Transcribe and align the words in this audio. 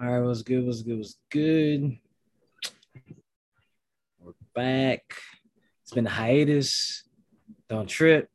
All 0.00 0.08
right, 0.08 0.20
what's 0.20 0.42
good? 0.42 0.66
What's 0.66 0.82
good? 0.82 0.98
What's 0.98 1.16
good? 1.30 1.98
We're 4.18 4.32
back. 4.54 5.02
It's 5.82 5.92
been 5.92 6.06
a 6.06 6.10
hiatus. 6.10 7.04
Don't 7.68 7.88
trip. 7.88 8.28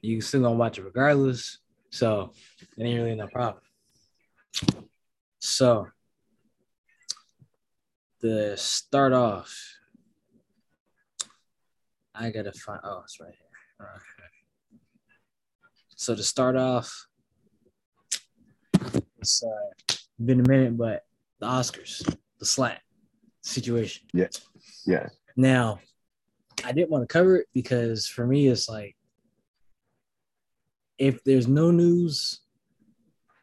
You 0.00 0.20
still 0.20 0.42
gonna 0.42 0.54
watch 0.54 0.78
it 0.78 0.84
regardless. 0.84 1.58
So 1.90 2.32
it 2.78 2.84
ain't 2.84 3.00
really 3.00 3.16
no 3.16 3.26
problem. 3.26 3.62
So 5.40 5.88
to 8.22 8.56
start 8.56 9.12
off, 9.12 9.54
I 12.14 12.30
gotta 12.30 12.52
find. 12.52 12.80
Oh, 12.84 13.02
it's 13.04 13.20
right 13.20 13.34
here. 13.34 13.88
Okay. 13.88 14.28
So 15.96 16.14
to 16.14 16.22
start 16.22 16.56
off, 16.56 17.08
it's 19.18 19.42
uh, 19.42 19.94
been 20.22 20.40
a 20.40 20.48
minute, 20.48 20.76
but 20.76 21.02
the 21.40 21.46
Oscars, 21.46 22.02
the 22.38 22.46
slap 22.46 22.80
situation. 23.42 24.06
Yeah. 24.12 24.28
Yeah. 24.86 25.08
Now, 25.36 25.80
I 26.64 26.72
didn't 26.72 26.90
want 26.90 27.02
to 27.02 27.12
cover 27.12 27.36
it 27.36 27.46
because 27.52 28.06
for 28.06 28.26
me, 28.26 28.48
it's 28.48 28.68
like 28.68 28.96
if 30.98 31.22
there's 31.24 31.48
no 31.48 31.70
news, 31.70 32.40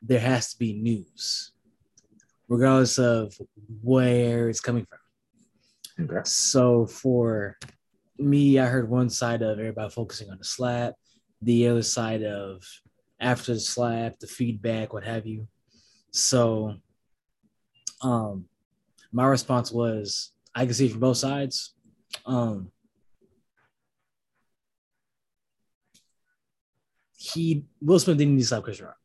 there 0.01 0.19
has 0.19 0.51
to 0.53 0.59
be 0.59 0.73
news, 0.73 1.51
regardless 2.47 2.97
of 2.97 3.33
where 3.81 4.49
it's 4.49 4.61
coming 4.61 4.85
from. 4.85 6.05
Okay. 6.05 6.21
So 6.23 6.85
for 6.85 7.57
me, 8.17 8.59
I 8.59 8.65
heard 8.65 8.89
one 8.89 9.09
side 9.09 9.41
of 9.41 9.59
everybody 9.59 9.89
focusing 9.91 10.29
on 10.29 10.37
the 10.37 10.43
slap, 10.43 10.93
the 11.41 11.67
other 11.67 11.83
side 11.83 12.23
of 12.23 12.63
after 13.19 13.53
the 13.53 13.59
slap, 13.59 14.17
the 14.19 14.27
feedback, 14.27 14.93
what 14.93 15.03
have 15.03 15.27
you. 15.27 15.47
So 16.11 16.75
um 18.01 18.45
my 19.11 19.25
response 19.25 19.71
was 19.71 20.31
I 20.53 20.65
can 20.65 20.73
see 20.73 20.89
from 20.89 20.99
both 20.99 21.17
sides. 21.17 21.73
Um 22.25 22.71
he 27.17 27.65
Will 27.81 27.99
Smith 27.99 28.17
didn't 28.17 28.35
need 28.35 28.41
to 28.41 28.47
slap 28.47 28.63
Chris 28.63 28.81
Rock. 28.81 28.97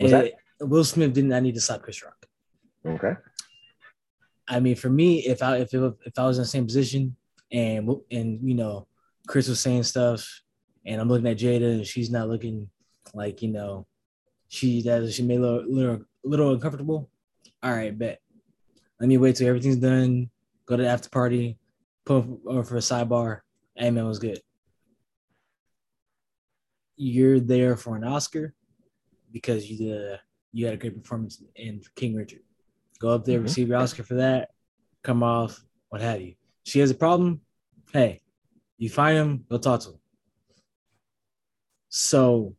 Was 0.00 0.12
And 0.12 0.30
Will 0.60 0.84
Smith 0.84 1.12
did 1.12 1.24
not 1.24 1.42
need 1.42 1.54
to 1.54 1.60
slap 1.60 1.82
Chris 1.82 2.02
Rock. 2.02 2.26
Okay. 2.84 3.14
I 4.48 4.60
mean, 4.60 4.76
for 4.76 4.88
me, 4.88 5.26
if 5.26 5.42
I 5.42 5.58
if 5.58 5.74
it, 5.74 5.94
if 6.04 6.18
I 6.18 6.26
was 6.26 6.38
in 6.38 6.42
the 6.42 6.48
same 6.48 6.66
position 6.66 7.16
and 7.50 7.90
and 8.10 8.48
you 8.48 8.54
know 8.54 8.86
Chris 9.26 9.48
was 9.48 9.60
saying 9.60 9.82
stuff, 9.82 10.42
and 10.84 11.00
I'm 11.00 11.08
looking 11.08 11.26
at 11.26 11.38
Jada 11.38 11.72
and 11.72 11.86
she's 11.86 12.10
not 12.10 12.28
looking 12.28 12.68
like 13.14 13.42
you 13.42 13.48
know 13.48 13.86
she 14.48 14.82
that 14.82 15.12
she 15.12 15.22
made 15.22 15.38
a 15.38 15.40
little, 15.40 15.64
little 15.72 16.04
little 16.24 16.54
uncomfortable. 16.54 17.10
All 17.62 17.72
right, 17.72 17.96
bet. 17.96 18.20
Let 19.00 19.08
me 19.08 19.18
wait 19.18 19.36
till 19.36 19.48
everything's 19.48 19.76
done. 19.76 20.30
Go 20.66 20.76
to 20.76 20.82
the 20.82 20.88
after 20.88 21.08
party. 21.08 21.58
Put 22.04 22.24
over 22.46 22.64
for 22.64 22.76
a 22.76 22.80
sidebar. 22.80 23.40
Hey 23.74 23.90
man, 23.90 24.06
was 24.06 24.18
good. 24.18 24.40
You're 26.96 27.40
there 27.40 27.76
for 27.76 27.96
an 27.96 28.04
Oscar 28.04 28.54
because 29.32 29.70
you 29.70 29.76
did 29.76 30.00
a, 30.00 30.20
you 30.52 30.64
had 30.64 30.74
a 30.74 30.78
great 30.78 30.96
performance 30.96 31.42
in 31.54 31.82
King 31.94 32.14
Richard. 32.14 32.40
Go 32.98 33.10
up 33.10 33.24
there, 33.24 33.40
Mhm. 33.40 33.44
receive 33.44 33.68
your 33.68 33.76
Oscar 33.76 34.02
for 34.02 34.14
that, 34.14 34.50
come 35.02 35.22
off, 35.22 35.62
what 35.90 36.00
have 36.00 36.22
you. 36.22 36.36
She 36.62 36.78
has 36.80 36.90
a 36.90 36.94
problem. 36.94 37.42
Hey, 37.92 38.22
you 38.78 38.88
find 38.88 39.18
him, 39.18 39.44
go 39.48 39.58
talk 39.58 39.80
to 39.82 39.90
him. 39.90 40.00
So, 41.90 42.56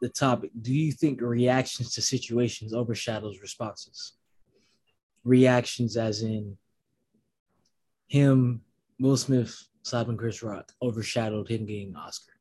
the 0.00 0.08
topic: 0.08 0.50
Do 0.60 0.72
you 0.72 0.92
think 0.92 1.20
reactions 1.20 1.94
to 1.94 2.02
situations 2.02 2.72
overshadows 2.72 3.40
responses? 3.40 4.14
Reactions, 5.24 5.96
as 5.96 6.22
in 6.22 6.56
him, 8.08 8.62
Will 9.00 9.16
Smith 9.16 9.68
slapping 9.82 10.16
Chris 10.16 10.42
Rock, 10.42 10.72
overshadowed 10.82 11.48
him 11.48 11.66
getting 11.66 11.88
an 11.88 11.96
Oscar. 11.96 12.32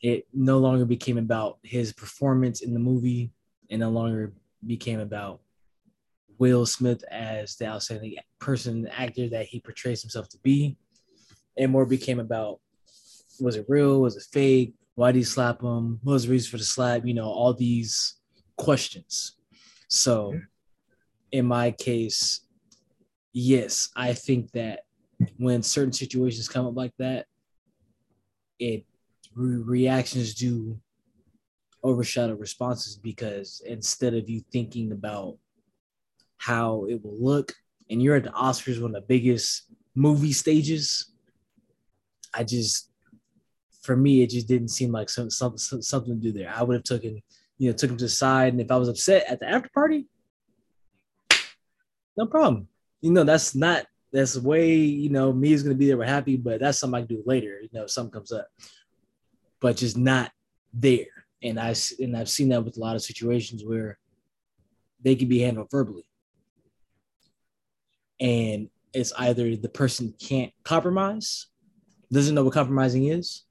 It 0.00 0.26
no 0.32 0.58
longer 0.58 0.84
became 0.84 1.18
about 1.18 1.58
his 1.62 1.92
performance 1.92 2.62
in 2.62 2.74
the 2.74 2.80
movie, 2.80 3.32
and 3.70 3.80
no 3.80 3.90
longer 3.90 4.32
became 4.66 5.00
about 5.00 5.40
Will 6.38 6.66
Smith 6.66 7.04
as 7.10 7.56
the 7.56 7.66
outstanding 7.66 8.16
person, 8.38 8.88
actor 8.88 9.28
that 9.28 9.46
he 9.46 9.60
portrays 9.60 10.02
himself 10.02 10.28
to 10.30 10.38
be, 10.38 10.76
and 11.56 11.70
more 11.70 11.86
became 11.86 12.18
about 12.18 12.60
was 13.40 13.56
it 13.56 13.66
real, 13.68 14.00
was 14.00 14.16
it 14.16 14.24
fake, 14.32 14.74
why 14.94 15.12
did 15.12 15.18
he 15.18 15.24
slap 15.24 15.62
him, 15.62 16.00
what 16.02 16.12
was 16.14 16.24
the 16.24 16.30
reason 16.30 16.50
for 16.50 16.58
the 16.58 16.64
slap, 16.64 17.06
you 17.06 17.14
know, 17.14 17.26
all 17.26 17.54
these 17.54 18.14
questions. 18.56 19.36
So, 19.88 20.38
in 21.32 21.46
my 21.46 21.70
case, 21.70 22.40
yes, 23.32 23.88
I 23.96 24.12
think 24.12 24.52
that 24.52 24.80
when 25.36 25.62
certain 25.62 25.92
situations 25.92 26.48
come 26.48 26.66
up 26.66 26.76
like 26.76 26.92
that, 26.98 27.26
it 28.58 28.84
re- 29.34 29.62
reactions 29.62 30.34
do 30.34 30.78
overshadow 31.82 32.34
responses 32.34 32.96
because 32.96 33.62
instead 33.66 34.14
of 34.14 34.28
you 34.28 34.42
thinking 34.52 34.92
about 34.92 35.36
how 36.38 36.84
it 36.88 37.02
will 37.02 37.18
look, 37.18 37.54
and 37.90 38.02
you're 38.02 38.16
at 38.16 38.24
the 38.24 38.30
Oscars, 38.30 38.80
one 38.80 38.94
of 38.94 39.02
the 39.02 39.06
biggest 39.06 39.64
movie 39.94 40.32
stages, 40.32 41.12
I 42.32 42.44
just, 42.44 42.91
for 43.82 43.96
me, 43.96 44.22
it 44.22 44.30
just 44.30 44.48
didn't 44.48 44.68
seem 44.68 44.92
like 44.92 45.10
some, 45.10 45.30
some, 45.30 45.58
some- 45.58 45.82
something 45.82 46.14
to 46.14 46.20
do 46.20 46.32
there. 46.32 46.52
I 46.54 46.62
would 46.62 46.74
have 46.74 46.84
taken, 46.84 47.22
you 47.58 47.70
know, 47.70 47.76
took 47.76 47.90
him 47.90 47.96
to 47.96 48.04
the 48.04 48.10
side, 48.10 48.52
and 48.52 48.60
if 48.60 48.70
I 48.70 48.76
was 48.76 48.88
upset 48.88 49.26
at 49.28 49.40
the 49.40 49.48
after 49.48 49.68
party, 49.74 50.06
no 52.16 52.26
problem. 52.26 52.68
You 53.00 53.12
know, 53.12 53.24
that's 53.24 53.54
not 53.54 53.86
that's 54.12 54.34
the 54.34 54.42
way, 54.42 54.74
you 54.74 55.08
know, 55.08 55.32
me 55.32 55.52
is 55.52 55.62
gonna 55.62 55.74
be 55.74 55.86
there, 55.86 55.96
we're 55.96 56.04
happy, 56.04 56.36
but 56.36 56.60
that's 56.60 56.78
something 56.78 56.96
I 57.02 57.06
can 57.06 57.16
do 57.16 57.22
later, 57.24 57.60
you 57.62 57.70
know, 57.72 57.84
if 57.84 57.90
something 57.90 58.12
comes 58.12 58.30
up. 58.30 58.46
But 59.60 59.76
just 59.78 59.96
not 59.96 60.30
there. 60.72 61.06
And 61.42 61.58
I 61.58 61.74
and 61.98 62.16
I've 62.16 62.28
seen 62.28 62.50
that 62.50 62.64
with 62.64 62.76
a 62.76 62.80
lot 62.80 62.94
of 62.94 63.02
situations 63.02 63.64
where 63.64 63.98
they 65.02 65.16
can 65.16 65.28
be 65.28 65.40
handled 65.40 65.70
verbally. 65.70 66.04
And 68.20 68.68
it's 68.92 69.12
either 69.18 69.56
the 69.56 69.68
person 69.68 70.14
can't 70.20 70.52
compromise, 70.62 71.46
doesn't 72.12 72.34
know 72.34 72.44
what 72.44 72.52
compromising 72.52 73.06
is, 73.06 73.44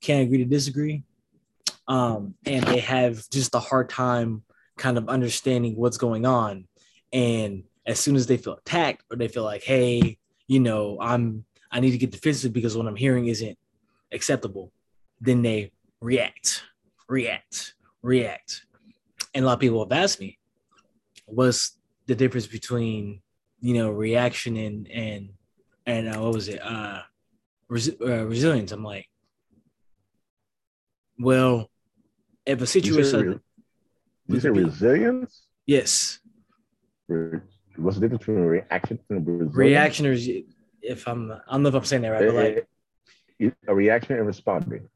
can't 0.00 0.22
agree 0.22 0.38
to 0.38 0.44
disagree, 0.44 1.02
um, 1.86 2.34
and 2.46 2.64
they 2.64 2.80
have 2.80 3.28
just 3.30 3.54
a 3.54 3.60
hard 3.60 3.88
time 3.88 4.42
kind 4.76 4.96
of 4.96 5.08
understanding 5.08 5.76
what's 5.76 5.96
going 5.96 6.24
on. 6.24 6.66
And 7.12 7.64
as 7.86 7.98
soon 7.98 8.16
as 8.16 8.26
they 8.26 8.36
feel 8.36 8.54
attacked 8.54 9.02
or 9.10 9.16
they 9.16 9.28
feel 9.28 9.44
like, 9.44 9.62
hey, 9.62 10.18
you 10.46 10.60
know, 10.60 10.98
I'm 11.00 11.44
I 11.70 11.80
need 11.80 11.90
to 11.90 11.98
get 11.98 12.10
defensive 12.10 12.52
because 12.52 12.76
what 12.76 12.86
I'm 12.86 12.96
hearing 12.96 13.26
isn't 13.26 13.58
acceptable, 14.12 14.72
then 15.20 15.42
they 15.42 15.72
react, 16.00 16.62
react, 17.08 17.74
react. 18.02 18.64
And 19.34 19.44
a 19.44 19.46
lot 19.46 19.54
of 19.54 19.60
people 19.60 19.84
have 19.84 19.92
asked 19.92 20.20
me, 20.20 20.38
what's 21.26 21.76
the 22.06 22.14
difference 22.14 22.46
between 22.46 23.20
you 23.60 23.74
know 23.74 23.90
reaction 23.90 24.56
and 24.56 24.90
and 24.90 25.30
and 25.86 26.08
uh, 26.08 26.20
what 26.20 26.34
was 26.34 26.48
it 26.48 26.62
uh, 26.62 27.00
res- 27.68 28.00
uh 28.00 28.24
resilience? 28.26 28.72
I'm 28.72 28.84
like, 28.84 29.08
well, 31.18 31.70
if 32.46 32.58
a 32.58 32.60
You 32.60 32.66
say, 32.66 32.80
situation, 32.80 33.28
re- 33.28 33.40
you 34.28 34.40
say 34.40 34.48
resilience? 34.50 35.42
yes, 35.66 36.18
Re- 37.08 37.40
What's 37.76 37.96
the 37.96 38.02
difference 38.08 38.20
between 38.26 38.44
reaction 38.44 38.98
and 39.10 39.26
resilience? 39.26 39.56
reaction 39.56 40.06
or 40.06 40.16
if 40.82 41.06
I'm 41.06 41.30
I 41.32 41.38
don't 41.52 41.62
know 41.62 41.68
if 41.68 41.74
I'm 41.74 41.84
saying 41.84 42.02
that 42.02 42.08
right, 42.10 42.26
but 42.26 42.34
like 42.34 42.68
Eh, 43.40 43.50
a 43.68 43.74
reaction 43.74 44.16
and 44.16 44.26
responding. 44.26 44.88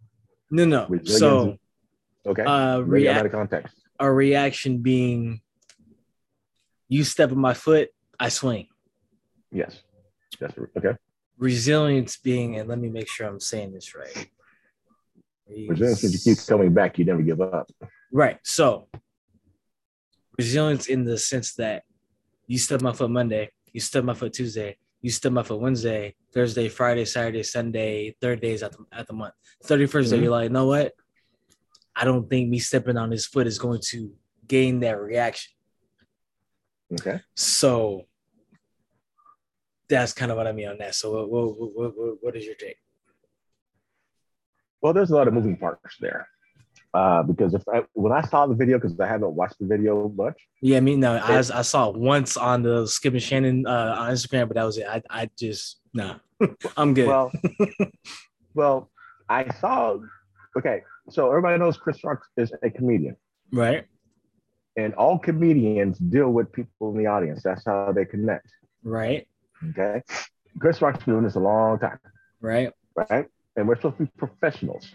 no 0.51 0.65
no. 0.65 0.87
resilience 0.89 1.19
So 1.19 1.59
Okay. 2.27 2.43
uh 2.45 2.83
it 2.87 3.07
out 3.09 3.27
of 3.27 3.33
context. 3.33 3.75
a 4.01 4.11
reaction 4.13 4.79
being 4.79 5.41
you 6.89 7.05
step 7.05 7.31
on 7.33 7.39
my 7.39 7.55
foot, 7.55 7.89
I 8.19 8.29
swing. 8.29 8.67
Yes. 9.51 9.83
That's 10.41 10.55
okay. 10.77 10.97
Resilience 11.39 12.17
being, 12.17 12.57
and 12.59 12.69
let 12.69 12.79
me 12.79 12.89
make 12.91 13.09
sure 13.09 13.27
I'm 13.27 13.41
saying 13.41 13.73
this 13.73 13.95
right. 13.95 14.29
Resilience 15.69 16.03
means 16.03 16.27
you 16.27 16.35
keep 16.35 16.47
coming 16.47 16.73
back. 16.73 16.99
You 16.99 17.05
never 17.05 17.23
give 17.23 17.41
up. 17.41 17.71
Right. 18.13 18.39
So 18.45 18.89
resilience 20.39 20.87
in 20.89 21.05
the 21.05 21.19
sense 21.19 21.55
that 21.55 21.85
you 22.47 22.59
step 22.59 22.81
my 22.83 22.93
foot 22.93 23.11
Monday, 23.11 23.51
you 23.73 23.81
step 23.81 24.05
my 24.05 24.15
foot 24.15 24.33
Tuesday, 24.33 24.77
you 25.01 25.11
step 25.11 25.33
my 25.33 25.43
foot 25.43 25.61
Wednesday, 25.61 26.15
Thursday, 26.33 26.69
Friday, 26.69 27.05
Saturday, 27.05 27.43
Sunday, 27.43 28.15
third 28.21 28.41
days 28.41 28.63
at 28.63 28.73
the, 28.73 28.85
at 28.93 29.07
the 29.07 29.13
month. 29.13 29.35
31st 29.65 30.11
day, 30.11 30.19
Mhm. 30.19 30.23
you're 30.23 30.31
like, 30.31 30.45
you 30.45 30.51
know 30.51 30.67
what? 30.67 30.93
I 31.95 32.05
don't 32.05 32.29
think 32.29 32.49
me 32.49 32.59
stepping 32.59 32.97
on 32.97 33.11
his 33.11 33.27
foot 33.27 33.47
is 33.47 33.59
going 33.59 33.81
to 33.91 34.13
gain 34.47 34.81
that 34.81 34.99
reaction. 35.01 35.53
Okay. 36.93 37.21
So 37.35 38.07
that's 39.89 40.13
kind 40.13 40.31
of 40.31 40.37
what 40.37 40.47
I 40.47 40.53
mean 40.53 40.69
on 40.69 40.79
that. 40.79 40.95
So 40.95 41.27
what, 41.27 41.55
what, 41.55 41.95
what, 41.97 42.17
what 42.21 42.37
is 42.37 42.45
your 42.47 42.55
take? 42.55 42.77
Well, 44.83 44.93
there's 44.93 45.11
a 45.11 45.15
lot 45.15 45.29
of 45.29 45.35
moving 45.35 45.57
parts 45.57 45.97
there. 46.01 46.29
Uh, 46.95 47.23
because 47.23 47.55
if 47.55 47.63
I, 47.73 47.83
when 47.95 48.13
I 48.13 48.21
saw 48.21 48.47
the 48.47 48.55
video, 48.55 48.79
because 48.79 48.99
I 49.01 49.07
haven't 49.07 49.33
watched 49.33 49.59
the 49.59 49.67
video 49.67 50.11
much. 50.11 50.39
Yeah, 50.61 50.77
I 50.77 50.81
mean, 50.81 51.01
no, 51.01 51.15
I, 51.15 51.39
I 51.39 51.63
saw 51.63 51.89
it 51.89 51.97
once 51.97 52.37
on 52.37 52.63
the 52.63 52.87
Skip 52.87 53.15
and 53.15 53.23
Shannon 53.23 53.67
uh, 53.67 53.95
on 53.99 54.13
Instagram, 54.13 54.49
but 54.49 54.57
that 54.57 54.65
was 54.65 54.77
it. 54.77 54.87
I, 54.87 55.03
I 55.09 55.31
just 55.39 55.81
nah, 55.95 56.17
I'm 56.77 56.93
good. 56.93 57.09
Well, 57.09 57.33
well, 58.55 58.91
I 59.27 59.49
saw. 59.55 59.97
Okay, 60.59 60.83
so 61.09 61.31
everybody 61.31 61.59
knows 61.59 61.79
Chris 61.79 62.05
Rock 62.05 62.27
is 62.37 62.53
a 62.63 62.69
comedian, 62.69 63.17
right? 63.53 63.87
And 64.77 64.95
all 64.95 65.19
comedians 65.19 65.99
deal 65.99 66.31
with 66.31 66.53
people 66.53 66.91
in 66.91 66.99
the 66.99 67.07
audience. 67.07 67.43
That's 67.43 67.65
how 67.65 67.93
they 67.93 68.05
connect. 68.05 68.49
Right. 68.85 69.27
Okay. 69.71 70.03
Chris 70.59 70.83
Rock's 70.83 71.05
been 71.05 71.15
doing 71.15 71.25
this 71.25 71.37
a 71.37 71.41
long 71.41 71.79
time. 71.79 71.99
Right. 72.41 72.71
Right. 72.95 73.27
And 73.57 73.69
we're 73.69 73.77
supposed 73.77 73.99
to 73.99 74.05
be 74.05 74.11
professionals. 74.17 74.87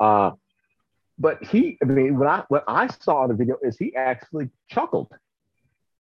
Uh, 0.00 0.32
but 1.18 1.44
he, 1.44 1.78
I 1.82 1.86
mean, 1.86 2.18
what 2.18 2.28
I 2.28 2.42
what 2.48 2.64
I 2.66 2.88
saw 2.88 3.24
in 3.24 3.30
the 3.30 3.36
video 3.36 3.56
is 3.62 3.76
he 3.76 3.94
actually 3.94 4.50
chuckled 4.68 5.12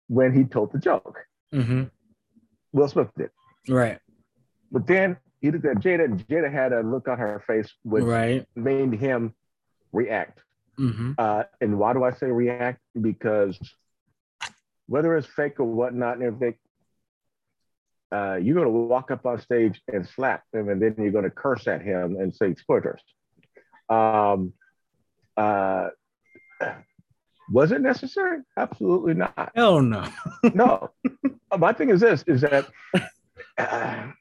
when 0.08 0.34
he 0.34 0.44
told 0.44 0.74
the 0.74 0.80
joke. 0.80 1.20
Mm-hmm. 1.54 1.84
Will 2.74 2.88
Smith 2.88 3.10
did. 3.18 3.30
Right. 3.68 4.00
But 4.72 4.88
then 4.88 5.18
he 5.42 5.52
looked 5.52 5.66
at 5.66 5.78
Jada, 5.78 6.06
and 6.06 6.28
Jada 6.28 6.52
had 6.52 6.74
a 6.74 6.82
look 6.82 7.08
on 7.08 7.18
her 7.18 7.42
face 7.48 7.72
which 7.84 8.04
right. 8.04 8.46
made 8.56 8.94
him 8.94 9.34
react. 9.92 10.40
Mm-hmm. 10.78 11.14
Uh, 11.18 11.44
and 11.62 11.80
why 11.80 11.94
do 11.94 12.04
I 12.04 12.12
say 12.14 12.28
react? 12.28 12.80
Because 13.00 13.58
whether 14.88 15.16
it's 15.16 15.28
fake 15.28 15.60
or 15.60 15.66
whatnot 15.66 16.16
and 16.16 16.24
everything, 16.24 16.56
uh, 18.12 18.36
you're 18.42 18.56
going 18.56 18.66
to 18.66 18.72
walk 18.72 19.12
up 19.12 19.26
on 19.26 19.40
stage 19.40 19.82
and 19.92 20.08
slap 20.08 20.44
him, 20.54 20.70
and 20.70 20.82
then 20.82 20.96
you're 20.98 21.12
going 21.12 21.24
to 21.24 21.30
curse 21.30 21.68
at 21.68 21.82
him 21.82 22.18
and 22.20 22.34
say 22.34 22.56
spoilers. 22.56 23.02
Um, 23.90 24.54
uh, 25.38 25.90
was 27.52 27.72
it 27.72 27.82
necessary? 27.82 28.40
Absolutely 28.58 29.14
not. 29.14 29.52
Hell 29.56 29.82
no. 29.82 30.08
no. 30.54 30.92
My 31.58 31.74
thing 31.74 31.90
is 31.90 32.02
this: 32.02 32.24
is 32.28 32.42
that, 32.42 32.68
uh, 33.58 34.12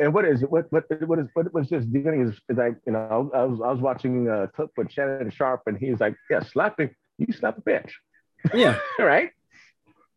and 0.00 0.14
what 0.14 0.24
is 0.24 0.42
it? 0.42 0.50
What 0.50 0.70
what 0.72 0.84
what 1.06 1.18
is 1.18 1.28
what 1.34 1.52
was 1.54 1.68
just 1.68 1.92
doing 1.92 2.22
is, 2.22 2.40
is 2.48 2.56
like 2.56 2.76
you 2.86 2.92
know 2.92 3.30
I 3.34 3.44
was 3.44 3.60
I 3.60 3.70
was 3.70 3.80
watching 3.80 4.28
a 4.28 4.48
clip 4.48 4.70
with 4.76 4.90
Shannon 4.90 5.30
Sharpe, 5.30 5.62
and 5.66 5.78
he's 5.78 6.00
like, 6.00 6.16
yeah, 6.30 6.42
slapping 6.42 6.90
you 7.18 7.32
slap 7.32 7.58
a 7.58 7.60
bitch. 7.60 7.90
Yeah. 8.54 8.78
right. 8.98 9.30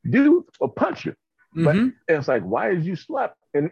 Dude 0.08 0.46
will 0.60 0.70
punch 0.70 1.06
you. 1.06 1.16
But 1.54 1.76
Mhm. 1.76 1.94
it's 2.08 2.28
like, 2.28 2.44
why 2.44 2.70
did 2.74 2.86
you 2.86 2.96
slap? 2.96 3.36
And 3.54 3.72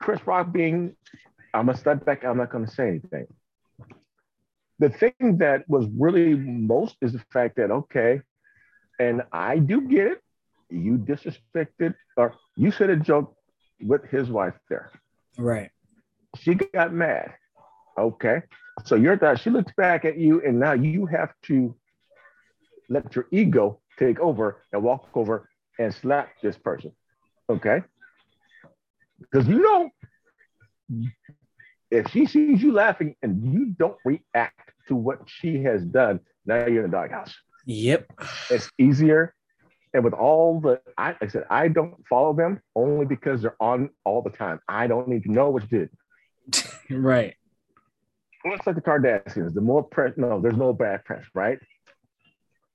Chris 0.00 0.24
Rock 0.26 0.52
being, 0.52 0.96
I'm 1.52 1.66
gonna 1.66 1.78
step 1.78 2.04
back. 2.04 2.24
I'm 2.24 2.36
not 2.36 2.50
gonna 2.50 2.66
say 2.68 2.88
anything. 2.88 3.26
The 4.78 4.90
thing 4.90 5.38
that 5.38 5.68
was 5.68 5.86
really 5.88 6.34
most 6.34 6.96
is 7.00 7.12
the 7.12 7.24
fact 7.30 7.56
that 7.56 7.70
okay, 7.70 8.22
and 8.98 9.22
I 9.32 9.58
do 9.58 9.80
get 9.82 10.06
it. 10.06 10.20
You 10.70 10.96
disrespected, 10.96 11.94
or 12.16 12.34
you 12.56 12.70
said 12.70 12.90
a 12.90 12.96
joke 12.96 13.36
with 13.80 14.04
his 14.04 14.30
wife 14.30 14.58
there. 14.68 14.90
Right. 15.38 15.70
She 16.36 16.54
got 16.54 16.92
mad. 16.92 17.34
Okay, 17.98 18.42
so 18.84 18.94
you're 18.94 19.16
that. 19.16 19.38
She 19.40 19.50
looks 19.50 19.72
back 19.76 20.04
at 20.04 20.16
you, 20.16 20.42
and 20.44 20.58
now 20.58 20.72
you 20.72 21.06
have 21.06 21.34
to 21.42 21.76
let 22.88 23.14
your 23.14 23.26
ego 23.30 23.80
take 23.98 24.18
over 24.18 24.62
and 24.72 24.82
walk 24.82 25.08
over 25.14 25.48
and 25.82 25.94
slap 25.94 26.28
this 26.42 26.56
person. 26.56 26.92
Okay? 27.50 27.82
Because 29.20 29.46
you 29.48 29.60
know, 29.60 29.90
if 31.90 32.10
she 32.10 32.26
sees 32.26 32.62
you 32.62 32.72
laughing 32.72 33.16
and 33.22 33.52
you 33.52 33.66
don't 33.78 33.96
react 34.04 34.72
to 34.88 34.96
what 34.96 35.20
she 35.26 35.62
has 35.62 35.84
done, 35.84 36.20
now 36.46 36.66
you're 36.66 36.84
in 36.84 36.90
the 36.90 36.96
doghouse. 36.96 37.34
Yep. 37.66 38.12
It's 38.50 38.70
easier. 38.78 39.34
And 39.94 40.04
with 40.04 40.14
all 40.14 40.60
the, 40.60 40.80
I, 40.96 41.08
like 41.08 41.22
I 41.22 41.28
said, 41.28 41.44
I 41.50 41.68
don't 41.68 41.94
follow 42.08 42.32
them 42.32 42.60
only 42.74 43.04
because 43.04 43.42
they're 43.42 43.60
on 43.60 43.90
all 44.04 44.22
the 44.22 44.30
time. 44.30 44.60
I 44.68 44.86
don't 44.86 45.06
need 45.06 45.24
to 45.24 45.32
know 45.32 45.50
what 45.50 45.70
you 45.70 45.78
did. 45.78 45.90
Right. 46.90 47.34
It's 48.44 48.66
like 48.66 48.74
the 48.74 48.82
Kardashians. 48.82 49.54
The 49.54 49.62
more 49.62 49.82
press, 49.82 50.12
no, 50.18 50.40
there's 50.40 50.56
no 50.56 50.74
bad 50.74 51.04
press, 51.06 51.24
right? 51.32 51.58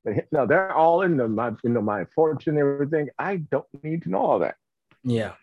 But 0.15 0.25
no, 0.31 0.45
they're 0.45 0.74
all 0.74 1.01
in 1.01 1.18
the, 1.18 1.27
my, 1.27 1.51
you 1.63 1.69
know, 1.69 1.81
my 1.81 2.06
fortune 2.15 2.57
and 2.57 2.59
everything. 2.59 3.09
I 3.19 3.38
don't 3.38 3.65
need 3.83 4.04
to 4.04 4.09
know 4.09 4.19
all 4.19 4.39
that. 4.39 4.56
Yeah. 5.04 5.33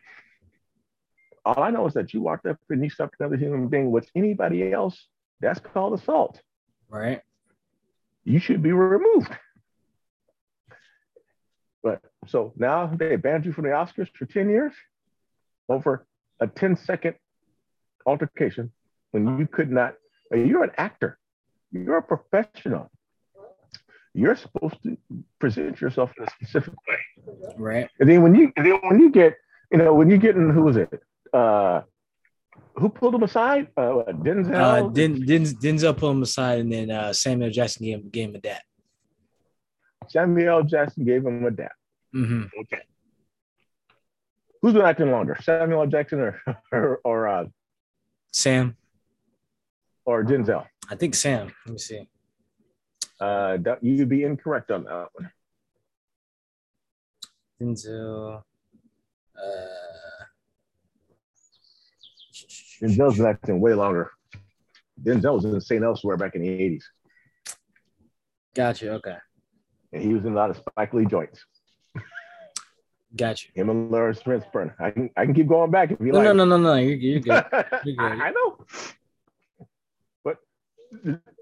All 1.44 1.62
I 1.62 1.70
know 1.70 1.86
is 1.86 1.94
that 1.94 2.14
you 2.14 2.22
walked 2.22 2.46
up 2.46 2.58
and 2.70 2.82
you 2.82 2.88
slapped 2.88 3.16
another 3.20 3.36
human 3.36 3.68
being 3.68 3.90
with 3.90 4.08
anybody 4.14 4.72
else. 4.72 4.98
That's 5.40 5.60
called 5.60 5.92
assault. 6.00 6.40
Right. 6.88 7.20
You 8.24 8.38
should 8.38 8.62
be 8.62 8.72
removed. 8.72 9.30
But 11.82 12.00
so 12.28 12.54
now 12.56 12.86
they 12.86 13.16
banned 13.16 13.44
you 13.44 13.52
from 13.52 13.64
the 13.64 13.70
Oscars 13.70 14.08
for 14.16 14.24
10 14.24 14.48
years 14.48 14.72
over 15.68 16.06
a 16.40 16.46
10 16.46 16.76
second 16.76 17.16
altercation 18.06 18.72
when 19.10 19.38
you 19.38 19.46
could 19.46 19.70
not. 19.70 19.96
You're 20.32 20.64
an 20.64 20.72
actor, 20.78 21.18
you're 21.70 21.98
a 21.98 22.02
professional. 22.02 22.90
You're 24.14 24.36
supposed 24.36 24.80
to 24.84 24.96
present 25.40 25.80
yourself 25.80 26.12
in 26.16 26.24
a 26.24 26.30
specific 26.30 26.74
way. 26.88 26.98
Right. 27.56 27.88
And 27.98 28.08
then 28.08 28.22
when 28.22 28.34
you 28.34 28.52
and 28.56 28.64
then 28.64 28.78
when 28.88 29.00
you 29.00 29.10
get, 29.10 29.34
you 29.72 29.78
know, 29.78 29.92
when 29.92 30.08
you 30.08 30.18
get 30.18 30.36
in 30.36 30.50
who 30.50 30.62
was 30.62 30.76
it? 30.76 31.02
Uh 31.32 31.82
who 32.76 32.88
pulled 32.88 33.14
him 33.14 33.24
aside? 33.24 33.68
Uh 33.76 34.04
Denzel. 34.24 34.54
Uh, 34.54 34.88
Den, 34.88 35.26
Den, 35.26 35.44
Denzel 35.44 35.96
pulled 35.96 36.16
him 36.16 36.22
aside, 36.22 36.60
and 36.60 36.72
then 36.72 36.90
uh, 36.90 37.12
Samuel 37.12 37.50
Jackson 37.50 37.84
gave 37.86 37.98
him, 37.98 38.08
gave 38.08 38.28
him 38.28 38.34
a 38.36 38.38
dap. 38.38 38.62
Samuel 40.08 40.62
Jackson 40.62 41.04
gave 41.04 41.24
him 41.26 41.44
a 41.44 41.50
dap. 41.50 41.72
Mm-hmm. 42.14 42.44
Okay. 42.60 42.82
Who's 44.62 44.72
been 44.72 44.82
acting 44.82 45.10
longer, 45.10 45.36
Samuel 45.42 45.86
Jackson 45.86 46.20
or 46.20 46.40
or 46.72 47.00
or, 47.04 47.28
uh, 47.28 47.44
Sam. 48.32 48.76
or 50.04 50.24
Denzel? 50.24 50.66
I 50.90 50.94
think 50.96 51.14
Sam. 51.14 51.52
Let 51.66 51.72
me 51.72 51.78
see. 51.78 52.08
Uh, 53.24 53.56
that- 53.58 53.82
you'd 53.82 54.08
be 54.08 54.22
incorrect 54.24 54.70
on 54.70 54.84
that 54.84 55.08
one. 55.14 55.30
Denzel. 57.60 58.42
Uh, 59.36 60.24
Denzel's 62.80 63.16
been 63.18 63.26
acting 63.26 63.60
way 63.60 63.74
longer. 63.74 64.10
Denzel 65.02 65.34
was 65.36 65.44
in 65.44 65.60
St. 65.60 65.82
Elsewhere 65.82 66.16
back 66.16 66.34
in 66.34 66.42
the 66.42 66.48
80s, 66.48 66.82
Got 68.54 68.80
you. 68.82 68.90
Okay. 68.92 69.16
and 69.92 70.02
he 70.02 70.12
was 70.14 70.24
in 70.24 70.32
a 70.32 70.36
lot 70.36 70.50
of 70.50 70.56
Spike 70.56 70.92
Lee 70.94 71.06
joints. 71.06 71.44
Got 73.16 73.42
you. 73.44 73.50
Him 73.54 73.70
and 73.70 73.90
Laurence 73.92 74.20
Fishburne. 74.22 74.74
I 74.80 74.90
can 74.90 75.08
I 75.16 75.24
can 75.24 75.34
keep 75.34 75.46
going 75.48 75.70
back 75.70 75.92
if 75.92 76.00
you 76.00 76.10
No, 76.12 76.18
like. 76.18 76.24
no, 76.26 76.32
no, 76.32 76.44
no, 76.44 76.56
no. 76.58 76.74
You're, 76.74 76.96
you're 76.96 77.20
good. 77.20 77.44
I, 77.52 77.80
You're 77.84 77.96
good. 77.96 78.22
I 78.22 78.30
know. 78.30 78.58
But 80.24 80.36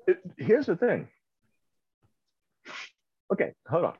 it- 0.06 0.20
here's 0.36 0.66
the 0.66 0.76
thing. 0.76 1.08
Okay, 3.32 3.52
hold 3.66 3.84
on. 3.86 3.94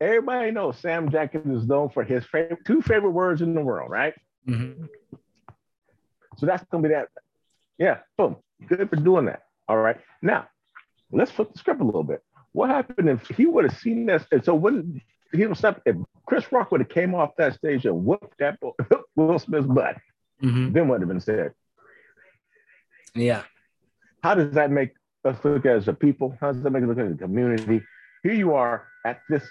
Everybody 0.00 0.50
knows 0.50 0.78
Sam 0.78 1.10
Jackson 1.10 1.54
is 1.54 1.66
known 1.66 1.90
for 1.90 2.02
his 2.02 2.24
favorite, 2.24 2.64
two 2.66 2.80
favorite 2.80 3.10
words 3.10 3.42
in 3.42 3.54
the 3.54 3.60
world, 3.60 3.90
right? 3.90 4.14
hmm 4.46 4.86
So 6.38 6.46
that's 6.46 6.64
gonna 6.70 6.82
be 6.82 6.94
that. 6.94 7.08
Yeah, 7.78 7.98
boom. 8.16 8.36
Good 8.66 8.88
for 8.88 8.96
doing 8.96 9.26
that. 9.26 9.42
All 9.68 9.76
right. 9.76 9.98
Now, 10.22 10.48
let's 11.12 11.30
flip 11.30 11.52
the 11.52 11.58
script 11.58 11.80
a 11.80 11.84
little 11.84 12.02
bit. 12.02 12.22
What 12.52 12.70
happened 12.70 13.08
if 13.10 13.28
he 13.28 13.46
would 13.46 13.64
have 13.64 13.78
seen 13.78 14.06
this? 14.06 14.24
And 14.32 14.42
so 14.44 14.54
when 14.54 15.00
he 15.32 15.46
was 15.46 15.62
up, 15.64 15.80
if 15.84 15.96
Chris 16.26 16.50
Rock 16.50 16.72
would 16.72 16.80
have 16.80 16.88
came 16.88 17.14
off 17.14 17.36
that 17.36 17.54
stage 17.54 17.84
and 17.84 18.04
whooped 18.04 18.38
that 18.38 18.58
Will 19.16 19.38
Smith's 19.38 19.66
butt, 19.66 19.96
hmm 20.40 20.72
then 20.72 20.88
what 20.88 21.00
would 21.00 21.02
have 21.02 21.08
been 21.08 21.20
said? 21.20 21.52
Yeah. 23.14 23.42
How 24.22 24.34
does 24.34 24.52
that 24.54 24.70
make 24.70 24.92
us 25.24 25.36
look 25.44 25.66
as 25.66 25.88
a 25.88 25.92
people? 25.92 26.36
How 26.40 26.52
does 26.52 26.62
that 26.62 26.70
make 26.70 26.82
us 26.82 26.88
look 26.88 26.98
as 26.98 27.12
a 27.12 27.16
community? 27.16 27.82
Here 28.22 28.32
you 28.32 28.54
are 28.54 28.86
at 29.04 29.20
this 29.28 29.42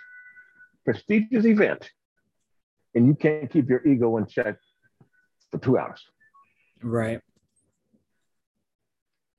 prestigious 0.86 1.46
event, 1.46 1.90
and 2.96 3.08
you 3.08 3.16
can't 3.16 3.50
keep 3.52 3.70
your 3.70 3.86
ego 3.86 4.18
in 4.18 4.28
check 4.28 4.58
for 5.52 5.58
two 5.58 5.78
hours. 5.78 6.04
Right. 6.82 7.22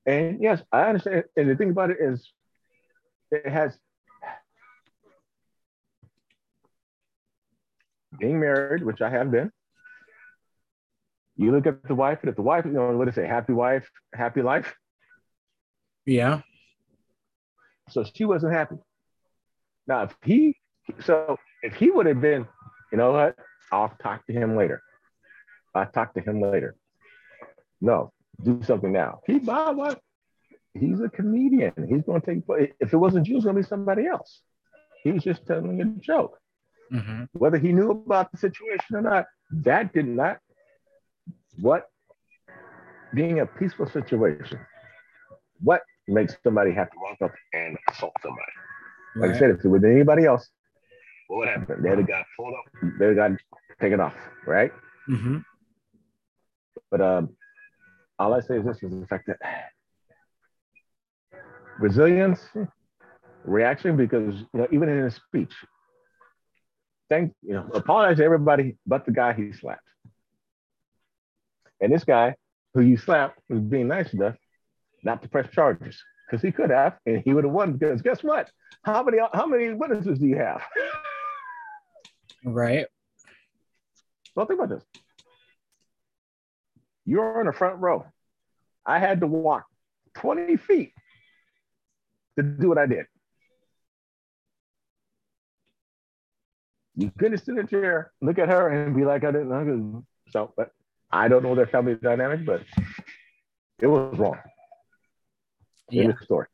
And 0.06 0.42
yes, 0.42 0.62
I 0.72 0.82
understand. 0.88 1.24
And 1.36 1.50
the 1.50 1.56
thing 1.56 1.70
about 1.70 1.90
it 1.90 1.98
is, 2.00 2.28
it 3.30 3.46
has 3.46 3.76
being 8.18 8.40
married, 8.40 8.82
which 8.82 9.00
I 9.00 9.10
have 9.10 9.30
been. 9.30 9.52
You 11.36 11.52
look 11.52 11.66
at 11.66 11.82
the 11.86 11.94
wife, 11.94 12.18
and 12.22 12.28
if 12.28 12.36
the 12.36 12.42
wife, 12.42 12.66
you 12.66 12.72
know, 12.72 12.96
what 12.96 13.06
do 13.06 13.10
they 13.10 13.22
say, 13.22 13.26
happy 13.26 13.52
wife, 13.52 13.90
happy 14.12 14.42
life. 14.42 14.74
Yeah. 16.10 16.40
So 17.90 18.02
she 18.02 18.24
wasn't 18.24 18.52
happy. 18.52 18.74
Now, 19.86 20.02
if 20.02 20.14
he, 20.24 20.56
so 21.04 21.36
if 21.62 21.74
he 21.76 21.92
would 21.92 22.06
have 22.06 22.20
been, 22.20 22.48
you 22.90 22.98
know 22.98 23.12
what, 23.12 23.36
I'll 23.70 23.94
talk 24.02 24.26
to 24.26 24.32
him 24.32 24.56
later. 24.56 24.82
I'll 25.72 25.86
talk 25.86 26.14
to 26.14 26.20
him 26.20 26.40
later. 26.40 26.74
No, 27.80 28.12
do 28.42 28.60
something 28.64 28.92
now. 28.92 29.20
He 29.24 29.38
Bob 29.38 29.76
what? 29.76 30.00
He's 30.74 31.00
a 31.00 31.08
comedian. 31.08 31.74
He's 31.88 32.02
going 32.02 32.20
to 32.20 32.26
take. 32.26 32.42
If 32.80 32.92
it 32.92 32.96
wasn't 32.96 33.28
you, 33.28 33.36
it's 33.36 33.44
going 33.44 33.54
to 33.54 33.62
be 33.62 33.68
somebody 33.68 34.06
else. 34.06 34.42
He 35.04 35.12
was 35.12 35.22
just 35.22 35.46
telling 35.46 35.80
a 35.80 35.84
joke. 35.84 36.38
Mm-hmm. 36.92 37.24
Whether 37.34 37.58
he 37.58 37.72
knew 37.72 37.90
about 37.92 38.32
the 38.32 38.38
situation 38.38 38.96
or 38.96 39.02
not, 39.02 39.26
that 39.52 39.92
did 39.92 40.08
not. 40.08 40.38
What 41.60 41.86
being 43.14 43.38
a 43.38 43.46
peaceful 43.46 43.86
situation, 43.86 44.58
what 45.60 45.82
makes 46.10 46.36
somebody 46.42 46.72
have 46.72 46.90
to 46.90 46.96
walk 46.98 47.22
up 47.22 47.32
and 47.52 47.76
assault 47.90 48.12
somebody? 48.22 48.52
Like 49.16 49.30
right. 49.30 49.36
I 49.36 49.38
said, 49.38 49.50
if 49.50 49.64
it 49.64 49.68
was 49.68 49.84
anybody 49.84 50.24
else, 50.24 50.48
what 51.28 51.38
would 51.38 51.48
happen? 51.48 51.82
They'd 51.82 51.98
have 51.98 52.06
got 52.06 52.24
pulled 52.36 52.54
up, 52.54 52.90
they'd 52.98 53.06
have 53.06 53.16
got 53.16 53.30
taken 53.80 54.00
off, 54.00 54.14
right? 54.46 54.72
Mm-hmm. 55.08 55.38
But 56.90 57.00
um, 57.00 57.30
all 58.18 58.34
I 58.34 58.40
say 58.40 58.58
is 58.58 58.64
this 58.64 58.82
is 58.82 59.00
the 59.00 59.06
fact 59.06 59.28
that 59.28 59.38
resilience, 61.78 62.40
reaction, 63.44 63.96
because 63.96 64.34
you 64.52 64.60
know, 64.60 64.68
even 64.70 64.88
in 64.88 65.04
his 65.04 65.14
speech, 65.14 65.52
thank 67.08 67.32
you 67.42 67.54
know, 67.54 67.68
apologize 67.74 68.18
to 68.18 68.24
everybody 68.24 68.76
but 68.86 69.04
the 69.04 69.12
guy 69.12 69.32
he 69.32 69.52
slapped. 69.52 69.80
And 71.80 71.92
this 71.92 72.04
guy 72.04 72.34
who 72.74 72.82
you 72.82 72.96
slapped 72.96 73.40
was 73.48 73.60
being 73.60 73.88
nice 73.88 74.12
enough 74.12 74.36
not 75.04 75.22
to 75.22 75.28
press 75.28 75.50
charges 75.50 76.00
because 76.26 76.42
he 76.42 76.52
could 76.52 76.70
have, 76.70 76.98
and 77.06 77.22
he 77.24 77.32
would 77.34 77.44
have 77.44 77.52
won. 77.52 77.72
Because 77.72 78.02
guess 78.02 78.22
what? 78.22 78.50
How 78.82 79.02
many 79.02 79.18
how 79.32 79.46
many 79.46 79.72
witnesses 79.72 80.18
do 80.18 80.26
you 80.26 80.36
have? 80.36 80.62
Right. 82.44 82.86
Well, 84.34 84.46
think 84.46 84.60
about 84.60 84.70
this. 84.70 84.84
You're 87.04 87.40
in 87.40 87.46
the 87.46 87.52
front 87.52 87.80
row. 87.80 88.06
I 88.86 88.98
had 88.98 89.20
to 89.20 89.26
walk 89.26 89.66
20 90.14 90.56
feet 90.56 90.92
to 92.36 92.42
do 92.42 92.68
what 92.68 92.78
I 92.78 92.86
did. 92.86 93.06
You 96.96 97.10
couldn't 97.18 97.38
sit 97.38 97.48
in 97.48 97.58
a 97.58 97.66
chair, 97.66 98.12
look 98.20 98.38
at 98.38 98.48
her, 98.48 98.68
and 98.68 98.94
be 98.94 99.04
like, 99.04 99.24
I 99.24 99.32
didn't 99.32 99.48
know. 99.48 100.04
So, 100.30 100.52
but 100.56 100.70
I 101.10 101.28
don't 101.28 101.42
know 101.42 101.54
their 101.54 101.66
family 101.66 101.96
dynamic, 101.96 102.44
but 102.44 102.62
it 103.80 103.86
was 103.86 104.18
wrong. 104.18 104.38
Yeah. 105.90 106.12
story. 106.22 106.46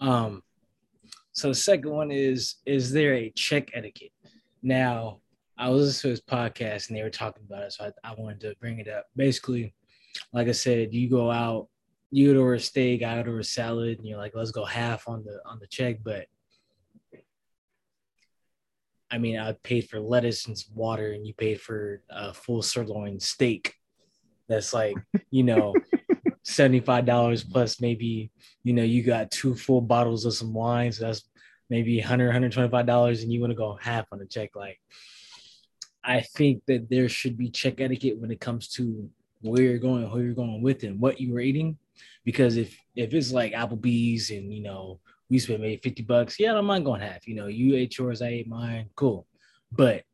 Um, 0.00 0.42
so 1.32 1.48
the 1.48 1.54
second 1.54 1.90
one 1.90 2.10
is 2.10 2.56
is 2.66 2.92
there 2.92 3.14
a 3.14 3.30
check 3.30 3.70
etiquette? 3.74 4.12
Now, 4.62 5.20
I 5.56 5.70
was 5.70 5.86
listening 5.86 6.08
to 6.08 6.10
his 6.10 6.20
podcast 6.20 6.88
and 6.88 6.96
they 6.96 7.02
were 7.02 7.10
talking 7.10 7.44
about 7.48 7.64
it, 7.64 7.72
so 7.72 7.86
I, 8.04 8.10
I 8.10 8.14
wanted 8.16 8.40
to 8.40 8.54
bring 8.60 8.78
it 8.78 8.88
up. 8.88 9.06
Basically, 9.16 9.74
like 10.32 10.48
I 10.48 10.52
said, 10.52 10.94
you 10.94 11.08
go 11.08 11.30
out, 11.30 11.68
you 12.10 12.30
order 12.30 12.54
a 12.54 12.60
steak, 12.60 13.02
I 13.02 13.18
order 13.18 13.38
a 13.38 13.44
salad, 13.44 13.98
and 13.98 14.06
you're 14.06 14.18
like, 14.18 14.32
let's 14.34 14.50
go 14.50 14.64
half 14.64 15.08
on 15.08 15.24
the 15.24 15.40
on 15.46 15.58
the 15.58 15.66
check. 15.66 15.98
But 16.02 16.26
I 19.10 19.18
mean, 19.18 19.38
I 19.38 19.52
paid 19.62 19.88
for 19.88 20.00
lettuce 20.00 20.46
and 20.46 20.56
some 20.56 20.74
water, 20.74 21.12
and 21.12 21.26
you 21.26 21.34
paid 21.34 21.60
for 21.60 22.02
a 22.10 22.32
full 22.34 22.62
sirloin 22.62 23.20
steak. 23.20 23.74
That's 24.48 24.72
like, 24.72 24.96
you 25.30 25.42
know, 25.42 25.74
$75 26.48 27.50
plus 27.50 27.80
maybe, 27.80 28.30
you 28.64 28.72
know, 28.72 28.82
you 28.82 29.02
got 29.02 29.30
two 29.30 29.54
full 29.54 29.80
bottles 29.80 30.24
of 30.24 30.34
some 30.34 30.54
wine. 30.54 30.90
So 30.92 31.06
that's 31.06 31.28
maybe 31.68 31.98
100 31.98 32.32
$125 32.32 33.22
and 33.22 33.32
you 33.32 33.40
want 33.40 33.50
to 33.50 33.56
go 33.56 33.78
half 33.80 34.06
on 34.12 34.18
the 34.18 34.26
check. 34.26 34.56
Like, 34.56 34.80
I 36.02 36.20
think 36.20 36.62
that 36.66 36.88
there 36.88 37.08
should 37.08 37.36
be 37.36 37.50
check 37.50 37.80
etiquette 37.80 38.18
when 38.18 38.30
it 38.30 38.40
comes 38.40 38.68
to 38.70 39.10
where 39.42 39.62
you're 39.62 39.78
going, 39.78 40.08
who 40.08 40.20
you're 40.20 40.34
going 40.34 40.62
with, 40.62 40.82
and 40.82 40.98
what 40.98 41.20
you're 41.20 41.40
eating. 41.40 41.76
Because 42.24 42.56
if 42.56 42.76
if 42.96 43.12
it's 43.12 43.30
like 43.30 43.52
Applebee's 43.52 44.30
and 44.30 44.52
you 44.52 44.62
know 44.62 45.00
we 45.28 45.38
spent 45.38 45.60
maybe 45.60 45.80
50 45.82 46.02
bucks, 46.04 46.40
yeah, 46.40 46.52
I 46.52 46.54
don't 46.54 46.64
mind 46.64 46.86
going 46.86 47.02
half. 47.02 47.28
You 47.28 47.34
know, 47.34 47.46
you 47.46 47.76
ate 47.76 47.98
yours, 47.98 48.22
I 48.22 48.28
ate 48.28 48.48
mine, 48.48 48.88
cool. 48.96 49.26
But 49.70 50.04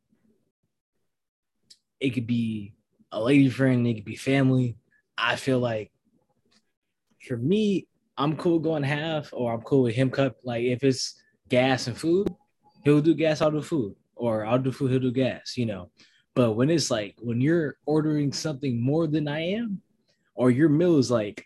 it 2.01 2.09
could 2.09 2.27
be 2.27 2.73
a 3.11 3.21
lady 3.21 3.49
friend, 3.49 3.87
it 3.87 3.93
could 3.93 4.05
be 4.05 4.17
family. 4.17 4.77
I 5.17 5.37
feel 5.37 5.59
like 5.59 5.91
for 7.25 7.37
me, 7.37 7.87
I'm 8.17 8.37
cool 8.37 8.59
going 8.59 8.83
half, 8.83 9.29
or 9.33 9.53
I'm 9.53 9.61
cool 9.61 9.83
with 9.83 9.95
him 9.95 10.09
cut. 10.09 10.35
Like 10.43 10.63
if 10.63 10.83
it's 10.83 11.21
gas 11.49 11.87
and 11.87 11.97
food, 11.97 12.33
he'll 12.83 13.01
do 13.01 13.13
gas, 13.13 13.41
I'll 13.41 13.51
do 13.51 13.61
food, 13.61 13.95
or 14.15 14.45
I'll 14.45 14.59
do 14.59 14.71
food, 14.71 14.91
he'll 14.91 14.99
do 14.99 15.11
gas, 15.11 15.57
you 15.57 15.65
know. 15.65 15.91
But 16.33 16.53
when 16.53 16.69
it's 16.69 16.91
like 16.91 17.15
when 17.19 17.41
you're 17.41 17.77
ordering 17.85 18.31
something 18.31 18.81
more 18.81 19.07
than 19.07 19.27
I 19.27 19.39
am, 19.53 19.81
or 20.33 20.51
your 20.51 20.69
meal 20.69 20.97
is 20.97 21.11
like 21.11 21.45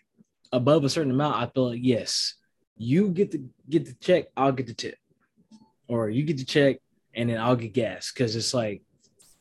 above 0.52 0.84
a 0.84 0.88
certain 0.88 1.12
amount, 1.12 1.36
I 1.36 1.46
feel 1.46 1.70
like 1.70 1.80
yes, 1.82 2.34
you 2.76 3.08
get 3.10 3.32
to 3.32 3.44
get 3.68 3.86
the 3.86 3.94
check, 3.94 4.26
I'll 4.36 4.52
get 4.52 4.66
the 4.66 4.74
tip, 4.74 4.96
or 5.88 6.10
you 6.10 6.22
get 6.24 6.38
the 6.38 6.44
check 6.44 6.78
and 7.14 7.28
then 7.28 7.38
I'll 7.38 7.56
get 7.56 7.72
gas 7.72 8.12
because 8.12 8.36
it's 8.36 8.54
like 8.54 8.82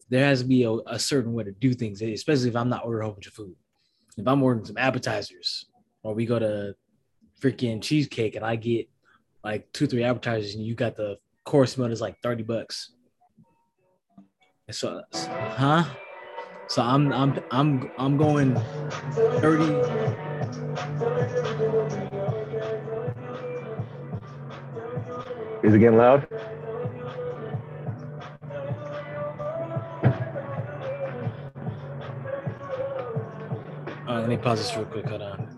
there 0.10 0.26
has 0.26 0.42
to 0.42 0.48
be 0.48 0.64
a, 0.64 0.72
a, 0.88 0.98
certain 0.98 1.34
way 1.34 1.44
to 1.44 1.52
do 1.52 1.74
things, 1.74 2.02
especially 2.02 2.50
if 2.50 2.56
I'm 2.56 2.70
not 2.70 2.84
ordering 2.84 3.04
a 3.04 3.06
whole 3.06 3.14
bunch 3.14 3.28
of 3.28 3.34
food. 3.34 3.56
If 4.18 4.28
I'm 4.28 4.42
ordering 4.42 4.66
some 4.66 4.78
appetizers, 4.78 5.66
or 6.10 6.16
we 6.16 6.26
go 6.26 6.40
to 6.40 6.74
freaking 7.40 7.80
cheesecake 7.80 8.36
and 8.36 8.44
I 8.44 8.56
get 8.56 8.90
like 9.44 9.72
two, 9.74 9.86
three 9.86 10.04
appetizers 10.04 10.56
and 10.56 10.66
you 10.66 10.74
got 10.74 10.96
the 10.96 11.20
course 11.46 11.78
meal 11.78 11.92
is 11.92 12.02
like 12.02 12.20
30 12.24 12.42
bucks. 12.42 12.94
And 14.68 14.76
so, 14.76 15.04
huh? 15.14 15.86
So 16.68 16.82
I'm 16.82 17.14
I'm 17.14 17.40
I'm 17.52 17.92
I'm 18.00 18.18
going 18.18 18.56
30. 19.14 19.64
Is 25.62 25.76
it 25.76 25.80
getting 25.80 25.98
loud? 25.98 26.28
Let 34.08 34.28
me 34.28 34.38
pause 34.38 34.60
this 34.60 34.76
real 34.76 34.86
quick. 34.86 35.08
Hold 35.08 35.24
on. 35.24 35.49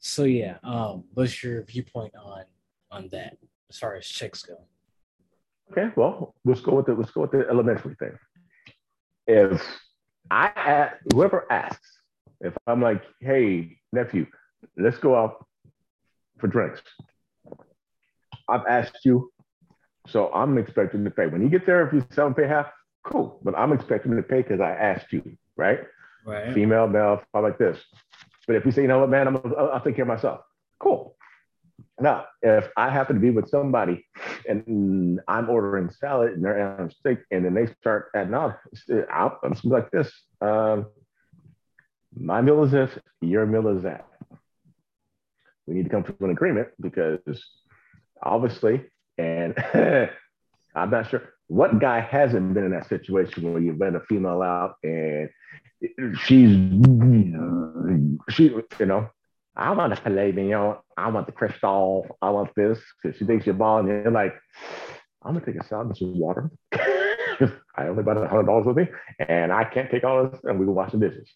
So 0.00 0.24
yeah, 0.24 0.56
um, 0.62 1.04
what's 1.12 1.42
your 1.42 1.62
viewpoint 1.62 2.14
on 2.16 2.44
on 2.90 3.08
that 3.12 3.36
as 3.68 3.78
far 3.78 3.94
as 3.94 4.06
checks 4.06 4.42
go? 4.42 4.56
Okay, 5.70 5.92
well, 5.94 6.34
let's 6.44 6.60
go 6.60 6.74
with 6.74 6.86
the 6.86 6.94
let's 6.94 7.10
go 7.10 7.20
with 7.20 7.32
the 7.32 7.46
elementary 7.48 7.94
thing. 7.96 8.18
If 9.26 9.62
I 10.30 10.50
ask, 10.56 10.96
whoever 11.12 11.46
asks, 11.52 11.86
if 12.40 12.56
I'm 12.66 12.80
like, 12.80 13.02
hey 13.20 13.76
nephew, 13.92 14.26
let's 14.78 14.98
go 14.98 15.14
out 15.14 15.46
for 16.38 16.48
drinks. 16.48 16.80
I've 18.48 18.66
asked 18.66 19.04
you, 19.04 19.30
so 20.06 20.32
I'm 20.32 20.56
expecting 20.56 21.04
to 21.04 21.10
pay. 21.10 21.26
When 21.26 21.42
you 21.42 21.50
get 21.50 21.66
there, 21.66 21.86
if 21.86 21.92
you 21.92 22.04
sell 22.10 22.26
and 22.26 22.34
pay 22.36 22.48
half, 22.48 22.70
cool. 23.04 23.38
But 23.44 23.56
I'm 23.56 23.72
expecting 23.72 24.16
to 24.16 24.22
pay 24.22 24.40
because 24.42 24.60
I 24.60 24.70
asked 24.70 25.12
you, 25.12 25.36
right? 25.56 25.80
Right. 26.26 26.54
Female, 26.54 26.88
male, 26.88 27.22
I 27.34 27.40
like 27.40 27.58
this. 27.58 27.78
But 28.50 28.56
if 28.56 28.66
you 28.66 28.72
say, 28.72 28.82
you 28.82 28.88
know 28.88 28.98
what, 28.98 29.10
man, 29.10 29.28
I'm, 29.28 29.36
I'll, 29.56 29.80
take 29.80 29.94
care 29.94 30.02
of 30.02 30.08
myself. 30.08 30.40
Cool. 30.80 31.14
Now, 32.00 32.24
if 32.42 32.68
I 32.76 32.90
happen 32.90 33.14
to 33.14 33.20
be 33.20 33.30
with 33.30 33.48
somebody 33.48 34.04
and 34.48 35.20
I'm 35.28 35.48
ordering 35.48 35.88
salad 35.88 36.32
and 36.32 36.44
they're 36.44 36.58
having 36.58 36.90
steak, 36.90 37.20
and 37.30 37.44
then 37.44 37.54
they 37.54 37.66
start 37.80 38.08
adding 38.12 38.34
up, 38.34 38.60
I'm 39.44 39.54
something 39.54 39.70
like 39.70 39.92
this. 39.92 40.10
Um, 40.40 40.86
my 42.18 42.40
meal 42.40 42.64
is 42.64 42.72
this, 42.72 42.90
your 43.20 43.46
meal 43.46 43.68
is 43.68 43.84
that. 43.84 44.04
We 45.68 45.74
need 45.74 45.84
to 45.84 45.90
come 45.90 46.02
to 46.02 46.16
an 46.18 46.30
agreement 46.30 46.70
because 46.80 47.20
obviously, 48.20 48.84
and 49.16 49.54
I'm 50.74 50.90
not 50.90 51.08
sure 51.08 51.22
what 51.46 51.78
guy 51.78 52.00
hasn't 52.00 52.52
been 52.52 52.64
in 52.64 52.72
that 52.72 52.88
situation 52.88 53.52
where 53.52 53.62
you've 53.62 53.78
been 53.78 53.94
a 53.94 54.00
female 54.00 54.42
out 54.42 54.74
and 54.82 55.30
she's 56.24 56.56
she 58.28 58.44
you 58.78 58.86
know 58.86 59.10
I 59.56 59.72
want 59.72 59.92
a 59.92 59.96
filet 59.96 60.32
mignon. 60.32 60.76
I 60.96 61.10
want 61.10 61.26
the 61.26 61.32
crystal. 61.32 62.16
I 62.22 62.30
want 62.30 62.54
this 62.54 62.78
because 63.02 63.18
she 63.18 63.24
thinks 63.24 63.46
you're 63.46 63.54
balling. 63.54 63.88
You're 63.88 64.10
like, 64.10 64.34
I'm 65.22 65.34
gonna 65.34 65.44
take 65.44 65.60
a 65.60 65.66
salad 65.66 65.88
and 65.88 65.96
some 65.96 66.18
water. 66.18 66.50
I 66.72 67.86
only 67.86 68.02
bought 68.02 68.16
a 68.16 68.28
hundred 68.28 68.46
dollars 68.46 68.66
with 68.66 68.76
me, 68.76 68.88
and 69.18 69.52
I 69.52 69.64
can't 69.64 69.90
take 69.90 70.04
all 70.04 70.28
this. 70.28 70.40
And 70.44 70.58
we 70.58 70.66
can 70.66 70.74
wash 70.74 70.92
the 70.92 70.98
dishes. 70.98 71.28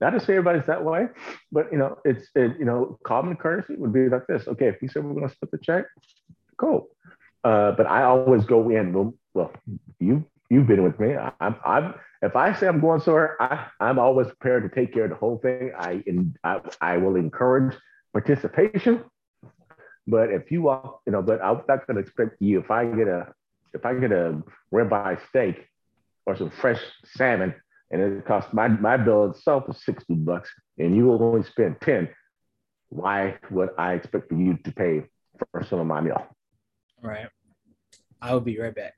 Not 0.00 0.10
to 0.10 0.20
say 0.20 0.34
everybody's 0.34 0.66
that 0.66 0.84
way, 0.84 1.06
but 1.52 1.70
you 1.72 1.78
know, 1.78 1.98
it's 2.04 2.28
it, 2.34 2.58
you 2.58 2.64
know, 2.64 2.98
common 3.04 3.36
courtesy 3.36 3.76
would 3.76 3.92
be 3.92 4.08
like 4.08 4.26
this. 4.26 4.46
Okay, 4.48 4.68
if 4.68 4.80
you 4.80 4.88
said 4.88 5.04
we're 5.04 5.14
gonna 5.14 5.32
split 5.32 5.50
the 5.50 5.58
check, 5.58 5.84
cool. 6.56 6.88
Uh, 7.42 7.72
but 7.72 7.86
I 7.86 8.04
always 8.04 8.44
go 8.44 8.70
in. 8.70 8.92
Well, 8.92 9.14
well, 9.34 9.52
you 10.00 10.24
you've 10.50 10.66
been 10.66 10.82
with 10.82 10.98
me. 10.98 11.16
I, 11.16 11.32
I'm 11.40 11.56
I'm 11.64 11.94
if 12.24 12.36
I 12.36 12.54
say 12.54 12.66
I'm 12.66 12.80
going 12.80 13.00
somewhere, 13.00 13.36
I, 13.40 13.66
I'm 13.80 13.98
always 13.98 14.28
prepared 14.28 14.62
to 14.62 14.74
take 14.74 14.94
care 14.94 15.04
of 15.04 15.10
the 15.10 15.16
whole 15.16 15.38
thing. 15.38 15.72
I, 15.78 16.02
in, 16.06 16.34
I, 16.42 16.60
I 16.80 16.96
will 16.96 17.16
encourage 17.16 17.76
participation. 18.14 19.04
But 20.06 20.30
if 20.30 20.50
you 20.50 20.62
walk, 20.62 21.02
you 21.06 21.12
know, 21.12 21.20
but 21.20 21.42
I'm 21.42 21.60
not 21.68 21.86
going 21.86 21.96
to 21.96 22.00
expect 22.00 22.36
you. 22.40 22.60
If 22.60 22.70
I 22.70 22.86
get 22.86 23.08
a, 23.08 23.32
if 23.74 23.84
I 23.84 23.94
get 23.94 24.10
a 24.10 24.42
ribeye 24.72 25.18
steak 25.28 25.68
or 26.24 26.34
some 26.34 26.50
fresh 26.50 26.80
salmon, 27.14 27.54
and 27.90 28.00
it 28.00 28.26
costs 28.26 28.52
my 28.54 28.68
my 28.68 28.96
bill 28.96 29.30
itself 29.30 29.64
is 29.68 29.84
sixty 29.84 30.14
bucks, 30.14 30.50
and 30.78 30.96
you 30.96 31.04
will 31.04 31.22
only 31.22 31.42
spend 31.42 31.80
ten. 31.82 32.08
Why 32.88 33.38
would 33.50 33.70
I 33.76 33.94
expect 33.94 34.28
for 34.28 34.34
you 34.34 34.56
to 34.64 34.72
pay 34.72 35.04
for 35.50 35.62
some 35.64 35.80
of 35.80 35.86
my 35.86 36.00
meal? 36.00 36.26
Right. 37.02 37.28
I 38.22 38.32
will 38.32 38.40
be 38.40 38.58
right 38.58 38.74
back. 38.74 38.94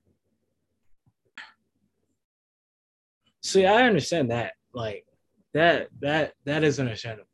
See, 3.46 3.64
I 3.64 3.84
understand 3.84 4.32
that. 4.32 4.54
Like 4.74 5.06
that 5.54 5.86
that 6.00 6.32
that 6.46 6.64
is 6.64 6.80
understandable. 6.80 7.28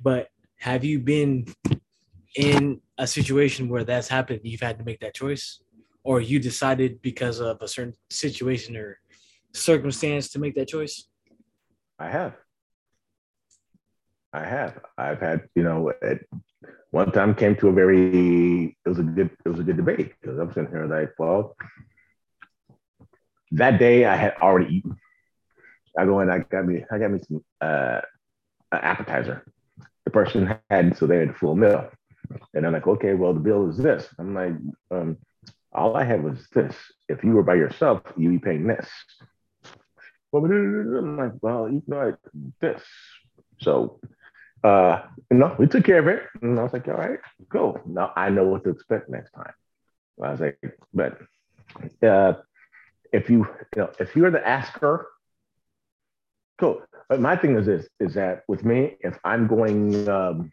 But 0.00 0.28
have 0.58 0.84
you 0.84 1.00
been 1.00 1.46
in 2.34 2.80
a 2.96 3.06
situation 3.06 3.68
where 3.68 3.84
that's 3.84 4.08
happened, 4.08 4.40
you've 4.42 4.62
had 4.62 4.78
to 4.78 4.84
make 4.84 5.00
that 5.00 5.14
choice? 5.14 5.60
Or 6.02 6.22
you 6.22 6.40
decided 6.40 7.02
because 7.02 7.40
of 7.40 7.60
a 7.60 7.68
certain 7.68 7.92
situation 8.08 8.74
or 8.74 9.00
circumstance 9.52 10.30
to 10.30 10.38
make 10.38 10.54
that 10.54 10.68
choice? 10.68 11.06
I 11.98 12.08
have. 12.08 12.32
I 14.32 14.44
have. 14.44 14.80
I've 14.96 15.20
had, 15.20 15.42
you 15.54 15.62
know, 15.62 15.92
at 16.02 16.20
one 16.90 17.12
time 17.12 17.34
came 17.34 17.54
to 17.56 17.68
a 17.68 17.72
very 17.72 18.78
it 18.82 18.88
was 18.88 18.98
a 18.98 19.02
good 19.02 19.30
it 19.44 19.48
was 19.50 19.60
a 19.60 19.62
good 19.62 19.76
debate 19.76 20.14
because 20.22 20.38
I'm 20.38 20.50
sitting 20.54 20.70
here 20.70 20.86
like, 20.86 21.12
well, 21.18 21.54
that 23.50 23.78
day 23.78 24.06
I 24.06 24.16
had 24.16 24.36
already 24.40 24.76
eaten. 24.76 24.96
I 25.98 26.04
go 26.04 26.20
in, 26.20 26.30
I 26.30 26.38
got 26.38 26.66
me, 26.66 26.84
I 26.90 26.98
got 26.98 27.10
me 27.10 27.20
some 27.26 27.44
uh 27.60 28.00
appetizer. 28.72 29.44
The 30.04 30.10
person 30.10 30.58
had 30.70 30.96
so 30.96 31.06
they 31.06 31.18
had 31.18 31.28
a 31.30 31.34
full 31.34 31.56
meal. 31.56 31.90
And 32.54 32.66
I'm 32.66 32.72
like, 32.72 32.86
okay, 32.86 33.14
well, 33.14 33.34
the 33.34 33.40
bill 33.40 33.68
is 33.68 33.76
this. 33.76 34.08
I'm 34.18 34.34
like, 34.34 34.54
um, 34.90 35.18
all 35.72 35.96
I 35.96 36.04
had 36.04 36.22
was 36.22 36.48
this. 36.54 36.74
If 37.08 37.22
you 37.24 37.32
were 37.32 37.42
by 37.42 37.54
yourself, 37.54 38.02
you'd 38.16 38.30
be 38.30 38.38
paying 38.38 38.66
this. 38.66 38.88
I'm 40.34 41.16
like, 41.18 41.32
well, 41.42 41.68
you 41.68 41.82
know, 41.86 42.16
this. 42.60 42.82
So, 43.60 44.00
uh, 44.64 45.02
you 45.30 45.36
know, 45.38 45.54
we 45.58 45.66
took 45.66 45.84
care 45.84 45.98
of 45.98 46.08
it. 46.08 46.22
And 46.40 46.58
I 46.58 46.62
was 46.62 46.72
like, 46.72 46.88
all 46.88 46.94
right, 46.94 47.18
cool. 47.50 47.80
Now 47.84 48.12
I 48.16 48.30
know 48.30 48.44
what 48.44 48.64
to 48.64 48.70
expect 48.70 49.10
next 49.10 49.32
time. 49.32 49.52
I 50.22 50.30
was 50.30 50.40
like, 50.40 50.58
but 50.94 51.18
uh, 52.02 52.34
if 53.12 53.28
you, 53.28 53.46
you 53.76 53.82
know, 53.82 53.90
if 53.98 54.14
you're 54.16 54.30
the 54.30 54.46
asker, 54.46 55.08
cool. 56.58 56.82
But 57.08 57.20
my 57.20 57.36
thing 57.36 57.56
is 57.56 57.66
this, 57.66 57.88
is 58.00 58.14
that 58.14 58.44
with 58.48 58.64
me, 58.64 58.96
if 59.00 59.18
I'm 59.24 59.46
going, 59.46 60.08
um, 60.08 60.50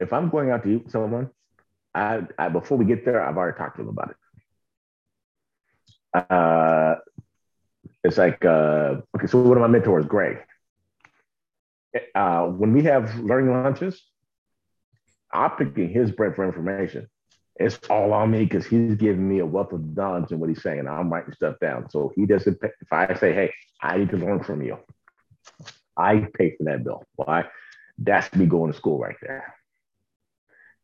if 0.00 0.12
I'm 0.12 0.30
going 0.30 0.50
out 0.50 0.62
to 0.64 0.70
eat 0.70 0.84
with 0.84 0.92
someone, 0.92 1.30
I, 1.94 2.22
I 2.38 2.48
before 2.48 2.78
we 2.78 2.84
get 2.84 3.04
there, 3.04 3.22
I've 3.22 3.36
already 3.36 3.58
talked 3.58 3.76
to 3.76 3.82
them 3.82 3.90
about 3.90 4.10
it. 4.10 4.16
Uh, 6.30 6.96
it's 8.04 8.18
like 8.18 8.44
uh, 8.44 8.96
okay, 9.16 9.26
so 9.26 9.40
one 9.42 9.56
of 9.56 9.60
my 9.60 9.66
mentors, 9.66 10.06
Greg. 10.06 10.38
Uh, 12.14 12.46
when 12.46 12.72
we 12.72 12.82
have 12.84 13.18
learning 13.18 13.52
lunches, 13.52 14.02
I'm 15.32 15.50
picking 15.52 15.90
his 15.90 16.10
brain 16.10 16.32
for 16.32 16.44
information. 16.44 17.08
It's 17.56 17.78
all 17.90 18.12
on 18.12 18.30
me 18.30 18.44
because 18.44 18.66
he's 18.66 18.94
giving 18.94 19.28
me 19.28 19.40
a 19.40 19.46
wealth 19.46 19.72
of 19.72 19.96
knowledge 19.96 20.30
and 20.30 20.40
what 20.40 20.48
he's 20.48 20.62
saying. 20.62 20.88
I'm 20.88 21.12
writing 21.12 21.34
stuff 21.34 21.56
down. 21.60 21.90
So 21.90 22.12
he 22.16 22.26
doesn't. 22.26 22.60
Pay, 22.60 22.70
if 22.80 22.92
I 22.92 23.14
say, 23.14 23.32
"Hey, 23.34 23.52
I 23.80 23.98
need 23.98 24.10
to 24.10 24.16
learn 24.16 24.42
from 24.42 24.62
you," 24.62 24.78
I 25.96 26.26
pay 26.34 26.56
for 26.56 26.64
that 26.64 26.84
bill. 26.84 27.04
Why? 27.16 27.44
That's 27.98 28.34
me 28.34 28.46
going 28.46 28.72
to 28.72 28.76
school 28.76 28.98
right 28.98 29.16
there 29.20 29.54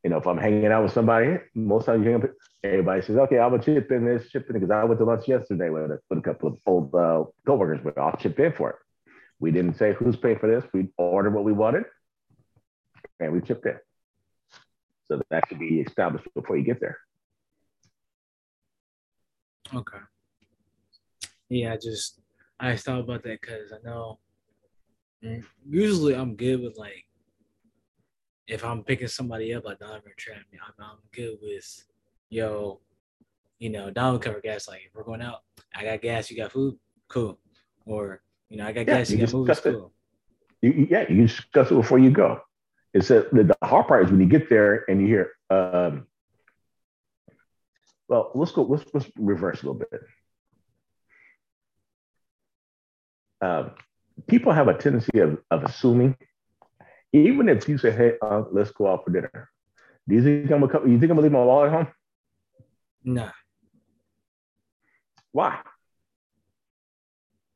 you 0.05 0.11
know, 0.11 0.19
if 0.19 0.27
I'm 0.27 0.39
hanging 0.39 0.67
out 0.67 0.85
with 0.85 0.93
somebody, 0.93 1.39
most 1.55 1.87
times 1.87 2.05
you 2.05 2.13
hang 2.13 2.23
up, 2.23 2.31
everybody 2.63 3.03
says, 3.03 3.17
okay, 3.17 3.39
I'm 3.39 3.51
gonna 3.51 3.63
chip 3.63 3.91
in 3.91 4.05
this, 4.05 4.31
chip 4.31 4.47
in 4.49 4.55
because 4.55 4.71
I 4.71 4.85
went 4.85 5.01
to 5.01 5.05
lunch 5.05 5.27
yesterday 5.27 5.71
with 5.71 5.91
a, 5.91 5.99
with 6.09 6.21
a 6.21 6.23
couple 6.23 6.49
of 6.49 6.59
old 6.67 6.95
uh, 6.95 7.25
coworkers, 7.47 7.81
but 7.83 7.99
I'll 7.99 8.17
chip 8.17 8.39
in 8.39 8.53
for 8.53 8.71
it. 8.71 8.77
We 9.41 9.51
didn't 9.51 9.77
say 9.77 9.93
who's 9.93 10.17
paying 10.17 10.39
for 10.39 10.49
this. 10.49 10.65
We 10.73 10.89
ordered 10.97 11.35
what 11.35 11.45
we 11.45 11.53
wanted, 11.53 11.85
and 13.21 13.33
we 13.33 13.41
chipped 13.41 13.67
in. 13.67 13.77
So 15.09 15.23
that 15.31 15.45
should 15.49 15.59
be 15.59 15.81
established 15.81 16.27
before 16.35 16.57
you 16.57 16.65
get 16.65 16.81
there. 16.81 16.99
Okay. 19.75 19.99
Yeah, 21.49 21.73
I 21.73 21.77
just 21.77 22.21
I 22.61 22.77
thought 22.77 23.01
about 23.01 23.23
that 23.23 23.41
because 23.41 23.73
I 23.73 23.79
know 23.85 24.19
mm, 25.25 25.43
usually 25.69 26.15
I'm 26.15 26.37
good 26.37 26.61
with 26.61 26.77
like 26.77 27.07
if 28.47 28.65
I'm 28.65 28.83
picking 28.83 29.09
somebody 29.09 29.55
up, 29.55 29.65
like 29.65 29.79
Donovan 29.79 30.13
Trap, 30.17 30.39
I'm, 30.55 30.85
I'm 30.85 30.97
good 31.13 31.37
with, 31.43 31.85
yo, 32.31 32.81
you 33.59 33.69
know, 33.71 33.91
Donovan 33.91 34.21
cover 34.21 34.41
gas. 34.41 34.69
Like 34.69 34.83
if 34.87 34.95
we're 34.95 35.05
going 35.05 35.23
out, 35.23 35.41
I 35.75 35.85
got 35.85 36.01
gas, 36.01 36.31
you 36.31 36.37
got 36.37 36.53
food, 36.53 36.77
cool. 37.09 37.39
Or 37.85 38.23
you 38.49 38.57
know, 38.57 38.67
I 38.67 38.73
got 38.73 38.87
yeah, 38.87 38.99
gas, 38.99 39.11
you, 39.11 39.19
you 39.19 39.27
got 39.27 39.35
movies, 39.35 39.61
cool. 39.61 39.93
You, 40.63 40.87
yeah, 40.91 41.01
you 41.01 41.07
can 41.07 41.27
discuss 41.27 41.71
it 41.71 41.75
before 41.75 41.99
you 41.99 42.11
go. 42.11 42.41
It's 42.95 43.11
a, 43.11 43.27
the, 43.33 43.45
the 43.45 43.67
hard 43.67 43.87
part 43.87 44.05
is 44.05 44.11
when 44.11 44.21
you 44.21 44.27
get 44.27 44.49
there 44.49 44.85
and 44.89 45.01
you 45.01 45.07
hear, 45.07 45.31
um, 45.51 46.07
well, 48.09 48.31
let's 48.35 48.53
go, 48.53 48.63
let's, 48.63 48.85
let's 48.95 49.11
reverse 49.19 49.63
a 49.63 49.67
little 49.67 49.81
bit. 49.91 50.03
Um, 53.41 53.73
people 54.27 54.53
have 54.53 54.69
a 54.69 54.75
tendency 54.75 55.19
of, 55.21 55.39
of 55.51 55.65
assuming 55.65 56.17
even 57.13 57.49
if 57.49 57.69
you 57.69 57.79
say, 57.79 57.91
"Hey, 57.91 58.15
uh, 58.21 58.43
let's 58.53 58.71
go 58.71 58.89
out 58.89 59.05
for 59.05 59.11
dinner," 59.11 59.51
do 60.09 60.15
you 60.15 60.23
think 60.23 60.51
I'm 60.51 60.61
gonna 60.67 60.89
You 60.89 60.99
think 60.99 61.11
I'm 61.11 61.17
gonna 61.17 61.23
leave 61.23 61.33
my 61.33 61.45
wallet 61.45 61.73
at 61.73 61.73
home? 61.73 61.93
No. 63.05 63.31
Why? 65.33 65.61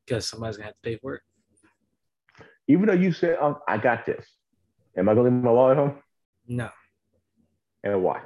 Because 0.05 0.27
somebody's 0.27 0.57
gonna 0.57 0.67
have 0.67 0.75
to 0.75 0.81
pay 0.81 0.97
for 0.97 1.15
it. 1.15 1.21
Even 2.67 2.87
though 2.87 2.93
you 2.93 3.11
say, 3.11 3.35
oh, 3.39 3.59
"I 3.67 3.77
got 3.77 4.05
this," 4.05 4.25
am 4.97 5.09
I 5.09 5.13
gonna 5.13 5.29
leave 5.29 5.43
my 5.43 5.51
wallet 5.51 5.77
at 5.77 5.83
home? 5.83 5.97
No. 6.47 6.69
And 7.83 8.01
why? 8.03 8.21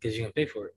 Because 0.00 0.16
you're 0.16 0.24
gonna 0.26 0.32
pay 0.32 0.46
for 0.46 0.66
it. 0.66 0.74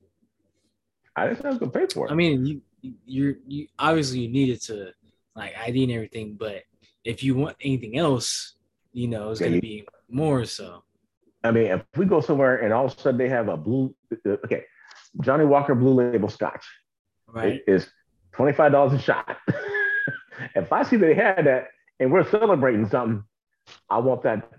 I 1.15 1.27
didn't 1.27 1.41
say 1.41 1.45
I 1.45 1.49
was 1.49 1.59
gonna 1.59 1.71
pay 1.71 1.87
for 1.87 2.07
it. 2.07 2.11
I 2.11 2.15
mean, 2.15 2.45
you 2.45 2.61
you're 3.05 3.35
you 3.47 3.67
obviously 3.79 4.19
you 4.19 4.29
needed 4.29 4.61
to 4.63 4.91
like 5.35 5.55
ID 5.57 5.83
and 5.83 5.93
everything, 5.93 6.35
but 6.39 6.63
if 7.03 7.23
you 7.23 7.35
want 7.35 7.55
anything 7.61 7.97
else, 7.97 8.55
you 8.93 9.07
know, 9.07 9.31
it's 9.31 9.39
going 9.39 9.53
to 9.53 9.61
be 9.61 9.87
more 10.09 10.45
so. 10.45 10.83
I 11.43 11.51
mean, 11.51 11.67
if 11.67 11.81
we 11.95 12.05
go 12.05 12.21
somewhere 12.21 12.57
and 12.57 12.73
all 12.73 12.85
of 12.85 12.97
a 12.97 12.99
sudden 12.99 13.17
they 13.17 13.29
have 13.29 13.49
a 13.49 13.57
blue, 13.57 13.93
uh, 14.25 14.31
okay, 14.45 14.63
Johnnie 15.21 15.45
Walker 15.45 15.75
Blue 15.75 15.93
Label 15.93 16.29
Scotch, 16.29 16.65
right, 17.27 17.61
is 17.67 17.87
twenty 18.31 18.53
five 18.53 18.71
dollars 18.71 18.93
a 18.93 18.99
shot. 18.99 19.37
if 20.55 20.73
I 20.73 20.83
see 20.83 20.95
they 20.95 21.13
had 21.13 21.45
that 21.45 21.67
and 21.99 22.11
we're 22.11 22.27
celebrating 22.27 22.87
something, 22.89 23.23
I 23.89 23.99
want 23.99 24.23
that. 24.23 24.49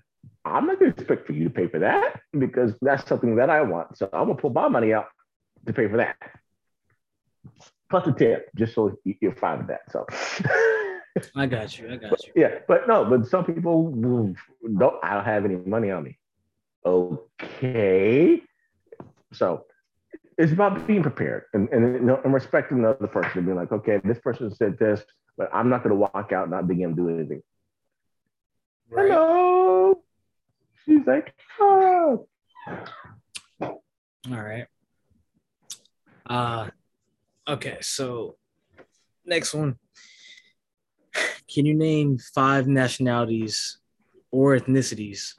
I'm 0.45 0.67
not 0.67 0.79
going 0.79 0.93
to 0.93 1.01
expect 1.01 1.27
for 1.27 1.33
you 1.33 1.45
to 1.45 1.51
pay 1.51 1.67
for 1.67 1.81
that 1.81 2.21
because 2.39 2.75
that's 2.81 3.09
something 3.09 3.37
that 3.37 3.51
I 3.51 3.63
want. 3.63 3.97
So 3.99 4.09
I'm 4.13 4.29
gonna 4.29 4.37
pull 4.37 4.51
my 4.51 4.69
money 4.69 4.93
out 4.93 5.09
to 5.67 5.73
pay 5.73 5.89
for 5.89 5.97
that, 5.97 6.17
plus 7.91 8.07
a 8.07 8.13
tip, 8.13 8.51
just 8.57 8.75
so 8.75 8.97
you're 9.05 9.35
fine 9.35 9.59
with 9.59 9.69
that. 9.69 9.91
So. 9.91 10.07
I 11.35 11.47
got 11.47 11.79
you. 11.79 11.91
I 11.91 11.97
got 11.97 12.25
you. 12.27 12.33
Yeah, 12.37 12.59
but 12.69 12.87
no, 12.87 13.05
but 13.05 13.27
some 13.27 13.45
people 13.45 13.91
don't. 14.79 14.97
I 15.03 15.15
don't 15.15 15.25
have 15.25 15.45
any 15.45 15.57
money 15.57 15.91
on 15.91 16.05
me. 16.05 16.19
Okay, 16.85 18.43
so 19.33 19.65
it's 20.39 20.53
about 20.53 20.87
being 20.87 21.03
prepared 21.03 21.45
and, 21.55 21.69
and, 21.71 22.11
and 22.11 22.35
respecting 22.35 22.83
the 22.83 22.91
other 22.91 23.07
person 23.07 23.39
and 23.39 23.47
being 23.47 23.57
like, 23.57 23.73
okay, 23.73 24.01
this 24.05 24.19
person 24.19 24.55
said 24.55 24.79
this, 24.79 25.03
but 25.37 25.49
I'm 25.53 25.69
not 25.69 25.83
going 25.83 25.91
to 25.91 25.97
walk 25.97 26.33
out 26.33 26.51
not 26.51 26.69
being 26.69 26.83
able 26.83 26.97
to 26.97 26.97
do 26.97 27.09
anything. 27.09 27.43
Right. 28.91 29.11
Hello. 29.11 30.03
She's 30.85 31.07
like, 31.07 31.35
oh. 31.61 32.29
All 33.61 33.73
right. 34.29 34.67
Uh, 36.29 36.69
okay, 37.49 37.79
so 37.81 38.37
next 39.25 39.55
one. 39.55 39.77
Can 41.53 41.67
you 41.67 41.75
name 41.75 42.19
five 42.19 42.67
nationalities 42.67 43.79
or 44.31 44.57
ethnicities 44.57 45.35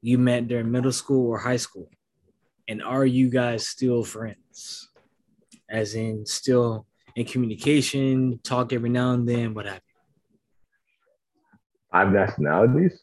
you 0.00 0.18
met 0.18 0.48
during 0.48 0.70
middle 0.70 0.92
school 0.92 1.30
or 1.30 1.38
high 1.38 1.56
school? 1.56 1.90
And 2.68 2.82
are 2.82 3.06
you 3.06 3.30
guys 3.30 3.66
still 3.66 4.04
friends? 4.04 4.88
As 5.68 5.94
in, 5.94 6.24
still 6.26 6.86
in 7.16 7.24
communication, 7.24 8.38
talk 8.42 8.72
every 8.72 8.90
now 8.90 9.12
and 9.12 9.28
then, 9.28 9.54
what 9.54 9.66
have? 9.66 9.80
Five 11.90 12.12
nationalities? 12.12 13.00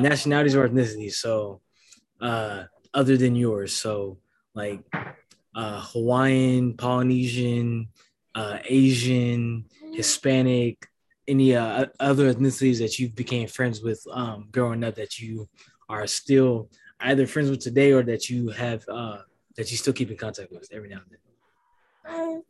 Nationalities 0.00 0.56
or 0.56 0.68
ethnicities. 0.68 1.14
So, 1.14 1.60
uh, 2.20 2.64
other 2.92 3.16
than 3.16 3.34
yours. 3.36 3.74
So, 3.74 4.18
like 4.54 4.80
uh, 5.54 5.80
Hawaiian, 5.80 6.74
Polynesian, 6.74 7.88
uh, 8.34 8.58
Asian, 8.64 9.66
Hispanic, 9.92 10.86
any 11.26 11.54
uh, 11.54 11.86
other 12.00 12.32
ethnicities 12.32 12.78
that 12.78 12.98
you 12.98 13.08
became 13.08 13.48
friends 13.48 13.82
with 13.82 14.04
um, 14.12 14.48
growing 14.50 14.84
up 14.84 14.94
that 14.96 15.18
you 15.18 15.48
are 15.88 16.06
still 16.06 16.70
either 17.00 17.26
friends 17.26 17.50
with 17.50 17.60
today 17.60 17.92
or 17.92 18.02
that 18.02 18.28
you 18.28 18.48
have 18.50 18.84
uh, 18.88 19.18
that 19.56 19.70
you 19.70 19.76
still 19.76 19.92
keep 19.92 20.10
in 20.10 20.16
contact 20.16 20.50
with 20.50 20.68
every 20.72 20.88
now 20.88 21.00
and 21.04 21.10
then? 21.10 22.42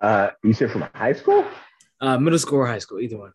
Uh, 0.00 0.30
you 0.44 0.52
said 0.52 0.70
from 0.70 0.88
high 0.94 1.12
school? 1.12 1.44
Uh, 2.00 2.18
middle 2.18 2.38
school 2.38 2.58
or 2.58 2.66
high 2.66 2.78
school, 2.78 3.00
either 3.00 3.18
one. 3.18 3.32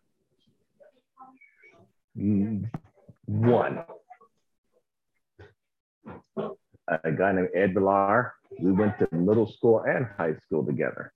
One. 2.14 3.84
A 6.86 7.12
guy 7.12 7.32
named 7.32 7.48
Ed 7.54 7.74
Villar. 7.74 8.34
We 8.60 8.72
went 8.72 8.98
to 8.98 9.08
middle 9.12 9.50
school 9.50 9.82
and 9.86 10.06
high 10.16 10.34
school 10.46 10.64
together. 10.64 11.12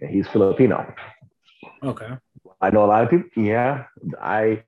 And 0.00 0.10
he's 0.10 0.28
Filipino. 0.28 0.92
Okay. 1.82 2.08
I 2.60 2.70
know 2.70 2.84
a 2.84 2.86
lot 2.86 3.04
of 3.04 3.10
people. 3.10 3.42
Yeah, 3.42 3.84
I. 4.20 4.62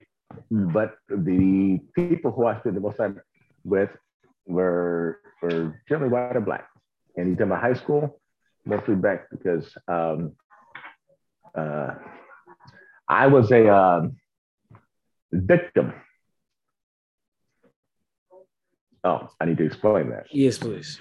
But 0.50 0.96
the 1.08 1.80
people 1.94 2.30
who 2.30 2.46
I 2.46 2.58
spent 2.60 2.74
the 2.74 2.80
most 2.80 2.96
time 2.96 3.20
with 3.64 3.90
were 4.46 5.20
were 5.42 5.80
generally 5.88 6.12
white 6.12 6.36
or 6.36 6.40
black. 6.40 6.68
And 7.16 7.28
he's 7.28 7.40
in 7.40 7.48
my 7.48 7.58
high 7.58 7.74
school, 7.74 8.20
mostly 8.64 8.94
black 8.94 9.28
because 9.30 9.76
um, 9.88 10.32
uh, 11.54 11.94
I 13.08 13.26
was 13.26 13.50
a 13.50 13.74
um, 13.74 14.16
victim. 15.32 15.92
Oh, 19.04 19.28
I 19.40 19.44
need 19.44 19.58
to 19.58 19.64
explain 19.64 20.10
that. 20.10 20.26
Yes, 20.32 20.58
please. 20.58 21.00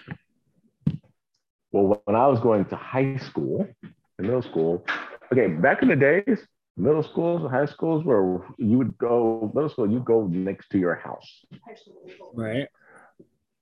Well, 1.72 2.02
when 2.06 2.16
I 2.16 2.28
was 2.28 2.40
going 2.40 2.66
to 2.66 2.76
high 2.76 3.18
school, 3.18 3.68
middle 4.18 4.42
school, 4.42 4.86
okay, 5.32 5.48
back 5.48 5.82
in 5.82 5.90
the 5.90 5.96
days, 5.96 6.48
middle 6.78 7.04
schools 7.04 7.42
and 7.42 7.52
high 7.52 7.66
schools 7.66 8.06
where 8.06 8.42
you 8.58 8.78
would 8.78 8.98
go, 8.98 9.52
middle 9.54 9.70
school, 9.70 9.90
you 9.90 10.00
go 10.00 10.28
next 10.28 10.70
to 10.70 10.78
your 10.78 10.96
house. 10.96 11.46
Right. 12.34 12.68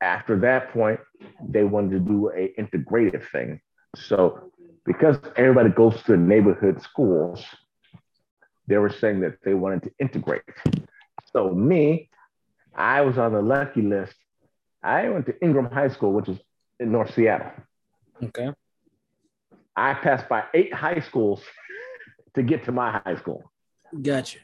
After 0.01 0.37
that 0.41 0.71
point, 0.73 0.99
they 1.47 1.63
wanted 1.63 1.91
to 1.91 1.99
do 1.99 2.29
a 2.29 2.53
integrated 2.59 3.23
thing. 3.31 3.61
So 3.95 4.51
because 4.85 5.17
everybody 5.35 5.69
goes 5.69 6.01
to 6.03 6.17
neighborhood 6.17 6.81
schools, 6.81 7.43
they 8.67 8.77
were 8.77 8.89
saying 8.89 9.21
that 9.21 9.37
they 9.43 9.53
wanted 9.53 9.83
to 9.83 9.91
integrate. 9.99 10.43
So 11.33 11.49
me, 11.53 12.09
I 12.75 13.01
was 13.01 13.17
on 13.17 13.33
the 13.33 13.41
lucky 13.41 13.81
list. 13.81 14.15
I 14.83 15.09
went 15.09 15.25
to 15.27 15.43
Ingraham 15.43 15.71
High 15.71 15.89
School, 15.89 16.13
which 16.13 16.29
is 16.29 16.37
in 16.79 16.91
North 16.91 17.13
Seattle. 17.13 17.51
Okay. 18.23 18.51
I 19.75 19.93
passed 19.93 20.29
by 20.29 20.43
eight 20.53 20.73
high 20.73 20.99
schools 21.01 21.41
to 22.35 22.43
get 22.43 22.65
to 22.65 22.71
my 22.71 23.01
high 23.05 23.17
school. 23.17 23.51
Gotcha. 24.01 24.39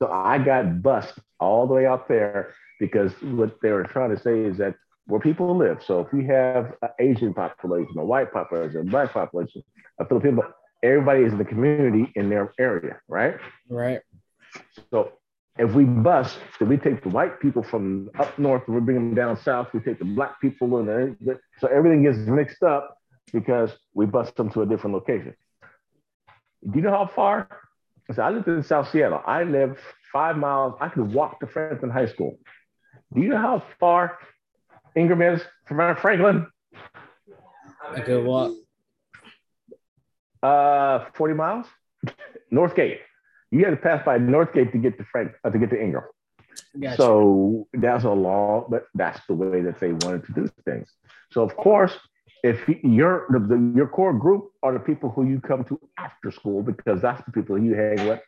So 0.00 0.10
I 0.10 0.38
got 0.38 0.82
bused 0.82 1.14
all 1.40 1.66
the 1.66 1.74
way 1.74 1.86
out 1.86 2.08
there 2.08 2.54
because 2.80 3.12
what 3.22 3.56
they 3.62 3.70
were 3.70 3.84
trying 3.84 4.14
to 4.14 4.20
say 4.20 4.40
is 4.40 4.58
that 4.58 4.74
where 5.06 5.20
people 5.20 5.56
live. 5.56 5.82
So 5.86 6.00
if 6.00 6.12
we 6.12 6.24
have 6.26 6.74
an 6.82 6.88
Asian 6.98 7.34
population, 7.34 7.98
a 7.98 8.04
white 8.04 8.32
population, 8.32 8.80
a 8.80 8.84
black 8.84 9.12
population, 9.12 9.62
a 9.98 10.06
Filipino, 10.06 10.52
everybody 10.84 11.22
is 11.22 11.32
in 11.32 11.38
the 11.38 11.44
community 11.44 12.12
in 12.14 12.28
their 12.28 12.52
area, 12.58 13.00
right? 13.08 13.36
Right. 13.68 14.00
So 14.90 15.12
if 15.58 15.72
we 15.72 15.84
bus, 15.84 16.36
so 16.58 16.64
we 16.64 16.76
take 16.76 17.02
the 17.02 17.08
white 17.08 17.40
people 17.40 17.62
from 17.62 18.10
up 18.18 18.38
north 18.38 18.62
and 18.66 18.74
we 18.76 18.82
bring 18.82 18.96
them 18.96 19.14
down 19.14 19.40
south. 19.40 19.68
We 19.72 19.80
take 19.80 19.98
the 19.98 20.04
black 20.04 20.40
people 20.40 20.78
and 20.78 21.38
so 21.58 21.68
everything 21.68 22.02
gets 22.02 22.18
mixed 22.18 22.62
up 22.62 22.96
because 23.32 23.70
we 23.94 24.06
bus 24.06 24.30
them 24.32 24.50
to 24.50 24.62
a 24.62 24.66
different 24.66 24.94
location. 24.94 25.34
Do 26.70 26.78
you 26.78 26.82
know 26.82 26.90
how 26.90 27.06
far? 27.06 27.48
So 28.14 28.22
I 28.22 28.30
lived 28.30 28.48
in 28.48 28.62
South 28.62 28.90
Seattle. 28.90 29.22
I 29.26 29.44
live 29.44 29.78
five 30.12 30.36
miles. 30.36 30.74
I 30.80 30.88
could 30.88 31.12
walk 31.12 31.40
to 31.40 31.46
Franklin 31.46 31.90
High 31.90 32.06
School. 32.06 32.38
Do 33.14 33.20
you 33.22 33.28
know 33.28 33.38
how 33.38 33.62
far 33.80 34.18
Ingraham 34.96 35.34
is 35.34 35.42
from 35.66 35.96
Franklin? 35.96 36.46
I 37.90 38.00
could 38.00 38.24
walk. 38.24 38.52
Uh, 40.44 41.06
40 41.14 41.34
miles. 41.34 41.66
Northgate. 42.52 42.98
You 43.50 43.64
had 43.64 43.70
to 43.70 43.76
pass 43.76 44.04
by 44.04 44.18
Northgate 44.18 44.72
to 44.72 44.78
get 44.78 44.98
to 44.98 45.04
Frank 45.04 45.32
uh, 45.42 45.50
to 45.50 45.58
get 45.58 45.70
to 45.70 45.80
Ingraham. 45.80 46.10
Gotcha. 46.78 46.96
So 46.96 47.66
that's 47.72 48.04
a 48.04 48.10
law, 48.10 48.66
but 48.68 48.86
that's 48.94 49.20
the 49.26 49.34
way 49.34 49.62
that 49.62 49.80
they 49.80 49.92
wanted 49.92 50.26
to 50.26 50.32
do 50.32 50.50
things. 50.64 50.92
So 51.32 51.42
of 51.42 51.56
course, 51.56 51.96
if 52.42 52.68
your 52.82 53.26
the, 53.30 53.38
the, 53.38 53.72
your 53.74 53.86
core 53.86 54.12
group 54.12 54.50
are 54.62 54.72
the 54.74 54.80
people 54.80 55.08
who 55.10 55.24
you 55.26 55.40
come 55.40 55.64
to 55.64 55.80
after 55.98 56.30
school 56.30 56.62
because 56.62 57.00
that's 57.00 57.24
the 57.24 57.32
people 57.32 57.58
you 57.58 57.74
hang 57.74 58.06
with 58.06 58.20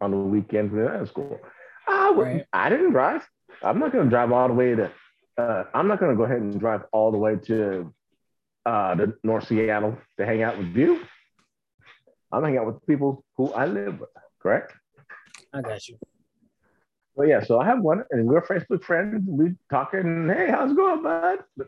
on 0.00 0.10
the 0.10 0.16
weekends 0.16 0.72
when 0.72 0.86
at 0.86 1.08
school. 1.08 1.40
I 1.88 2.10
would, 2.10 2.22
Right. 2.26 2.46
I 2.52 2.68
didn't 2.68 2.90
drive. 2.90 3.26
I'm 3.62 3.78
not 3.78 3.92
going 3.92 4.04
to 4.04 4.10
drive 4.10 4.30
all 4.30 4.48
the 4.48 4.54
way 4.54 4.74
to. 4.74 4.90
Uh, 5.38 5.64
I'm 5.72 5.88
not 5.88 6.00
going 6.00 6.12
to 6.12 6.16
go 6.16 6.24
ahead 6.24 6.42
and 6.42 6.60
drive 6.60 6.82
all 6.92 7.10
the 7.10 7.18
way 7.18 7.36
to 7.46 7.94
uh, 8.66 8.94
the 8.94 9.16
North 9.24 9.46
Seattle 9.46 9.96
to 10.18 10.26
hang 10.26 10.42
out 10.42 10.58
with 10.58 10.76
you. 10.76 11.00
I'm 12.32 12.42
hanging 12.42 12.58
out 12.58 12.66
with 12.66 12.86
people 12.86 13.24
who 13.36 13.52
I 13.52 13.66
live 13.66 14.00
with. 14.00 14.10
Correct. 14.40 14.72
I 15.52 15.60
got 15.60 15.86
you. 15.88 15.98
Well, 17.14 17.28
yeah, 17.28 17.42
so 17.42 17.60
I 17.60 17.66
have 17.66 17.80
one, 17.80 18.04
and 18.10 18.26
we're 18.26 18.40
Facebook 18.42 18.82
friends. 18.82 19.24
We 19.28 19.54
talking, 19.70 20.28
hey, 20.28 20.48
how's 20.50 20.70
it 20.70 20.76
going, 20.76 21.02
bud? 21.02 21.38
But, 21.56 21.66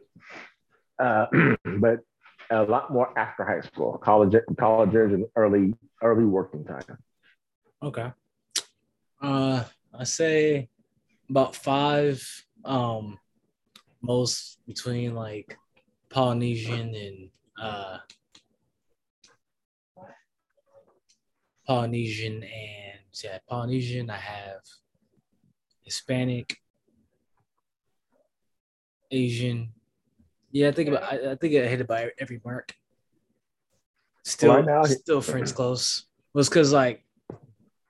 uh, 0.99 1.27
but 1.79 2.01
a 2.51 2.63
lot 2.63 2.93
more 2.93 3.17
after 3.19 3.45
high 3.45 3.61
school, 3.61 3.99
college, 3.99 4.35
college 4.59 4.93
years, 4.93 5.13
and 5.13 5.27
early, 5.37 5.75
early 6.03 6.25
working 6.25 6.65
time. 6.65 6.99
Okay. 7.83 8.11
Uh, 9.21 9.65
I 9.93 10.05
say 10.05 10.69
about 11.29 11.55
five. 11.55 12.27
Um, 12.65 13.19
most 14.05 14.59
between 14.67 15.15
like 15.15 15.57
Polynesian 16.11 16.95
and 16.95 17.31
uh 17.61 17.99
Polynesian 21.67 22.43
and 22.43 23.01
yeah, 23.23 23.39
Polynesian. 23.49 24.11
I 24.11 24.17
have 24.17 24.61
Hispanic, 25.83 26.57
Asian. 29.11 29.71
Yeah, 30.53 30.69
I 30.69 30.73
think 30.73 30.89
about. 30.89 31.03
I, 31.05 31.33
I 31.33 31.35
think 31.37 31.55
I 31.55 31.67
hit 31.67 31.81
it 31.81 31.87
by 31.89 32.11
every 32.19 32.41
mark. 32.45 32.75
Still, 34.25 34.55
Right 34.55 34.65
now- 34.67 34.83
still 34.85 35.21
friends 35.21 35.53
close. 35.59 36.07
Was 36.33 36.49
because 36.49 36.73
like, 36.73 37.05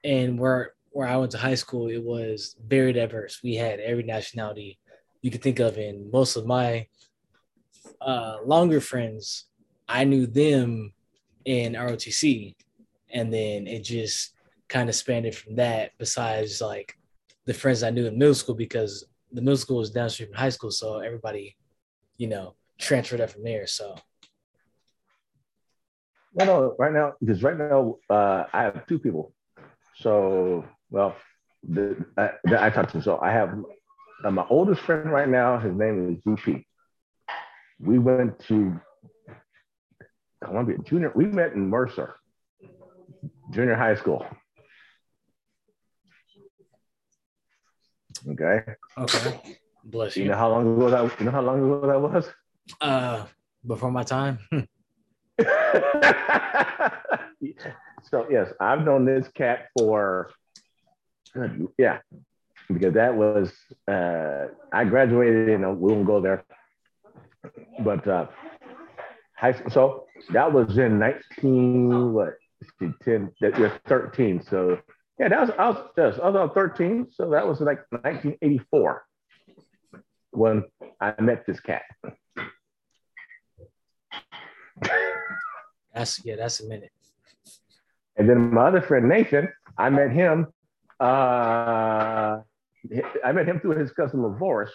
and 0.03 0.39
where 0.39 0.73
where 0.91 1.09
I 1.09 1.17
went 1.17 1.33
to 1.33 1.39
high 1.39 1.55
school, 1.55 1.89
it 1.89 2.03
was 2.03 2.57
very 2.65 2.93
diverse. 2.93 3.41
We 3.43 3.55
had 3.55 3.81
every 3.81 4.03
nationality 4.03 4.79
you 5.23 5.31
could 5.31 5.43
think 5.43 5.59
of, 5.59 5.77
and 5.79 6.11
most 6.13 6.37
of 6.37 6.47
my 6.47 6.87
uh, 8.01 8.37
longer 8.45 8.81
friends, 8.81 9.47
I 9.89 10.05
knew 10.05 10.27
them 10.27 10.93
in 11.47 11.73
ROTC, 11.73 12.55
and 13.15 13.33
then 13.33 13.67
it 13.67 13.85
just 13.85 14.35
kind 14.69 14.89
of 14.89 14.95
spanned 14.95 15.35
from 15.35 15.57
that. 15.57 15.93
Besides, 15.99 16.61
like 16.61 16.99
the 17.47 17.55
friends 17.55 17.83
I 17.83 17.91
knew 17.91 18.07
in 18.07 18.19
middle 18.19 18.35
school, 18.35 18.55
because 18.55 19.07
the 19.33 19.41
middle 19.41 19.57
school 19.57 19.79
was 19.79 19.91
downstream 19.91 20.29
from 20.29 20.37
high 20.39 20.51
school, 20.51 20.71
so 20.71 20.99
everybody, 20.99 21.57
you 22.19 22.27
know, 22.27 22.55
transferred 22.79 23.21
up 23.21 23.31
from 23.31 23.45
there. 23.45 23.67
So 23.67 23.97
No, 26.35 26.45
no, 26.45 26.77
right 26.79 26.93
now, 26.93 27.13
because 27.21 27.43
right 27.43 27.57
now 27.57 27.97
uh, 28.11 28.45
I 28.53 28.65
have 28.65 28.87
two 28.87 28.99
people. 28.99 29.33
So, 29.97 30.65
well, 30.91 31.15
I, 32.19 32.31
I 32.59 32.71
talked 32.71 32.93
to. 32.93 33.03
So 33.03 33.19
I 33.21 33.31
have 33.31 33.57
uh, 34.25 34.31
my 34.31 34.45
oldest 34.51 34.83
friend 34.83 35.11
right 35.11 35.29
now. 35.29 35.59
His 35.59 35.75
name 35.75 36.11
is 36.11 36.19
GP. 36.25 36.65
We 37.79 37.99
went 37.99 38.39
to 38.49 38.81
Columbia 40.43 40.79
Junior. 40.79 41.13
We 41.15 41.27
met 41.27 41.53
in 41.53 41.69
Mercer, 41.69 42.17
junior 43.51 43.75
high 43.77 43.95
school. 43.95 44.27
Okay. 48.29 48.61
okay, 48.97 49.59
bless 49.85 50.17
You 50.17 50.25
you. 50.25 50.31
know 50.31 50.37
how 50.37 50.51
long 50.51 50.77
ago 50.77 50.89
that? 50.91 51.21
You 51.21 51.27
know 51.27 51.33
how 51.33 51.43
long 51.43 51.59
ago 51.59 51.87
that 51.87 52.01
was? 52.01 52.27
Uh, 52.81 53.27
before 53.67 53.91
my 53.91 54.03
time. 54.03 54.39
so 58.05 58.27
yes, 58.31 58.53
I've 58.61 58.85
known 58.85 59.05
this 59.05 59.29
cat 59.35 59.67
for 59.77 60.31
yeah, 61.77 61.99
because 62.73 62.95
that 62.95 63.15
was 63.15 63.53
uh, 63.89 64.47
I 64.73 64.85
graduated 64.85 65.49
and 65.49 65.81
we 65.81 65.93
won't 65.93 66.07
go 66.07 66.21
there, 66.21 66.45
but 67.81 68.07
uh, 68.07 68.27
high 69.37 69.53
school. 69.53 69.71
So 69.71 70.07
that 70.33 70.53
was 70.53 70.79
in 70.79 70.99
nineteen 70.99 72.13
what? 72.13 72.35
See, 72.85 72.95
Ten 73.05 73.31
that 73.41 73.59
was 73.59 73.73
thirteen. 73.87 74.43
So 74.43 74.79
yeah, 75.19 75.29
that 75.29 75.41
was 75.41 75.51
I 75.59 75.69
was 75.71 76.19
I 76.19 76.29
was 76.29 76.37
on 76.37 76.55
thirteen. 76.55 77.07
So 77.11 77.31
that 77.31 77.47
was 77.47 77.61
like 77.61 77.81
nineteen 78.05 78.37
eighty 78.43 78.61
four 78.71 79.05
when 80.31 80.65
I 81.01 81.15
met 81.21 81.47
this 81.47 81.61
cat. 81.61 81.83
That's 85.95 86.25
yeah, 86.25 86.37
that's 86.37 86.61
a 86.61 86.67
minute. 86.67 86.91
And 88.17 88.29
then 88.29 88.53
my 88.53 88.69
other 88.69 88.83
friend 88.83 89.09
Nathan, 89.09 89.49
I 89.79 89.91
met 89.91 90.11
him. 90.11 90.47
Uh, 91.01 92.41
I 93.25 93.33
met 93.33 93.47
him 93.47 93.61
through 93.61 93.77
his 93.79 93.91
cousin 93.93 94.21
LaVorse, 94.21 94.71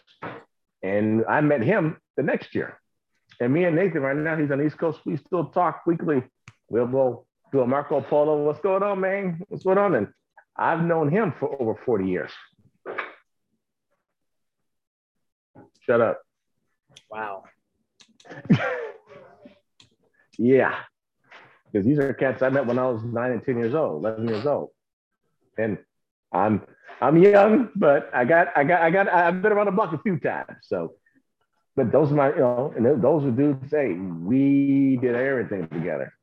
and 0.84 1.24
I 1.28 1.41
met 1.41 1.62
him 1.62 1.98
the 2.17 2.24
next 2.24 2.56
year. 2.56 2.80
And 3.39 3.54
me 3.54 3.63
and 3.63 3.76
Nathan 3.76 4.02
right 4.02 4.15
now, 4.15 4.36
he's 4.36 4.52
on 4.52 4.58
the 4.58 4.65
East 4.65 4.78
Coast. 4.78 5.00
We 5.06 5.15
still 5.15 5.45
talk 5.45 5.84
weekly. 5.86 6.24
We'll 6.69 6.88
go 6.88 7.26
doing 7.52 7.70
Marco 7.70 8.02
Polo. 8.02 8.44
What's 8.44 8.60
going 8.60 8.84
on, 8.84 9.00
man? 9.00 9.42
What's 9.48 9.64
going 9.64 9.78
on? 9.78 9.96
And 9.96 10.08
I've 10.56 10.82
known 10.82 11.10
him 11.10 11.34
for 11.40 11.62
over 11.62 11.80
40 11.86 12.08
years. 12.08 12.32
Shut 15.82 16.02
up. 16.02 16.22
Wow. 17.10 17.44
yeah. 20.38 20.76
Because 21.72 21.86
these 21.86 22.00
are 22.00 22.14
cats 22.14 22.42
I 22.42 22.50
met 22.50 22.66
when 22.66 22.80
I 22.80 22.86
was 22.88 23.04
nine 23.04 23.32
and 23.32 23.44
10 23.44 23.58
years 23.58 23.74
old, 23.74 24.04
11 24.04 24.28
years 24.28 24.46
old. 24.46 24.70
And 25.58 25.78
I'm 26.32 26.62
I'm 27.02 27.18
young, 27.18 27.70
but 27.76 28.10
I 28.14 28.26
got 28.26 28.48
I 28.56 28.64
got 28.64 28.82
I 28.82 28.92
got 28.92 29.08
I've 29.10 29.42
been 29.42 29.52
around 29.52 29.68
the 29.68 29.72
block 29.72 29.94
a 29.94 30.00
few 30.00 30.20
times. 30.20 30.50
So, 30.64 30.96
but 31.76 31.92
those 31.92 32.12
are 32.12 32.16
my, 32.16 32.30
you 32.30 32.40
know, 32.40 32.74
and 32.76 33.02
those 33.02 33.26
are 33.26 33.32
dudes 33.32 33.70
say 33.70 33.94
we 33.94 34.98
did 35.02 35.16
everything 35.16 35.68
together. 35.70 36.14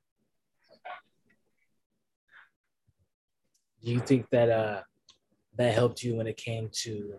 Do 3.87 3.92
you 3.92 4.01
think 4.01 4.29
that 4.31 4.51
uh 4.51 4.81
that 5.57 5.72
helped 5.72 6.03
you 6.03 6.16
when 6.16 6.27
it 6.27 6.37
came 6.37 6.68
to 6.83 7.14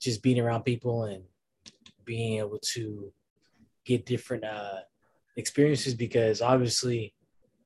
just 0.00 0.22
being 0.22 0.40
around 0.40 0.62
people 0.62 1.04
and 1.04 1.24
being 2.06 2.38
able 2.38 2.58
to 2.72 3.12
get 3.84 4.06
different 4.06 4.44
uh 4.44 4.78
experiences? 5.36 5.94
Because 5.94 6.40
obviously, 6.40 7.12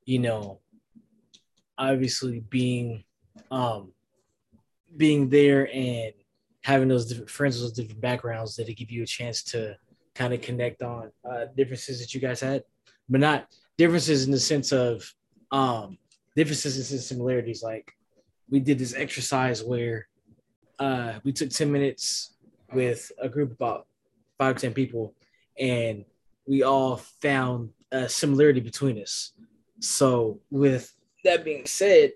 you 0.05 0.19
know, 0.19 0.59
obviously 1.79 2.41
being 2.41 3.05
um 3.53 3.93
being 4.97 5.29
there 5.29 5.73
and 5.73 6.13
having 6.65 6.89
those 6.89 7.07
different 7.07 7.31
friends 7.31 7.63
with 7.63 7.77
different 7.77 8.01
backgrounds 8.01 8.57
that 8.57 8.69
it 8.69 8.75
give 8.75 8.91
you 8.91 9.05
a 9.05 9.07
chance 9.07 9.45
to 9.45 9.77
kind 10.17 10.35
of 10.35 10.43
connect 10.43 10.83
on 10.83 11.13
uh, 11.25 11.45
differences 11.57 12.01
that 12.01 12.13
you 12.13 12.21
guys 12.21 12.41
had, 12.41 12.65
but 13.09 13.21
not 13.21 13.47
differences 13.79 14.25
in 14.25 14.33
the 14.33 14.41
sense 14.41 14.73
of 14.73 15.15
um, 15.53 15.99
differences 16.37 16.91
and 16.93 17.01
similarities. 17.01 17.63
Like 17.63 17.93
we 18.49 18.61
did 18.61 18.79
this 18.79 18.95
exercise 18.95 19.63
where 19.63 20.09
uh, 20.79 21.15
we 21.25 21.33
took 21.33 21.51
10 21.51 21.71
minutes 21.71 22.35
with 22.73 23.11
a 23.21 23.29
group 23.29 23.51
of 23.51 23.57
about 23.57 23.87
five, 24.39 24.57
or 24.57 24.59
10 24.59 24.73
people, 24.73 25.15
and 25.59 26.05
we 26.47 26.63
all 26.63 26.97
found 27.21 27.71
a 27.93 28.09
similarity 28.09 28.61
between 28.61 29.01
us. 29.01 29.33
So, 29.81 30.41
with 30.51 30.93
that 31.25 31.45
being 31.45 31.67
said, 31.67 32.13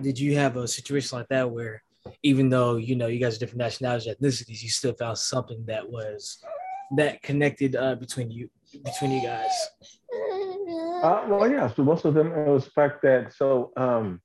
did 0.00 0.18
you 0.18 0.36
have 0.36 0.56
a 0.56 0.68
situation 0.68 1.18
like 1.18 1.28
that 1.28 1.50
where 1.50 1.82
even 2.22 2.48
though 2.48 2.76
you 2.76 2.94
know 2.96 3.06
you 3.06 3.18
guys 3.18 3.36
are 3.36 3.40
different 3.40 3.58
nationalities, 3.58 4.14
ethnicities, 4.14 4.62
you 4.62 4.68
still 4.68 4.92
found 4.94 5.18
something 5.18 5.64
that 5.66 5.88
was 5.88 6.38
that 6.96 7.22
connected 7.22 7.74
uh, 7.74 7.94
between 7.94 8.30
you 8.30 8.48
between 8.84 9.12
you 9.12 9.22
guys? 9.22 9.50
Uh, 11.02 11.24
well, 11.28 11.50
yeah. 11.50 11.72
So 11.72 11.84
most 11.84 12.04
of 12.04 12.14
them 12.14 12.32
it 12.32 12.48
was 12.48 12.64
the 12.64 12.70
fact 12.70 13.02
that 13.02 13.32
so 13.34 13.72
um, 13.76 14.20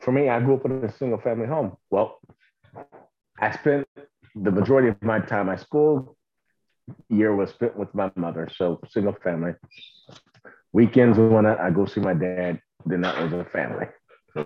for 0.00 0.12
me, 0.12 0.28
I 0.28 0.40
grew 0.40 0.54
up 0.54 0.64
in 0.64 0.84
a 0.84 0.92
single 0.92 1.20
family 1.20 1.46
home. 1.46 1.76
Well, 1.90 2.20
I 3.40 3.52
spent 3.52 3.86
the 4.34 4.50
majority 4.50 4.88
of 4.88 5.02
my 5.02 5.20
time, 5.20 5.46
my 5.46 5.56
school 5.56 6.16
year 7.10 7.34
was 7.34 7.50
spent 7.50 7.76
with 7.76 7.94
my 7.94 8.10
mother, 8.16 8.48
so 8.54 8.80
single 8.88 9.16
family. 9.22 9.52
Weekends 10.72 11.18
when 11.18 11.46
I, 11.46 11.66
I 11.66 11.70
go 11.70 11.86
see 11.86 12.00
my 12.00 12.14
dad, 12.14 12.60
then 12.86 13.02
that 13.02 13.20
was 13.22 13.32
a 13.32 13.44
family 13.44 13.86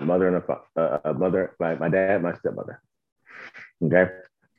mother 0.00 0.28
and 0.28 0.36
a, 0.36 0.80
uh, 0.80 0.98
a 1.04 1.14
mother, 1.14 1.54
my, 1.58 1.74
my 1.74 1.88
dad, 1.88 2.22
my 2.22 2.34
stepmother. 2.34 2.80
Okay. 3.82 4.10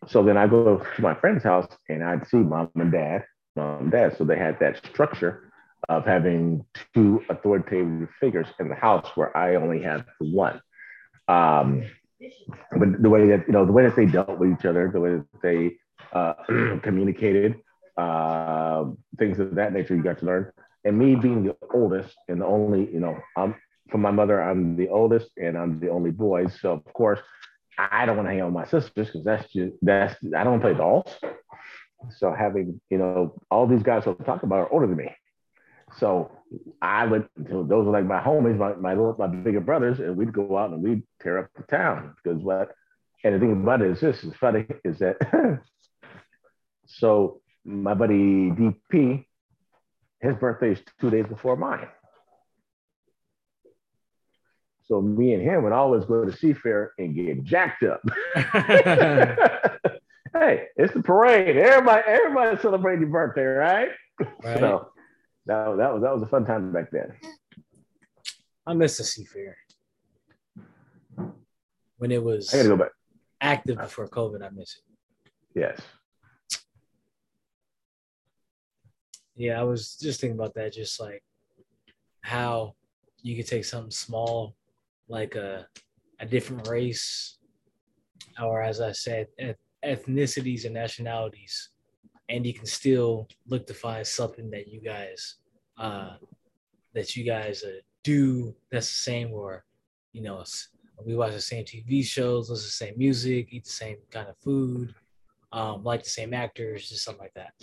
So 0.08 0.24
then 0.24 0.38
I 0.38 0.48
go 0.48 0.78
to 0.78 1.02
my 1.02 1.14
friend's 1.16 1.44
house 1.44 1.68
and 1.90 2.04
I'd 2.04 2.28
see 2.28 2.38
mom 2.38 2.70
and 2.76 2.92
dad, 2.92 3.26
mom 3.56 3.84
and 3.84 3.92
dad. 3.92 4.18
So 4.18 4.26
they 4.26 4.38
had 4.38 4.60
that 4.60 4.78
structure 4.86 5.52
of 5.90 6.06
having 6.06 6.66
two 6.94 7.22
authoritative 7.30 8.10
figures 8.20 8.48
in 8.60 8.70
the 8.70 8.76
house 8.76 9.10
where 9.16 9.36
I 9.36 9.56
only 9.56 9.82
had 9.82 10.06
one. 10.20 10.62
Um, 11.28 11.84
but 12.78 13.02
the 13.02 13.10
way 13.10 13.28
that, 13.28 13.46
you 13.48 13.54
know, 13.54 13.66
the 13.66 13.72
way 13.72 13.84
that 13.84 13.96
they 13.96 14.06
dealt 14.06 14.38
with 14.38 14.52
each 14.52 14.66
other, 14.66 14.90
the 14.92 15.00
way 15.00 15.16
that 15.16 15.42
they 15.42 15.78
uh, 16.14 16.34
communicated, 16.84 17.56
uh, 17.98 18.86
things 19.18 19.40
of 19.40 19.56
that 19.56 19.74
nature, 19.74 19.96
you 19.96 20.04
got 20.04 20.20
to 20.20 20.26
learn. 20.26 20.52
And 20.86 20.98
me 20.98 21.16
being 21.16 21.44
the 21.44 21.56
oldest 21.74 22.16
and 22.28 22.42
the 22.42 22.46
only, 22.46 22.92
you 22.92 23.00
know, 23.00 23.18
I'm 23.38 23.56
for 23.90 23.98
my 23.98 24.12
mother, 24.12 24.42
I'm 24.42 24.76
the 24.76 24.90
oldest 24.90 25.30
and 25.38 25.58
I'm 25.58 25.80
the 25.80 25.90
only 25.90 26.12
boy. 26.12 26.48
So 26.48 26.72
of 26.72 26.94
course, 26.94 27.20
I 27.78 28.06
don't 28.06 28.18
want 28.18 28.28
to 28.28 28.32
hang 28.32 28.42
out 28.42 28.48
with 28.48 28.56
my 28.56 28.66
sisters 28.66 29.08
because 29.08 29.24
that's 29.24 29.52
just 29.52 29.76
that's 29.82 30.16
I 30.36 30.44
don't 30.44 30.62
play 30.62 30.74
dolls. 30.74 31.10
So 32.18 32.34
having 32.34 32.82
you 32.90 32.98
know 32.98 33.36
all 33.50 33.68
these 33.68 33.84
guys 33.84 34.06
who 34.06 34.16
talk 34.16 34.44
about 34.44 34.60
are 34.60 34.72
older 34.72 34.88
than 34.88 34.98
me. 34.98 35.16
So 36.00 36.32
I 36.82 37.06
would 37.06 37.28
those 37.38 37.86
were 37.86 37.92
like 37.92 38.06
my 38.06 38.22
homies, 38.22 38.58
my 38.58 38.74
my 38.76 38.94
little 38.94 39.16
my 39.18 39.28
bigger 39.28 39.62
brothers, 39.62 40.00
and 40.00 40.16
we'd 40.16 40.34
go 40.34 40.58
out 40.58 40.72
and 40.72 40.82
we'd 40.82 41.04
tear 41.22 41.40
up 41.40 41.50
the 41.56 41.64
town 41.64 42.16
because 42.24 42.42
what. 42.42 42.72
And 43.26 43.36
the 43.36 43.40
thing 43.40 43.54
about 43.54 43.82
it 43.82 43.92
is 43.92 44.02
this 44.02 44.24
is 44.24 44.34
funny 44.36 44.66
is 44.84 45.00
that 45.00 45.16
so 46.86 47.42
my 47.64 47.94
buddy 47.94 48.52
DP, 48.52 49.26
his 50.20 50.36
birthday 50.36 50.72
is 50.72 50.80
two 51.00 51.10
days 51.10 51.26
before 51.28 51.56
mine. 51.56 51.88
So 54.86 55.02
me 55.02 55.34
and 55.34 55.42
him 55.42 55.64
would 55.64 55.72
always 55.72 56.04
go 56.06 56.26
to 56.26 56.32
Seafair 56.32 56.90
and 56.98 57.16
get 57.16 57.44
jacked 57.44 57.84
up. 57.84 58.02
hey, 60.34 60.68
it's 60.76 60.94
the 60.94 61.02
parade. 61.02 61.56
Everybody, 61.56 62.04
everybody 62.06 62.62
celebrating 62.62 63.02
your 63.02 63.10
birthday, 63.10 63.44
right? 63.46 63.90
right. 64.20 64.60
So 64.60 64.93
that, 65.46 65.78
that 65.78 65.94
was 65.94 66.02
that 66.02 66.14
was 66.14 66.22
a 66.24 66.28
fun 66.28 66.46
time 66.46 66.72
back 66.72 66.92
then. 66.92 67.14
I 68.66 68.74
miss 68.74 68.98
the 68.98 69.04
Seafair 69.04 69.54
when 71.98 72.12
it 72.12 72.24
was 72.24 72.54
I 72.54 72.58
gotta 72.58 72.70
go 72.70 72.78
back. 72.78 72.92
active 73.42 73.78
before 73.78 74.08
COVID. 74.08 74.42
I 74.46 74.50
miss 74.50 74.78
it. 74.78 74.84
Yes. 75.60 75.82
Yeah, 79.36 79.60
I 79.60 79.64
was 79.64 79.98
just 80.00 80.22
thinking 80.22 80.38
about 80.38 80.54
that, 80.56 80.74
just 80.74 81.00
like 81.00 81.24
how 82.22 82.76
you 83.22 83.36
could 83.36 83.48
take 83.48 83.66
something 83.66 83.92
small 83.92 84.56
like 85.08 85.36
a 85.36 85.68
a 86.20 86.26
different 86.26 86.68
race, 86.68 87.38
or 88.42 88.62
as 88.62 88.80
I 88.80 88.92
said, 88.94 89.28
ethnicities 89.84 90.66
and 90.66 90.74
nationalities, 90.74 91.70
and 92.30 92.46
you 92.46 92.54
can 92.54 92.66
still 92.66 93.28
look 93.48 93.68
to 93.68 93.74
find 93.74 94.06
something 94.06 94.50
that 94.52 94.68
you 94.68 94.82
guys 94.82 95.36
uh, 95.78 96.16
that 96.94 97.16
you 97.16 97.24
guys 97.24 97.64
uh, 97.64 97.72
do 98.04 98.56
that's 98.72 98.88
the 98.88 98.94
same, 99.12 99.32
or 99.32 99.64
you 100.12 100.22
know, 100.22 100.44
we 101.06 101.16
watch 101.16 101.34
the 101.34 101.42
same 101.42 101.66
TV 101.66 102.04
shows, 102.04 102.50
listen 102.50 102.64
to 102.64 102.68
the 102.68 102.72
same 102.72 102.98
music, 102.98 103.48
eat 103.52 103.66
the 103.66 103.70
same 103.70 103.98
kind 104.12 104.28
of 104.28 104.38
food, 104.38 104.94
um, 105.52 105.84
like 105.84 106.04
the 106.04 106.10
same 106.10 106.34
actors, 106.34 106.90
just 106.90 107.04
something 107.04 107.24
like 107.24 107.34
that. 107.34 107.54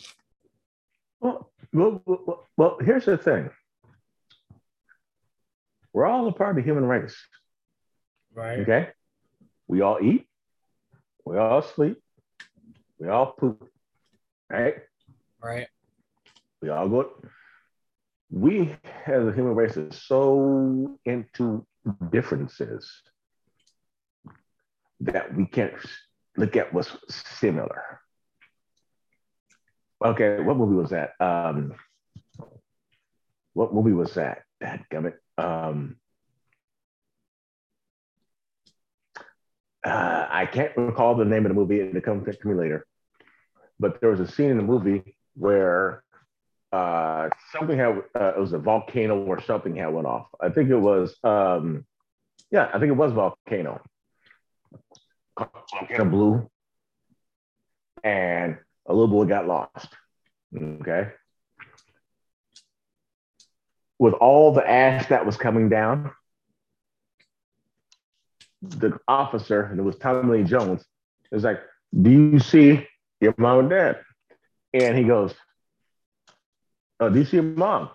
Well, 1.21 1.51
well, 1.73 2.03
well, 2.07 2.49
well 2.57 2.79
here's 2.81 3.05
the 3.05 3.17
thing. 3.17 3.51
We're 5.93 6.07
all 6.07 6.27
a 6.29 6.33
part 6.33 6.51
of 6.51 6.57
the 6.57 6.63
human 6.63 6.85
race. 6.85 7.17
Right. 8.35 8.61
Okay. 8.61 8.89
We 9.67 9.81
all 9.81 9.99
eat. 10.01 10.27
We 11.25 11.37
all 11.37 11.63
sleep. 11.63 12.01
We 12.99 13.09
all 13.09 13.33
poop. 13.33 13.69
Right. 14.51 14.75
Right. 15.43 15.69
We 16.61 16.69
all 16.71 16.89
go. 16.89 17.11
We 18.31 18.77
as 19.07 19.27
a 19.27 19.33
human 19.33 19.55
race 19.55 19.77
is 19.77 20.03
so 20.03 20.99
into 21.05 21.67
differences 22.11 22.91
that 25.01 25.35
we 25.35 25.47
can't 25.47 25.73
look 26.37 26.57
at 26.57 26.73
what's 26.75 26.97
similar. 27.09 28.01
Okay, 30.05 30.41
what 30.41 30.57
movie 30.57 30.75
was 30.75 30.91
that? 30.91 31.13
Um, 31.21 31.75
what 33.53 33.75
movie 33.75 33.93
was 33.93 34.15
that? 34.15 34.43
That 34.61 34.85
gummit. 34.91 35.15
Um, 35.39 35.97
uh, 39.85 40.27
I 40.31 40.47
can't 40.47 40.77
recall 40.77 41.17
the 41.17 41.25
name 41.25 41.47
of 41.47 41.51
the 41.51 41.55
movie. 41.55 41.81
It'll 41.81 42.01
come 42.01 42.25
to 42.25 42.49
me 42.49 42.55
later. 42.55 42.87
But 43.81 44.01
there 44.01 44.11
was 44.11 44.21
a 44.21 44.31
scene 44.31 44.51
in 44.51 44.59
the 44.59 44.63
movie 44.63 45.17
where 45.35 46.05
uh, 46.71 47.31
something 47.53 47.79
had 47.79 48.03
uh, 48.15 48.35
it 48.37 48.39
was 48.39 48.53
a 48.53 48.59
volcano 48.59 49.25
or 49.25 49.41
something 49.43 49.75
had 49.77 49.93
went 49.93 50.07
off. 50.07 50.27
I 50.41 50.51
think 50.51 50.71
it 50.71 50.77
was 50.77 51.17
um, 51.25 51.85
yeah, 52.51 52.69
I 52.73 52.79
think 52.79 52.91
it 52.91 52.97
was 52.97 53.13
volcano. 53.13 53.81
Volcano 55.39 56.05
blew, 56.05 56.51
and 58.05 58.59
a 58.87 58.93
little 58.93 59.09
boy 59.09 59.25
got 59.25 59.47
lost. 59.47 59.89
Okay. 60.55 61.09
With 63.99 64.15
all 64.15 64.53
the 64.53 64.69
ash 64.69 65.07
that 65.09 65.25
was 65.25 65.37
coming 65.37 65.69
down, 65.69 66.11
the 68.63 68.99
officer, 69.09 69.63
and 69.63 69.79
it 69.79 69.83
was 69.83 69.97
Tommy 69.97 70.39
Lee 70.39 70.45
Jones, 70.45 70.85
is 71.33 71.45
like, 71.45 71.61
Do 72.01 72.11
you 72.11 72.39
see 72.39 72.87
your 73.21 73.35
mom 73.37 73.61
and 73.61 73.71
dad? 73.71 74.01
And 74.73 74.97
he 74.97 75.05
goes, 75.05 75.35
Oh, 76.99 77.09
do 77.09 77.19
you 77.19 77.25
see 77.25 77.37
your 77.37 77.45
mom? 77.45 77.91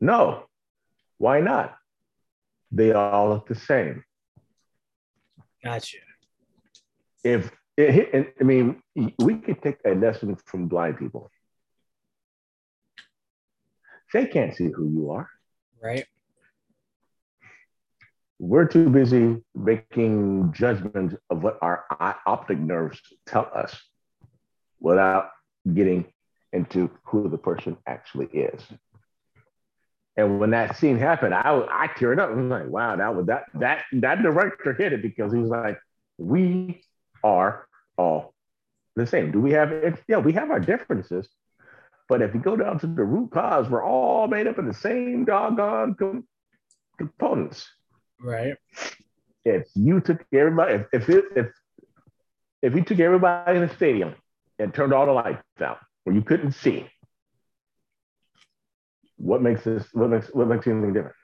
No. 0.00 0.44
Why 1.18 1.40
not? 1.40 1.76
they 2.70 2.92
all 2.92 3.30
look 3.30 3.48
the 3.48 3.54
same. 3.54 4.04
Gotcha. 5.64 5.98
If 7.24 7.50
it, 7.76 8.34
I 8.40 8.44
mean, 8.44 8.82
we 9.18 9.36
could 9.36 9.62
take 9.62 9.78
a 9.84 9.94
lesson 9.94 10.36
from 10.46 10.68
blind 10.68 10.98
people. 10.98 11.30
They 14.12 14.26
can't 14.26 14.54
see 14.54 14.70
who 14.70 14.88
you 14.88 15.10
are. 15.10 15.28
Right. 15.82 16.06
We're 18.38 18.66
too 18.66 18.88
busy 18.90 19.42
making 19.54 20.52
judgments 20.52 21.16
of 21.30 21.42
what 21.42 21.58
our 21.60 21.84
optic 22.26 22.58
nerves 22.58 23.00
tell 23.26 23.50
us 23.54 23.76
without 24.80 25.30
getting 25.72 26.06
into 26.52 26.90
who 27.04 27.28
the 27.28 27.38
person 27.38 27.76
actually 27.86 28.26
is. 28.26 28.62
And 30.16 30.40
when 30.40 30.50
that 30.50 30.76
scene 30.76 30.98
happened, 30.98 31.34
I 31.34 31.42
I 31.70 31.88
teared 31.88 32.18
up. 32.18 32.30
I 32.30 32.34
was 32.34 32.50
like, 32.50 32.68
wow, 32.68 32.96
that 32.96 33.14
was 33.14 33.26
that 33.26 33.44
that 33.54 33.84
that 33.92 34.22
director 34.22 34.72
hit 34.72 34.94
it 34.94 35.02
because 35.02 35.32
he 35.32 35.38
was 35.38 35.50
like, 35.50 35.78
we 36.16 36.82
are 37.22 37.66
all 37.98 38.34
the 38.94 39.06
same. 39.06 39.30
Do 39.30 39.40
we 39.40 39.52
have 39.52 40.02
yeah, 40.08 40.18
we 40.18 40.32
have 40.32 40.50
our 40.50 40.60
differences. 40.60 41.28
But 42.08 42.22
if 42.22 42.34
you 42.34 42.40
go 42.40 42.56
down 42.56 42.78
to 42.78 42.86
the 42.86 43.04
root 43.04 43.32
cause, 43.32 43.68
we're 43.68 43.84
all 43.84 44.28
made 44.28 44.46
up 44.46 44.58
of 44.58 44.64
the 44.64 44.72
same 44.72 45.24
doggone 45.24 45.96
com- 45.96 46.26
components. 46.96 47.68
Right. 48.20 48.54
If 49.44 49.66
you 49.74 50.00
took 50.00 50.24
everybody, 50.32 50.74
if 50.74 50.86
if, 50.92 51.08
it, 51.10 51.24
if 51.36 51.46
if 52.62 52.74
you 52.74 52.82
took 52.82 53.00
everybody 53.00 53.58
in 53.58 53.66
the 53.66 53.74
stadium 53.74 54.14
and 54.58 54.72
turned 54.72 54.92
all 54.92 55.06
the 55.06 55.12
lights 55.12 55.42
out 55.60 55.78
where 56.04 56.14
you 56.14 56.22
couldn't 56.22 56.52
see, 56.52 56.88
what 59.16 59.42
makes 59.42 59.64
this 59.64 59.86
what 59.92 60.10
makes 60.10 60.28
what 60.32 60.48
makes 60.48 60.66
anything 60.66 60.92
different? 60.92 61.16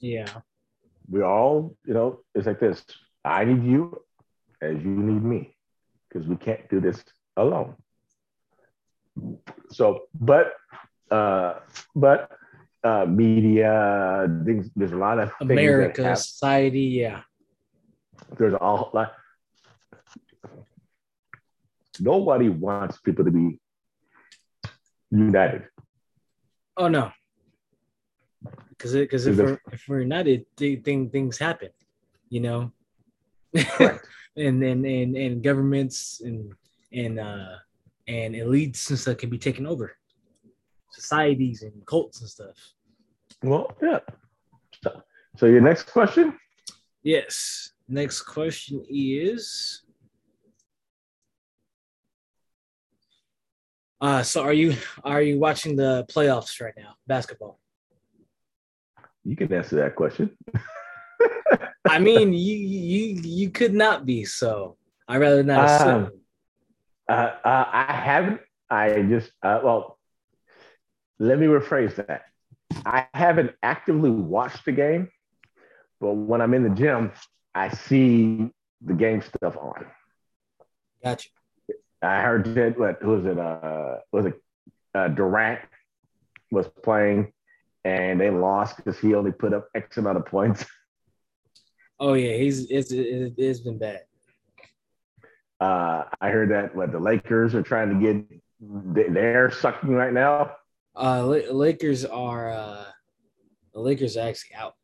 Yeah. 0.00 0.28
We 1.08 1.22
all, 1.22 1.76
you 1.86 1.94
know, 1.94 2.20
it's 2.34 2.46
like 2.46 2.60
this. 2.60 2.84
I 3.24 3.44
need 3.44 3.64
you 3.64 4.02
as 4.60 4.76
you 4.82 4.90
need 4.90 5.22
me 5.22 5.56
because 6.08 6.28
we 6.28 6.36
can't 6.36 6.68
do 6.68 6.80
this 6.80 7.02
alone. 7.36 7.76
So, 9.70 10.02
but 10.14 10.52
uh 11.10 11.60
but 11.94 12.30
uh 12.82 13.06
media 13.06 14.28
things 14.44 14.70
there's 14.76 14.92
a 14.92 14.96
lot 14.96 15.18
of 15.18 15.32
America, 15.40 16.16
society, 16.16 16.80
yeah. 16.80 17.22
There's 18.38 18.54
a 18.54 18.64
lot 18.64 19.12
nobody 22.00 22.48
wants 22.48 22.98
people 22.98 23.24
to 23.24 23.30
be 23.30 23.60
united. 25.10 25.64
Oh 26.76 26.88
no, 26.88 27.12
because 28.70 28.92
because 28.92 29.26
if 29.26 29.36
we're 29.36 29.60
if 29.72 29.84
we're 29.88 30.00
united, 30.00 30.44
thing 30.56 31.10
things 31.10 31.38
happen, 31.38 31.70
you 32.28 32.40
know. 32.40 32.72
and 33.78 34.00
and 34.36 34.84
and 34.84 35.16
and 35.16 35.42
governments 35.42 36.20
and 36.24 36.52
and 36.92 37.20
uh 37.20 37.54
and 38.08 38.34
elites 38.34 38.90
and 38.90 38.98
stuff 38.98 39.18
can 39.18 39.30
be 39.30 39.38
taken 39.38 39.66
over, 39.66 39.96
societies 40.90 41.62
and 41.62 41.86
cults 41.86 42.20
and 42.20 42.28
stuff. 42.28 42.56
Well, 43.42 43.76
yeah. 43.80 44.00
So, 44.82 45.02
so 45.36 45.46
your 45.46 45.60
next 45.60 45.92
question? 45.92 46.36
Yes. 47.04 47.70
Next 47.88 48.22
question 48.22 48.84
is 48.88 49.84
Uh, 54.04 54.22
so 54.22 54.42
are 54.42 54.52
you 54.52 54.76
are 55.02 55.22
you 55.22 55.38
watching 55.38 55.76
the 55.76 56.04
playoffs 56.12 56.60
right 56.60 56.74
now, 56.76 56.94
basketball? 57.06 57.58
You 59.24 59.34
can 59.34 59.50
answer 59.50 59.76
that 59.76 59.96
question. 59.96 60.36
I 61.88 61.98
mean, 62.00 62.32
you 62.46 62.56
you 62.56 63.20
you 63.22 63.50
could 63.50 63.72
not 63.72 64.04
be. 64.04 64.26
So 64.26 64.76
I 65.08 65.16
rather 65.16 65.42
not 65.42 65.64
assume. 65.64 66.04
Um, 66.04 66.10
uh, 67.08 67.30
uh, 67.44 67.64
I 67.72 67.92
haven't. 67.94 68.40
I 68.68 69.02
just 69.08 69.30
uh, 69.42 69.60
well, 69.64 69.98
let 71.18 71.38
me 71.38 71.46
rephrase 71.46 71.94
that. 71.96 72.24
I 72.84 73.06
haven't 73.14 73.52
actively 73.62 74.10
watched 74.10 74.66
the 74.66 74.72
game, 74.72 75.08
but 75.98 76.12
when 76.12 76.42
I'm 76.42 76.52
in 76.52 76.62
the 76.62 76.74
gym, 76.76 77.12
I 77.54 77.68
see 77.70 78.50
the 78.84 78.94
game 78.94 79.22
stuff 79.22 79.56
on. 79.56 79.86
Gotcha. 81.02 81.28
I 82.02 82.20
heard 82.22 82.54
that 82.54 82.78
what 82.78 83.02
was 83.04 83.24
it? 83.24 83.38
Uh, 83.38 83.96
was 84.12 84.26
it 84.26 84.34
uh, 84.94 85.08
Durant 85.08 85.60
was 86.50 86.68
playing, 86.82 87.32
and 87.84 88.20
they 88.20 88.30
lost 88.30 88.76
because 88.76 88.98
he 88.98 89.14
only 89.14 89.32
put 89.32 89.52
up 89.52 89.68
X 89.74 89.96
amount 89.96 90.18
of 90.18 90.26
points. 90.26 90.64
Oh 92.00 92.14
yeah, 92.14 92.36
he's 92.36 92.68
it's 92.70 92.90
it's 92.90 93.60
been 93.60 93.78
bad. 93.78 94.00
Uh, 95.60 96.04
I 96.20 96.30
heard 96.30 96.50
that 96.50 96.74
what 96.74 96.90
the 96.90 96.98
Lakers 96.98 97.54
are 97.54 97.62
trying 97.62 98.00
to 98.00 98.14
get 98.14 99.14
they're 99.14 99.52
sucking 99.52 99.90
right 99.90 100.12
now. 100.12 100.56
Uh, 100.96 101.24
Lakers 101.24 102.04
are 102.04 102.50
uh, 102.50 102.84
the 103.72 103.80
Lakers 103.80 104.16
are 104.16 104.28
actually 104.28 104.56
out. 104.56 104.74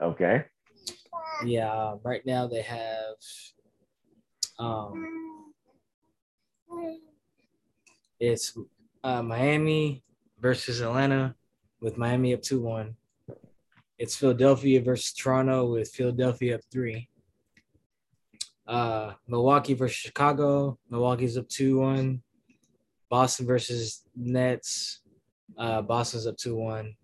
Okay. 0.00 0.46
Yeah, 1.44 1.96
right 2.04 2.24
now 2.24 2.46
they 2.46 2.62
have 2.62 3.16
um 4.58 5.52
it's 8.20 8.56
uh, 9.02 9.22
Miami 9.22 10.04
versus 10.40 10.80
Atlanta 10.80 11.34
with 11.80 11.98
Miami 11.98 12.34
up 12.34 12.42
2 12.42 12.60
1. 12.60 12.94
It's 13.98 14.16
Philadelphia 14.16 14.80
versus 14.80 15.12
Toronto 15.12 15.72
with 15.72 15.90
Philadelphia 15.90 16.54
up 16.54 16.60
3. 16.70 17.08
Uh, 18.66 19.12
Milwaukee 19.26 19.74
versus 19.74 19.96
Chicago. 19.96 20.78
Milwaukee's 20.88 21.36
up 21.36 21.48
2 21.48 21.78
1. 21.78 22.22
Boston 23.10 23.46
versus 23.46 24.02
Nets. 24.14 25.00
Uh, 25.58 25.82
Boston's 25.82 26.26
up 26.26 26.36
2 26.36 26.56
1. 26.56 26.96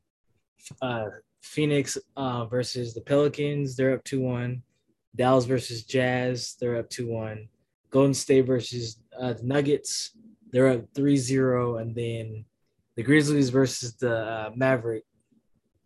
Uh, 0.80 1.04
Phoenix 1.48 1.98
uh, 2.16 2.44
versus 2.46 2.94
the 2.94 3.00
Pelicans. 3.00 3.76
They're 3.76 3.94
up 3.94 4.04
2 4.04 4.20
1. 4.20 4.62
Dallas 5.16 5.44
versus 5.46 5.84
Jazz. 5.84 6.56
They're 6.60 6.76
up 6.76 6.90
2 6.90 7.08
1. 7.08 7.48
Golden 7.90 8.14
State 8.14 8.46
versus 8.46 8.98
uh, 9.18 9.32
the 9.32 9.42
Nuggets. 9.42 10.12
They're 10.52 10.68
up 10.68 10.92
3-0. 10.94 11.80
And 11.80 11.94
then 11.94 12.44
the 12.96 13.02
Grizzlies 13.02 13.50
versus 13.50 13.94
the 13.94 14.14
uh, 14.14 14.50
Maverick. 14.54 15.04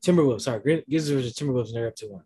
Timberwolves, 0.04 0.42
sorry. 0.42 0.60
Grizzlies 0.60 1.10
versus 1.10 1.34
Timberwolves, 1.34 1.68
and 1.68 1.76
they're 1.76 1.88
up 1.88 1.96
2 1.96 2.10
1. 2.10 2.22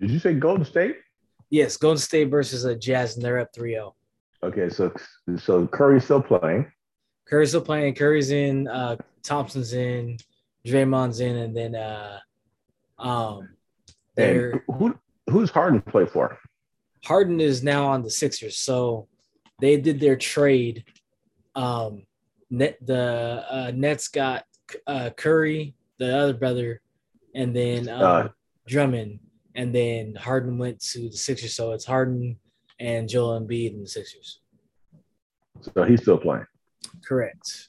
Did 0.00 0.10
you 0.10 0.18
say 0.18 0.34
Golden 0.34 0.64
State? 0.64 0.96
Yes, 1.50 1.76
Golden 1.76 1.98
State 1.98 2.30
versus 2.30 2.64
a 2.64 2.76
Jazz, 2.76 3.16
and 3.16 3.24
they're 3.24 3.40
up 3.40 3.52
3 3.54 3.72
0. 3.72 3.94
Okay, 4.44 4.68
so 4.68 4.92
so 5.38 5.66
Curry's 5.66 6.04
still 6.04 6.22
playing. 6.22 6.70
Curry's 7.28 7.48
still 7.50 7.62
playing. 7.62 7.94
Curry's 7.94 8.30
in. 8.30 8.68
Uh, 8.68 8.96
Thompson's 9.24 9.72
in. 9.72 10.18
Draymond's 10.66 11.20
in, 11.20 11.36
and 11.36 11.56
then 11.56 11.74
uh, 11.74 12.18
um, 12.98 13.50
and 14.16 14.60
who 14.66 14.98
who's 15.28 15.50
Harden 15.50 15.82
play 15.82 16.06
for? 16.06 16.38
Harden 17.04 17.40
is 17.40 17.62
now 17.62 17.86
on 17.86 18.02
the 18.02 18.10
Sixers, 18.10 18.56
so 18.56 19.08
they 19.60 19.76
did 19.76 20.00
their 20.00 20.16
trade. 20.16 20.84
Um, 21.54 22.06
net 22.50 22.78
the 22.80 23.44
uh, 23.50 23.72
Nets 23.74 24.08
got 24.08 24.44
uh, 24.86 25.10
Curry, 25.16 25.74
the 25.98 26.16
other 26.16 26.34
brother, 26.34 26.80
and 27.34 27.54
then 27.54 27.88
um, 27.88 28.02
uh, 28.02 28.28
Drummond, 28.66 29.20
and 29.54 29.74
then 29.74 30.14
Harden 30.14 30.56
went 30.56 30.80
to 30.92 31.10
the 31.10 31.16
Sixers. 31.16 31.54
So 31.54 31.72
it's 31.72 31.84
Harden 31.84 32.38
and 32.80 33.08
Joel 33.08 33.38
Embiid 33.38 33.74
in 33.74 33.82
the 33.82 33.88
Sixers. 33.88 34.40
So 35.60 35.84
he's 35.84 36.00
still 36.00 36.18
playing. 36.18 36.46
Correct. 37.06 37.68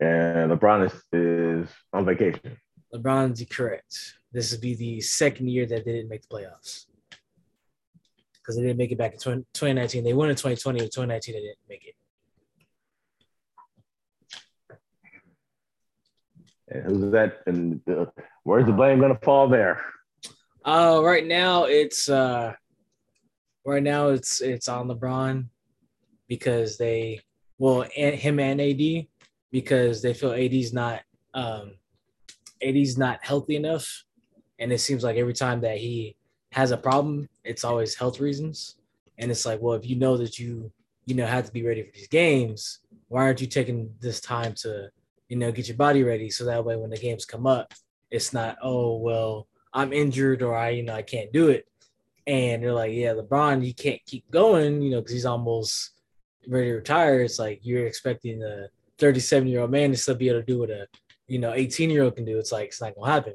And 0.00 0.50
LeBron 0.50 0.86
is, 0.86 0.92
is 1.12 1.68
on 1.92 2.04
vacation. 2.04 2.58
LeBron's 2.94 3.44
correct. 3.50 4.14
This 4.32 4.52
would 4.52 4.60
be 4.60 4.74
the 4.74 5.00
second 5.00 5.48
year 5.48 5.66
that 5.66 5.84
they 5.84 5.92
didn't 5.92 6.10
make 6.10 6.22
the 6.22 6.28
playoffs 6.28 6.86
because 8.34 8.56
they 8.56 8.62
didn't 8.62 8.78
make 8.78 8.92
it 8.92 8.98
back 8.98 9.14
in 9.14 9.18
20, 9.18 9.42
2019. 9.54 10.04
They 10.04 10.12
won 10.12 10.30
in 10.30 10.36
2020, 10.36 10.78
in 10.78 10.84
2019 10.86 11.34
they 11.34 11.40
didn't 11.40 11.58
make 11.68 11.84
it. 11.86 11.94
And 16.68 16.84
who's 16.84 17.12
that? 17.12 17.38
And 17.46 17.80
uh, 17.88 18.06
where's 18.42 18.66
the 18.66 18.72
blame 18.72 18.98
going 18.98 19.14
to 19.14 19.20
fall 19.20 19.48
there? 19.48 19.80
Uh, 20.64 21.00
right 21.02 21.24
now 21.24 21.64
it's 21.64 22.08
uh, 22.08 22.52
right 23.64 23.82
now 23.82 24.08
it's 24.08 24.40
it's 24.40 24.68
on 24.68 24.88
LeBron 24.88 25.46
because 26.28 26.76
they 26.76 27.20
well 27.58 27.84
and 27.96 28.14
him 28.16 28.40
and 28.40 28.60
AD 28.60 29.06
because 29.50 30.02
they 30.02 30.14
feel 30.14 30.32
AD's 30.32 30.72
not 30.72 31.02
um 31.34 31.72
AD's 32.62 32.96
not 32.96 33.24
healthy 33.24 33.56
enough 33.56 34.04
and 34.58 34.72
it 34.72 34.80
seems 34.80 35.04
like 35.04 35.16
every 35.16 35.34
time 35.34 35.60
that 35.60 35.78
he 35.78 36.16
has 36.52 36.70
a 36.70 36.76
problem, 36.76 37.28
it's 37.44 37.64
always 37.64 37.94
health 37.94 38.20
reasons. 38.20 38.76
And 39.18 39.30
it's 39.30 39.44
like, 39.44 39.60
well, 39.60 39.74
if 39.74 39.86
you 39.86 39.96
know 39.96 40.16
that 40.16 40.38
you, 40.38 40.72
you 41.04 41.14
know, 41.14 41.26
have 41.26 41.46
to 41.46 41.52
be 41.52 41.64
ready 41.64 41.82
for 41.82 41.90
these 41.92 42.08
games, 42.08 42.80
why 43.08 43.22
aren't 43.22 43.40
you 43.40 43.46
taking 43.46 43.94
this 44.00 44.20
time 44.20 44.54
to, 44.62 44.88
you 45.28 45.36
know, 45.36 45.52
get 45.52 45.68
your 45.68 45.76
body 45.76 46.02
ready 46.02 46.30
so 46.30 46.44
that 46.44 46.64
way 46.64 46.76
when 46.76 46.90
the 46.90 46.96
games 46.96 47.24
come 47.24 47.46
up, 47.46 47.74
it's 48.10 48.32
not, 48.32 48.56
oh 48.62 48.96
well, 48.96 49.46
I'm 49.72 49.92
injured 49.92 50.42
or 50.42 50.54
I, 50.54 50.70
you 50.70 50.82
know, 50.82 50.94
I 50.94 51.02
can't 51.02 51.32
do 51.32 51.48
it. 51.48 51.66
And 52.26 52.62
they're 52.62 52.72
like, 52.72 52.92
yeah, 52.92 53.12
LeBron, 53.12 53.64
you 53.64 53.74
can't 53.74 54.00
keep 54.06 54.28
going, 54.30 54.82
you 54.82 54.90
know, 54.90 55.00
because 55.00 55.12
he's 55.12 55.26
almost 55.26 55.92
ready 56.48 56.68
to 56.68 56.76
retire. 56.76 57.20
It's 57.20 57.38
like 57.38 57.60
you're 57.62 57.86
expecting 57.86 58.42
a 58.42 58.68
37 58.98 59.48
year 59.48 59.60
old 59.60 59.70
man 59.70 59.90
to 59.90 59.96
still 59.96 60.14
be 60.14 60.28
able 60.28 60.40
to 60.40 60.46
do 60.46 60.60
what 60.60 60.70
a, 60.70 60.86
you 61.26 61.38
know, 61.38 61.52
18 61.52 61.90
year 61.90 62.04
old 62.04 62.16
can 62.16 62.24
do. 62.24 62.38
It's 62.38 62.52
like 62.52 62.68
it's 62.68 62.80
not 62.80 62.94
gonna 62.94 63.12
happen. 63.12 63.34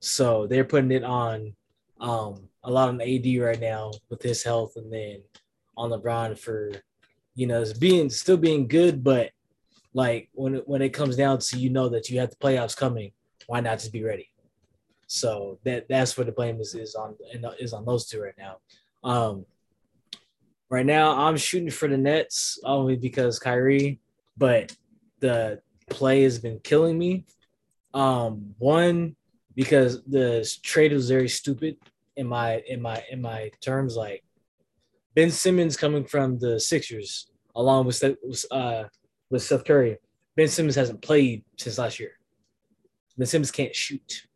So 0.00 0.46
they're 0.46 0.64
putting 0.64 0.90
it 0.90 1.04
on 1.04 1.54
um, 2.00 2.48
a 2.64 2.70
lot 2.70 2.88
on 2.88 3.00
AD 3.00 3.26
right 3.40 3.60
now 3.60 3.92
with 4.10 4.22
his 4.22 4.42
health, 4.42 4.72
and 4.76 4.92
then 4.92 5.22
on 5.76 5.90
LeBron 5.90 6.38
for 6.38 6.72
you 7.34 7.46
know 7.46 7.64
being 7.78 8.10
still 8.10 8.36
being 8.36 8.66
good, 8.66 9.02
but 9.02 9.30
like 9.94 10.28
when 10.32 10.56
it, 10.56 10.68
when 10.68 10.82
it 10.82 10.90
comes 10.90 11.16
down 11.16 11.38
to 11.38 11.58
you 11.58 11.70
know 11.70 11.88
that 11.88 12.10
you 12.10 12.18
have 12.18 12.30
the 12.30 12.36
playoffs 12.36 12.76
coming, 12.76 13.12
why 13.46 13.60
not 13.60 13.78
just 13.78 13.92
be 13.92 14.02
ready? 14.04 14.28
So 15.06 15.58
that 15.64 15.88
that's 15.88 16.16
where 16.16 16.24
the 16.24 16.32
blame 16.32 16.60
is 16.60 16.74
is 16.74 16.94
on 16.94 17.14
is 17.58 17.72
on 17.72 17.84
those 17.84 18.06
two 18.06 18.20
right 18.20 18.34
now. 18.38 18.56
Um, 19.04 19.46
right 20.68 20.86
now, 20.86 21.16
I'm 21.26 21.36
shooting 21.36 21.70
for 21.70 21.88
the 21.88 21.98
Nets 21.98 22.58
only 22.64 22.96
because 22.96 23.38
Kyrie, 23.38 24.00
but 24.36 24.74
the 25.22 25.62
play 25.88 26.24
has 26.24 26.38
been 26.38 26.58
killing 26.58 26.98
me. 26.98 27.24
Um, 27.94 28.54
one 28.58 29.16
because 29.54 30.02
the 30.04 30.48
trade 30.62 30.92
was 30.92 31.08
very 31.08 31.28
stupid 31.28 31.76
in 32.16 32.26
my 32.26 32.62
in 32.68 32.82
my 32.82 33.02
in 33.10 33.22
my 33.22 33.50
terms. 33.60 33.96
Like 33.96 34.24
Ben 35.14 35.30
Simmons 35.30 35.76
coming 35.76 36.04
from 36.04 36.38
the 36.38 36.60
Sixers 36.60 37.30
along 37.54 37.86
with 37.86 38.02
uh 38.50 38.84
with 39.30 39.42
Seth 39.42 39.64
Curry. 39.64 39.98
Ben 40.36 40.48
Simmons 40.48 40.74
hasn't 40.76 41.02
played 41.02 41.44
since 41.56 41.78
last 41.78 42.00
year. 42.00 42.12
Ben 43.16 43.26
Simmons 43.26 43.50
can't 43.50 43.74
shoot. 43.74 44.26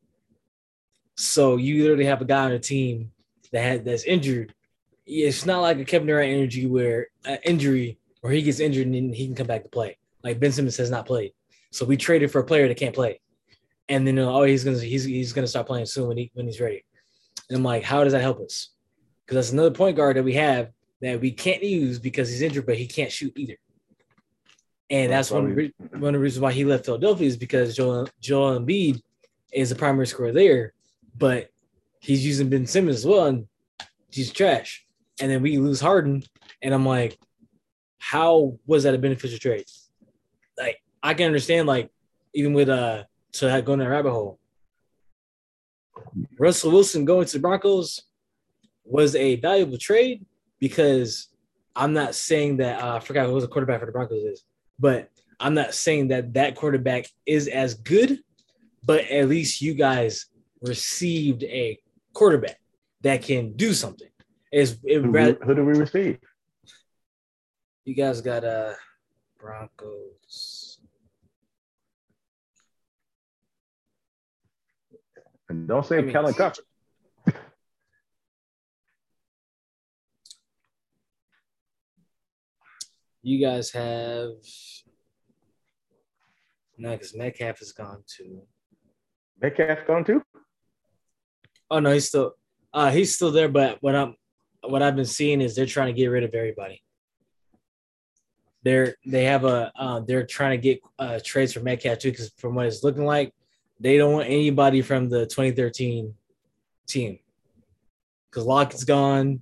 So 1.17 1.57
you 1.57 1.83
literally 1.83 2.05
have 2.05 2.21
a 2.21 2.27
guy 2.27 2.45
on 2.45 2.53
a 2.53 2.59
team 2.59 3.11
that 3.53 3.63
had 3.63 3.85
that's 3.85 4.05
injured. 4.05 4.55
It's 5.07 5.47
not 5.47 5.63
like 5.63 5.79
a 5.79 5.85
Kevin 5.85 6.09
Durant 6.09 6.33
energy 6.33 6.67
where 6.67 7.09
uh, 7.25 7.37
injury 7.45 7.99
where 8.21 8.33
he 8.33 8.43
gets 8.43 8.61
injured 8.61 8.87
and 8.87 9.15
he 9.15 9.27
can 9.27 9.35
come 9.35 9.47
back 9.47 9.63
to 9.63 9.71
play. 9.71 9.97
Like 10.27 10.41
Ben 10.41 10.53
Simmons 10.53 10.77
has 10.77 10.91
not 10.91 11.07
played. 11.07 11.33
So 11.71 11.87
we 11.87 11.97
traded 11.97 12.31
for 12.31 12.41
a 12.41 12.45
player 12.45 12.69
that 12.69 12.77
can't 12.77 12.95
play 12.95 13.21
and 13.89 14.07
then 14.07 14.19
oh 14.19 14.43
he's 14.43 14.65
gonna 14.65 14.79
he's 14.79 15.05
he's 15.05 15.33
gonna 15.33 15.47
start 15.47 15.67
playing 15.67 15.87
soon 15.87 16.09
when 16.09 16.17
he 16.17 16.31
when 16.35 16.47
he's 16.47 16.61
ready. 16.61 16.85
And 17.49 17.59
I'm 17.59 17.65
like, 17.65 17.83
how 17.83 18.03
does 18.03 18.13
that 18.13 18.23
help 18.23 18.41
us? 18.41 18.71
Because 19.25 19.37
that's 19.37 19.53
another 19.53 19.71
point 19.71 19.97
guard 19.97 20.17
that 20.17 20.25
we 20.25 20.35
have 20.35 20.71
that 21.01 21.21
we 21.21 21.31
can't 21.31 21.63
use 21.63 21.99
because 21.99 22.29
he's 22.29 22.43
injured, 22.43 22.67
but 22.67 22.77
he 22.77 22.87
can't 22.87 23.13
shoot 23.13 23.33
either. 23.37 23.57
And 24.89 25.13
that's 25.13 25.31
one 25.31 25.51
of, 25.51 26.01
one 26.01 26.15
of 26.15 26.19
the 26.19 26.19
reasons 26.19 26.41
why 26.41 26.53
he 26.53 26.65
left 26.65 26.87
Philadelphia 26.87 27.27
is 27.27 27.37
because 27.37 27.77
Joel 27.77 28.09
Joel 28.21 28.61
Embiid 28.61 29.01
is 29.53 29.69
the 29.69 29.75
primary 29.75 30.07
scorer 30.07 30.33
there, 30.33 30.73
but 31.17 31.51
he's 32.01 32.27
using 32.27 32.49
Ben 32.49 32.67
Simmons 32.67 32.97
as 32.99 33.07
well, 33.07 33.27
and 33.27 33.47
he's 34.11 34.33
trash. 34.33 34.87
And 35.21 35.31
then 35.31 35.43
we 35.43 35.59
lose 35.59 35.81
Harden, 35.81 36.23
and 36.63 36.75
I'm 36.75 36.85
like, 36.85 37.19
how 37.99 38.59
was 38.67 38.83
that 38.83 38.95
a 38.95 38.99
beneficial 38.99 39.39
trade? 39.39 39.65
I 41.07 41.15
can 41.15 41.27
understand, 41.27 41.69
like 41.69 41.89
even 42.35 42.53
with 42.53 42.69
uh 42.69 43.05
to 43.35 43.63
go 43.65 43.75
in 43.75 43.79
that 43.79 43.89
rabbit 43.89 44.11
hole. 44.11 44.41
Russell 46.37 46.73
Wilson 46.73 47.05
going 47.05 47.27
to 47.27 47.33
the 47.35 47.39
Broncos 47.39 48.03
was 48.85 49.15
a 49.15 49.37
valuable 49.37 49.79
trade 49.79 50.27
because 50.59 51.29
I'm 51.77 51.93
not 51.93 52.17
saying 52.17 52.57
that 52.57 52.83
uh, 52.83 52.97
I 52.97 53.01
forgot 53.01 53.27
who 53.27 53.35
was 53.35 53.45
a 53.45 53.49
quarterback 53.49 53.79
for 53.79 53.87
the 53.87 53.93
Broncos 53.93 54.25
is, 54.25 54.45
but 54.81 55.09
I'm 55.39 55.55
not 55.55 55.75
saying 55.75 56.09
that 56.09 56.35
that 56.35 56.57
quarterback 56.57 57.07
is 57.25 57.47
as 57.47 57.75
good, 57.75 58.19
but 58.85 59.05
at 59.05 59.29
least 59.29 59.63
you 59.63 59.75
guys 59.75 60.27
received 60.61 61.45
a 61.45 61.79
quarterback 62.15 62.59
that 63.03 63.23
can 63.23 63.53
do 63.53 63.75
something. 63.75 64.09
Is 64.53 64.79
it 64.83 65.03
who, 65.03 65.11
rather, 65.11 65.39
who 65.45 65.55
do 65.55 65.65
we 65.65 65.75
receive? 65.75 66.19
You 67.85 67.95
guys 67.95 68.21
got 68.21 68.43
uh 68.43 68.73
Broncos. 69.39 70.56
And 75.49 75.69
don't 75.69 75.87
say 75.87 75.99
I 75.99 76.03
mean, 76.03 76.13
Kellen 76.13 76.35
Cup. 76.35 76.57
You 83.23 83.45
guys 83.45 83.73
have 83.73 84.31
no, 86.79 86.93
because 86.93 87.15
Metcalf 87.17 87.61
is 87.63 87.73
gone 87.73 88.03
too. 88.07 88.43
Metcalf 89.41 89.87
gone 89.87 90.05
too? 90.05 90.23
Oh 91.71 91.81
no, 91.81 91.91
he's 91.93 92.09
still 92.09 92.35
uh 92.73 92.91
he's 92.91 93.15
still 93.15 93.33
there, 93.33 93.49
but 93.49 93.79
what 93.81 93.97
I'm 93.97 94.15
what 94.63 94.83
I've 94.83 94.97
been 94.97 95.05
seeing 95.05 95.41
is 95.41 95.57
they're 95.57 95.67
trying 95.67 95.89
to 95.89 95.93
get 96.01 96.07
rid 96.07 96.23
of 96.23 96.35
everybody. 96.35 96.83
They're 98.63 98.97
they 99.07 99.25
have 99.25 99.45
a 99.45 99.73
uh, 99.77 100.01
they're 100.01 100.27
trying 100.27 100.53
to 100.53 100.63
get 100.63 100.81
uh, 100.99 101.19
trades 101.25 101.53
for 101.53 101.61
Metcalf 101.61 101.99
too, 101.99 102.11
because 102.11 102.33
from 102.37 102.55
what 102.55 102.67
it's 102.67 102.85
looking 102.85 103.05
like, 103.05 103.33
they 103.81 103.99
don't 103.99 104.13
want 104.13 104.29
anybody 104.29 104.83
from 104.83 105.09
the 105.09 105.27
2013 105.27 106.15
team 106.87 107.19
because 108.31 108.47
Lockett's 108.47 108.85
gone, 108.85 109.41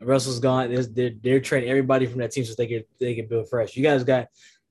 Russell's 0.00 0.40
gone. 0.40 0.72
They're, 0.72 0.84
they're, 0.84 1.10
they're 1.20 1.40
trading 1.40 1.70
everybody 1.70 2.06
from 2.06 2.20
that 2.20 2.32
team 2.32 2.44
so 2.44 2.54
they 2.56 2.66
can 2.66 2.84
they 2.98 3.14
can 3.14 3.26
build 3.26 3.48
fresh. 3.48 3.76
You 3.76 3.82
guys 3.82 4.04
got 4.04 4.28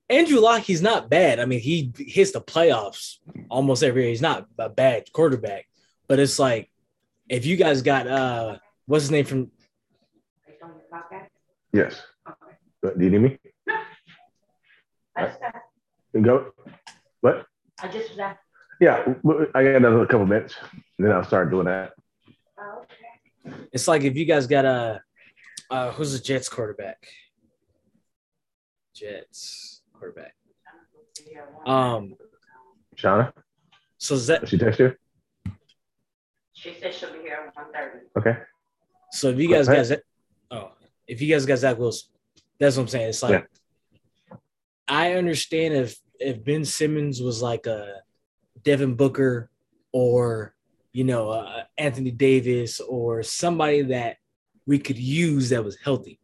Andrew 0.08 0.40
Lock. 0.40 0.62
He's 0.62 0.82
not 0.82 1.08
bad. 1.08 1.40
I 1.40 1.46
mean, 1.46 1.60
he 1.60 1.92
hits 1.96 2.32
the 2.32 2.40
playoffs 2.40 3.18
almost 3.48 3.82
every 3.82 4.02
year. 4.02 4.10
He's 4.10 4.22
not 4.22 4.46
a 4.58 4.68
bad 4.68 5.10
quarterback, 5.12 5.66
but 6.06 6.18
it's 6.18 6.38
like 6.38 6.70
if 7.28 7.46
you 7.46 7.56
guys 7.56 7.82
got 7.82 8.06
uh, 8.06 8.58
what's 8.86 9.04
his 9.04 9.10
name 9.10 9.24
from? 9.24 9.50
Yes. 11.72 12.02
Do 12.82 12.92
you 12.98 13.10
need 13.10 13.22
me? 13.22 13.38
No. 13.66 13.74
I 15.16 15.26
just 15.26 15.40
got. 15.40 15.54
Go. 16.22 16.52
What? 17.22 17.46
I 17.82 17.88
just 17.88 18.10
was 18.10 18.18
yeah, 18.82 19.14
I 19.54 19.62
got 19.62 19.76
another 19.76 20.04
couple 20.06 20.26
minutes, 20.26 20.56
and 20.98 21.06
then 21.06 21.12
I'll 21.12 21.22
start 21.22 21.50
doing 21.50 21.66
that. 21.66 21.92
It's 23.72 23.86
like 23.86 24.02
if 24.02 24.16
you 24.16 24.24
guys 24.24 24.48
got 24.48 24.64
a 24.64 25.00
uh, 25.70 25.92
who's 25.92 26.12
the 26.12 26.18
Jets 26.18 26.48
quarterback? 26.48 27.06
Jets 28.92 29.82
quarterback. 29.92 30.34
Um, 31.64 32.16
Shauna. 32.96 33.32
So 33.98 34.16
is 34.16 34.26
that 34.26 34.48
she 34.48 34.58
text 34.58 34.80
you? 34.80 34.96
She 36.52 36.74
said 36.80 36.92
she'll 36.92 37.12
be 37.12 37.20
here 37.20 37.38
at 37.46 37.54
one 37.54 37.72
thirty. 37.72 38.06
Okay. 38.18 38.36
So 39.12 39.28
if 39.28 39.38
you 39.38 39.48
guys 39.48 39.68
got 39.68 40.00
oh, 40.50 40.72
if 41.06 41.22
you 41.22 41.32
guys 41.32 41.46
got 41.46 41.58
Zach 41.58 41.78
Wilson, 41.78 42.10
that's 42.58 42.76
what 42.76 42.82
I'm 42.82 42.88
saying. 42.88 43.10
It's 43.10 43.22
like 43.22 43.48
yeah. 44.30 44.36
I 44.88 45.12
understand 45.12 45.74
if 45.74 45.96
if 46.18 46.44
Ben 46.44 46.64
Simmons 46.64 47.22
was 47.22 47.40
like 47.40 47.66
a 47.66 48.02
Devin 48.64 48.94
Booker 48.94 49.50
or 49.92 50.54
you 50.92 51.04
know 51.04 51.30
uh, 51.30 51.64
Anthony 51.78 52.10
Davis 52.10 52.80
or 52.80 53.22
somebody 53.22 53.82
that 53.82 54.16
we 54.66 54.78
could 54.78 54.98
use 54.98 55.50
that 55.50 55.64
was 55.64 55.76
healthy. 55.76 56.18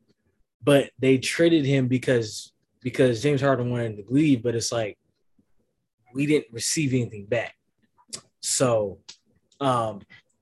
But 0.63 0.91
they 0.99 1.19
traded 1.19 1.65
him 1.65 1.89
because 1.89 2.53
because 2.81 3.23
James 3.23 3.41
Harden 3.41 3.71
wanted 3.71 3.97
to 3.97 4.05
leave, 4.13 4.43
but 4.43 4.55
it's 4.55 4.73
like 4.73 4.99
we 6.15 6.27
didn't 6.27 6.53
receive 6.53 6.93
anything 6.93 7.27
back. 7.27 7.55
So 8.41 8.99
um 9.61 10.01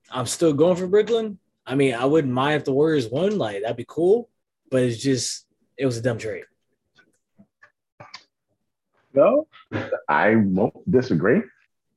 I'm 0.09 0.25
still 0.25 0.53
going 0.53 0.77
for 0.77 0.87
Brooklyn. 0.87 1.39
I 1.65 1.75
mean, 1.75 1.93
I 1.93 2.05
wouldn't 2.05 2.33
mind 2.33 2.55
if 2.55 2.65
the 2.65 2.73
Warriors 2.73 3.09
won, 3.09 3.37
like 3.37 3.61
that'd 3.61 3.75
be 3.75 3.85
cool, 3.87 4.29
but 4.71 4.83
it's 4.83 5.01
just 5.01 5.45
it 5.77 5.85
was 5.85 5.97
a 5.97 6.01
dumb 6.01 6.17
trade. 6.17 6.45
No, 9.13 9.47
I 10.07 10.35
won't 10.35 10.89
disagree. 10.89 11.41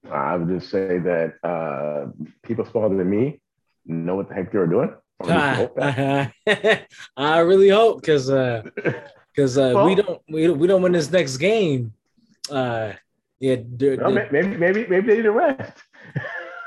I 0.08 0.36
would 0.36 0.48
just 0.48 0.70
say 0.70 0.98
that 0.98 1.34
uh, 1.42 2.06
people 2.42 2.64
smarter 2.64 2.96
than 2.96 3.10
me 3.10 3.40
know 3.86 4.16
what 4.16 4.28
the 4.28 4.34
heck 4.34 4.52
they're 4.52 4.66
doing. 4.66 4.94
I, 5.22 6.32
I 7.16 7.38
really 7.40 7.68
hope 7.68 8.00
because 8.00 8.26
because 8.26 9.58
uh, 9.58 9.62
uh, 9.70 9.74
well, 9.74 9.86
we 9.86 9.94
don't 9.94 10.22
we, 10.28 10.48
we 10.50 10.66
don't 10.66 10.82
win 10.82 10.92
this 10.92 11.10
next 11.10 11.36
game. 11.36 11.92
Uh, 12.50 12.92
yeah, 13.38 13.56
well, 13.56 14.14
d- 14.14 14.28
maybe 14.30 14.56
maybe 14.56 14.86
maybe 14.86 15.06
they 15.08 15.16
need 15.16 15.26
a 15.26 15.30
rest. 15.30 15.82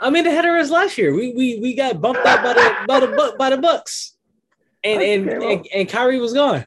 I 0.02 0.10
mean, 0.10 0.24
they 0.24 0.32
had 0.32 0.46
a 0.46 0.52
rest 0.52 0.72
last 0.72 0.98
year. 0.98 1.14
We 1.14 1.34
we 1.34 1.60
we 1.60 1.76
got 1.76 2.00
bumped 2.00 2.26
out 2.26 2.44
by 2.44 2.54
the 2.54 2.86
by 2.88 3.00
the 3.00 3.36
by 3.38 3.50
the 3.50 3.58
Bucks, 3.58 4.16
and 4.84 5.02
and, 5.02 5.30
and 5.30 5.68
and 5.74 5.90
Kyrie 5.90 6.20
was 6.20 6.34
gone. 6.34 6.66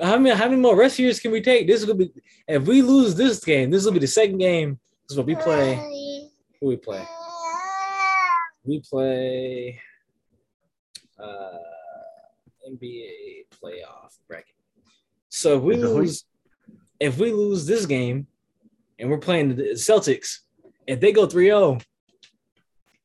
How 0.00 0.18
many 0.18 0.34
how 0.34 0.48
many 0.48 0.60
more 0.60 0.76
rest 0.76 0.98
years 0.98 1.20
can 1.20 1.30
we 1.30 1.40
take? 1.40 1.66
This 1.66 1.80
is 1.80 1.86
gonna 1.86 1.98
be 1.98 2.10
if 2.48 2.64
we 2.64 2.82
lose 2.82 3.14
this 3.14 3.44
game, 3.44 3.70
this 3.70 3.84
will 3.84 3.92
be 3.92 4.00
the 4.00 4.06
second 4.06 4.38
game 4.38 4.80
this 5.08 5.16
what 5.16 5.26
we 5.26 5.34
play. 5.36 6.20
Who 6.60 6.66
we 6.68 6.76
play? 6.76 7.06
We 8.64 8.80
play 8.80 9.80
uh, 11.18 11.58
NBA 12.68 13.46
playoff 13.62 14.18
bracket. 14.28 14.54
So 15.28 15.56
if 15.58 15.62
we 15.62 15.76
lose, 15.76 16.24
if 16.98 17.18
we 17.18 17.32
lose 17.32 17.66
this 17.66 17.86
game 17.86 18.26
and 18.98 19.10
we're 19.10 19.18
playing 19.18 19.56
the 19.56 19.62
Celtics, 19.74 20.38
if 20.86 20.98
they 21.00 21.12
go 21.12 21.26
3-0, 21.26 21.82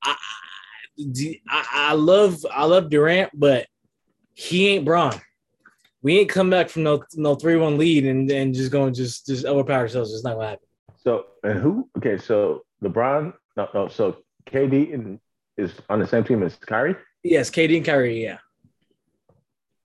I, 0.03 0.15
I, 1.49 1.65
I 1.73 1.93
love 1.93 2.43
I 2.51 2.65
love 2.65 2.89
Durant, 2.89 3.31
but 3.33 3.67
he 4.33 4.69
ain't 4.69 4.85
Bron. 4.85 5.19
We 6.01 6.19
ain't 6.19 6.29
come 6.29 6.49
back 6.49 6.69
from 6.69 6.83
no 6.83 7.03
no 7.15 7.35
3-1 7.35 7.77
lead 7.77 8.05
and, 8.05 8.31
and 8.31 8.55
just 8.55 8.71
going 8.71 8.93
just 8.93 9.27
just 9.27 9.45
overpower 9.45 9.81
ourselves. 9.81 10.13
It's 10.13 10.23
not 10.23 10.35
gonna 10.35 10.49
happen. 10.49 10.67
So 11.03 11.25
and 11.43 11.59
who? 11.59 11.89
Okay, 11.97 12.17
so 12.17 12.63
LeBron. 12.83 13.33
No, 13.57 13.69
no. 13.73 13.87
So 13.87 14.17
KD 14.45 14.93
and 14.93 15.19
is 15.57 15.73
on 15.89 15.99
the 15.99 16.07
same 16.07 16.23
team 16.23 16.43
as 16.43 16.55
Kyrie. 16.55 16.95
Yes, 17.23 17.49
KD 17.49 17.77
and 17.77 17.85
Kyrie. 17.85 18.23
Yeah. 18.23 18.37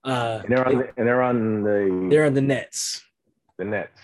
Uh, 0.03 0.41
And 0.43 0.51
they're 0.51 0.67
on. 0.67 0.77
The, 0.77 0.93
and 0.97 1.07
they're 1.07 1.21
on 1.21 1.63
the 1.63 2.07
they're 2.09 2.25
on 2.25 2.33
the 2.33 2.41
Nets. 2.41 3.03
the 3.57 3.65
Nets. 3.65 3.99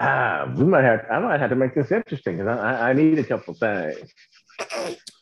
Ah, 0.00 0.50
we 0.56 0.64
might 0.64 0.84
have. 0.84 1.04
I 1.10 1.18
might 1.18 1.40
have 1.40 1.50
to 1.50 1.56
make 1.56 1.74
this 1.74 1.90
interesting 1.90 2.38
because 2.38 2.56
I, 2.56 2.90
I, 2.90 2.92
need 2.92 3.18
a 3.18 3.24
couple 3.24 3.52
things. 3.54 4.14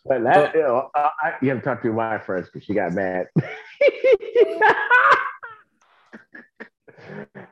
But 0.04 0.22
that, 0.22 0.54
you 0.54 0.60
know, 0.60 0.90
I, 0.94 1.10
I, 1.22 1.34
you 1.40 1.48
have 1.48 1.58
to 1.60 1.64
talk 1.64 1.80
to 1.80 1.88
your 1.88 1.94
wife 1.94 2.24
first 2.26 2.52
because 2.52 2.66
she 2.66 2.74
got 2.74 2.92
mad. 2.92 3.28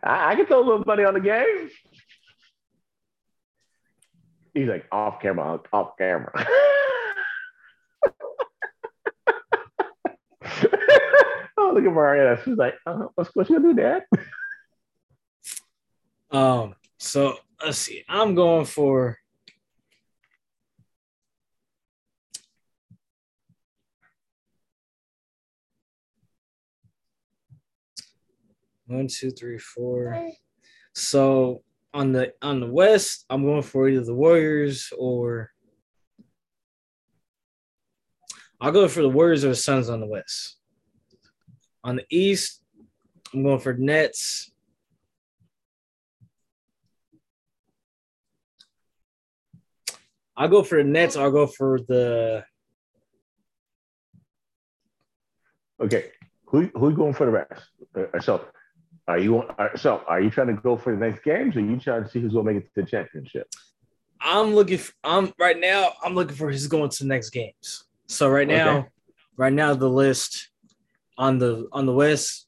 I, 0.02 0.32
I 0.32 0.34
can 0.36 0.44
throw 0.46 0.58
a 0.58 0.66
little 0.66 0.84
money 0.84 1.04
on 1.04 1.14
the 1.14 1.20
game. 1.20 1.70
He's 4.54 4.68
like 4.68 4.86
off 4.92 5.20
camera, 5.20 5.60
off 5.72 5.98
camera. 5.98 6.30
oh, 11.58 11.72
look 11.74 11.84
at 11.84 11.92
Marietta. 11.92 12.40
She's 12.44 12.56
like, 12.56 12.74
uh, 12.86 13.08
what's 13.16 13.34
what 13.34 13.50
you 13.50 13.60
gonna 13.60 13.74
do, 13.74 13.80
Dad? 13.82 14.04
Um, 16.30 16.74
so 16.98 17.36
let's 17.64 17.78
see. 17.78 18.02
I'm 18.08 18.34
going 18.34 18.64
for 18.64 19.18
one, 28.86 29.06
two, 29.06 29.30
three, 29.30 29.58
four. 29.58 30.30
So 30.92 31.62
on 31.94 32.12
the 32.12 32.34
on 32.42 32.60
the 32.60 32.66
west, 32.66 33.24
I'm 33.30 33.44
going 33.44 33.62
for 33.62 33.88
either 33.88 34.04
the 34.04 34.14
Warriors 34.14 34.92
or 34.98 35.50
I'll 38.60 38.72
go 38.72 38.88
for 38.88 39.02
the 39.02 39.08
Warriors 39.08 39.44
or 39.44 39.50
the 39.50 39.54
Suns 39.54 39.88
on 39.88 40.00
the 40.00 40.06
west. 40.06 40.56
On 41.84 41.96
the 41.96 42.04
east, 42.10 42.60
I'm 43.32 43.44
going 43.44 43.60
for 43.60 43.74
Nets. 43.74 44.50
I'll 50.36 50.48
go 50.48 50.64
for 50.64 50.82
the 50.82 50.88
Nets. 50.88 51.16
I'll 51.16 51.30
go 51.30 51.46
for 51.46 51.78
the 51.78 52.44
Okay, 55.80 56.12
who 56.46 56.70
who 56.74 56.94
going 56.94 57.12
for 57.14 57.26
the 57.26 57.32
rest? 57.32 57.62
Uh, 57.96 58.20
so, 58.20 58.46
are 59.06 59.18
you 59.18 59.42
are, 59.42 59.76
so 59.76 60.02
are 60.06 60.20
you 60.20 60.30
trying 60.30 60.48
to 60.48 60.54
go 60.54 60.76
for 60.76 60.94
the 60.94 60.98
next 60.98 61.22
games, 61.24 61.56
or 61.56 61.60
you 61.60 61.78
trying 61.78 62.04
to 62.04 62.08
see 62.08 62.20
who's 62.20 62.32
going 62.32 62.46
to 62.46 62.52
make 62.54 62.64
it 62.64 62.74
to 62.74 62.82
the 62.82 62.86
championship? 62.86 63.48
I'm 64.20 64.54
looking. 64.54 64.78
For, 64.78 64.92
I'm 65.04 65.32
right 65.38 65.58
now. 65.58 65.92
I'm 66.02 66.14
looking 66.14 66.36
for 66.36 66.50
who's 66.50 66.66
going 66.66 66.88
to 66.88 67.02
the 67.02 67.08
next 67.08 67.30
games. 67.30 67.84
So 68.08 68.28
right 68.30 68.48
now, 68.48 68.78
Okay. 68.78 68.88
right 69.36 69.52
now 69.52 69.74
the 69.74 69.88
list 69.88 70.48
on 71.18 71.38
the 71.38 71.68
on 71.72 71.84
the 71.86 71.92
West, 71.92 72.46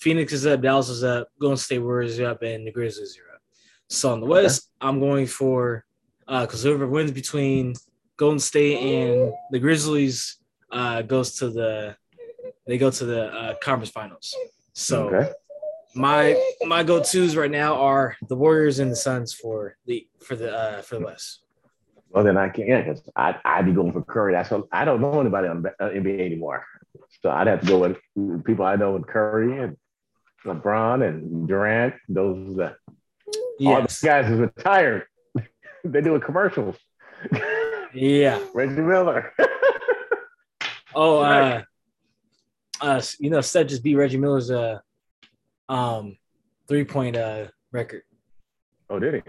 Phoenix 0.00 0.32
is 0.32 0.46
up, 0.46 0.60
Dallas 0.60 0.88
is 0.88 1.04
up, 1.04 1.28
Golden 1.40 1.56
State 1.56 1.78
Warriors 1.78 2.18
are 2.18 2.30
up, 2.30 2.42
and 2.42 2.66
the 2.66 2.72
Grizzlies 2.72 3.16
are 3.18 3.34
up. 3.34 3.40
So 3.88 4.12
on 4.12 4.20
the 4.20 4.26
West, 4.26 4.70
I'm 4.80 4.98
going 5.00 5.26
for 5.26 5.84
uh 6.26 6.44
because 6.46 6.62
whoever 6.64 6.86
wins 6.88 7.12
between 7.12 7.74
Golden 8.16 8.38
State 8.40 8.78
and 8.78 9.32
the 9.52 9.58
Grizzlies 9.60 10.38
uh 10.72 11.02
goes 11.02 11.36
to 11.36 11.50
the 11.50 11.96
they 12.66 12.76
go 12.78 12.90
to 12.90 13.04
the 13.06 13.24
uh, 13.32 13.54
conference 13.62 13.90
finals. 13.90 14.34
So 14.74 15.08
Okay, 15.08 15.32
my 15.98 16.40
my 16.66 16.82
go 16.82 17.02
tos 17.02 17.36
right 17.36 17.50
now 17.50 17.74
are 17.76 18.16
the 18.28 18.36
Warriors 18.36 18.78
and 18.78 18.90
the 18.90 18.96
Suns 18.96 19.34
for 19.34 19.76
the 19.86 20.06
for 20.20 20.36
the 20.36 20.54
uh 20.56 20.82
for 20.82 20.98
the 20.98 21.04
West. 21.04 21.42
well 22.10 22.24
then 22.24 22.36
I 22.36 22.48
can't 22.48 22.86
because 22.86 23.02
I 23.16 23.36
I'd 23.44 23.66
be 23.66 23.72
going 23.72 23.92
for 23.92 24.02
Curry. 24.02 24.32
That's 24.32 24.50
what, 24.50 24.64
I 24.72 24.84
don't 24.84 25.00
know 25.00 25.20
anybody 25.20 25.48
on 25.48 25.64
uh, 25.66 25.70
NBA 25.88 26.20
anymore, 26.20 26.64
so 27.22 27.30
I'd 27.30 27.46
have 27.48 27.60
to 27.62 27.66
go 27.66 27.78
with 27.80 28.44
people 28.44 28.64
I 28.64 28.76
know 28.76 28.92
with 28.92 29.06
Curry 29.06 29.62
and 29.62 29.76
LeBron 30.46 31.06
and 31.06 31.48
Durant. 31.48 31.94
Those 32.08 32.58
all 32.58 32.70
Yes. 33.58 34.00
the 34.00 34.06
guys 34.06 34.30
is 34.30 34.38
retired. 34.38 35.04
they 35.84 36.00
doing 36.00 36.20
commercials. 36.20 36.76
Yeah. 37.92 38.38
Reggie 38.54 38.80
Miller. 38.80 39.32
Oh, 40.94 41.18
uh, 41.20 41.62
uh, 42.80 43.00
you 43.20 43.28
know, 43.30 43.40
Steph 43.42 43.66
just 43.68 43.84
beat 43.84 43.94
Reggie 43.94 44.16
Miller's 44.16 44.50
uh, 44.50 44.78
um, 45.68 46.16
three 46.66 46.84
point 46.84 47.16
uh 47.16 47.46
record. 47.72 48.02
oh, 48.90 48.98
did 48.98 49.14
he? 49.14 49.22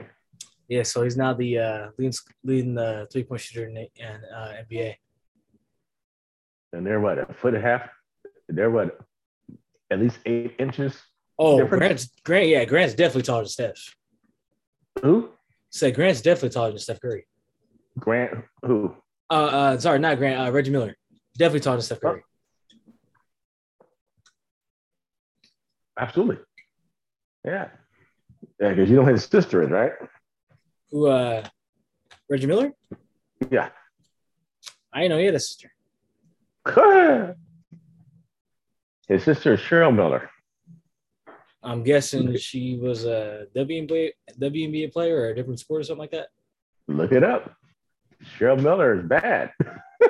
Yeah, 0.68 0.84
so 0.84 1.04
he's 1.04 1.18
now 1.18 1.34
the 1.34 1.58
uh 1.58 1.88
leading 1.98 2.18
leading 2.44 2.76
the 2.76 3.08
three 3.12 3.24
point 3.24 3.42
shooter 3.42 3.68
in, 3.68 3.78
in 3.78 4.22
uh, 4.36 4.54
NBA. 4.70 4.96
And 6.74 6.86
they're 6.86 7.00
what 7.00 7.18
a 7.18 7.34
foot 7.34 7.56
and 7.56 7.64
a 7.64 7.68
half. 7.68 7.90
They're 8.48 8.70
what 8.70 9.00
at 9.90 10.00
least 10.00 10.20
eight 10.26 10.56
inches. 10.60 10.96
Oh, 11.38 11.62
Difference? 11.62 11.80
Grant's 11.80 12.10
Grant, 12.24 12.48
yeah, 12.48 12.66
Grant's 12.66 12.94
definitely 12.94 13.24
taller 13.24 13.44
than 13.44 13.50
Steph. 13.50 13.96
Who? 15.02 15.30
Said 15.72 15.96
Grant's 15.96 16.22
definitely 16.22 16.50
taller 16.50 16.70
than 16.70 16.80
Steph 16.80 17.02
Curry. 17.02 17.26
Grant. 17.98 18.44
Who? 18.64 18.96
Uh, 19.30 19.34
uh 19.34 19.78
sorry, 19.78 20.00
not 20.00 20.18
Grant, 20.18 20.40
uh, 20.40 20.52
Reggie 20.52 20.72
Miller. 20.72 20.96
Definitely 21.38 21.62
taller 21.62 21.78
than 21.78 21.84
Steph 21.84 22.02
Curry. 22.02 22.24
Absolutely. 26.00 26.38
Yeah. 27.44 27.68
Yeah, 28.60 28.70
because 28.70 28.90
you 28.90 28.96
know 28.96 29.04
who 29.04 29.12
his 29.12 29.26
sister 29.26 29.62
is, 29.64 29.70
right? 29.70 29.92
Who 30.92 31.08
uh 31.08 31.44
Reggie 32.30 32.48
Miller? 32.48 32.72
Yeah. 33.52 33.70
I 34.94 35.08
know 35.08 35.18
he 35.18 35.26
had 35.26 35.36
a 35.36 35.40
sister. 35.40 35.72
His 39.08 39.24
sister 39.24 39.54
is 39.54 39.60
Cheryl 39.60 39.96
Miller. 39.96 40.30
I'm 41.64 41.84
guessing 41.84 42.38
she 42.38 42.78
was 42.78 43.06
a 43.06 43.48
WNBA 43.56 44.12
WNBA 44.40 44.94
player 44.94 45.18
or 45.18 45.30
a 45.30 45.36
different 45.36 45.60
sport 45.60 45.82
or 45.82 45.84
something 45.84 46.02
like 46.02 46.12
that. 46.12 46.28
Look 46.88 47.12
it 47.12 47.24
up. 47.24 47.56
Cheryl 48.38 48.62
Miller 48.62 49.00
is 49.00 49.06
bad. 49.08 49.52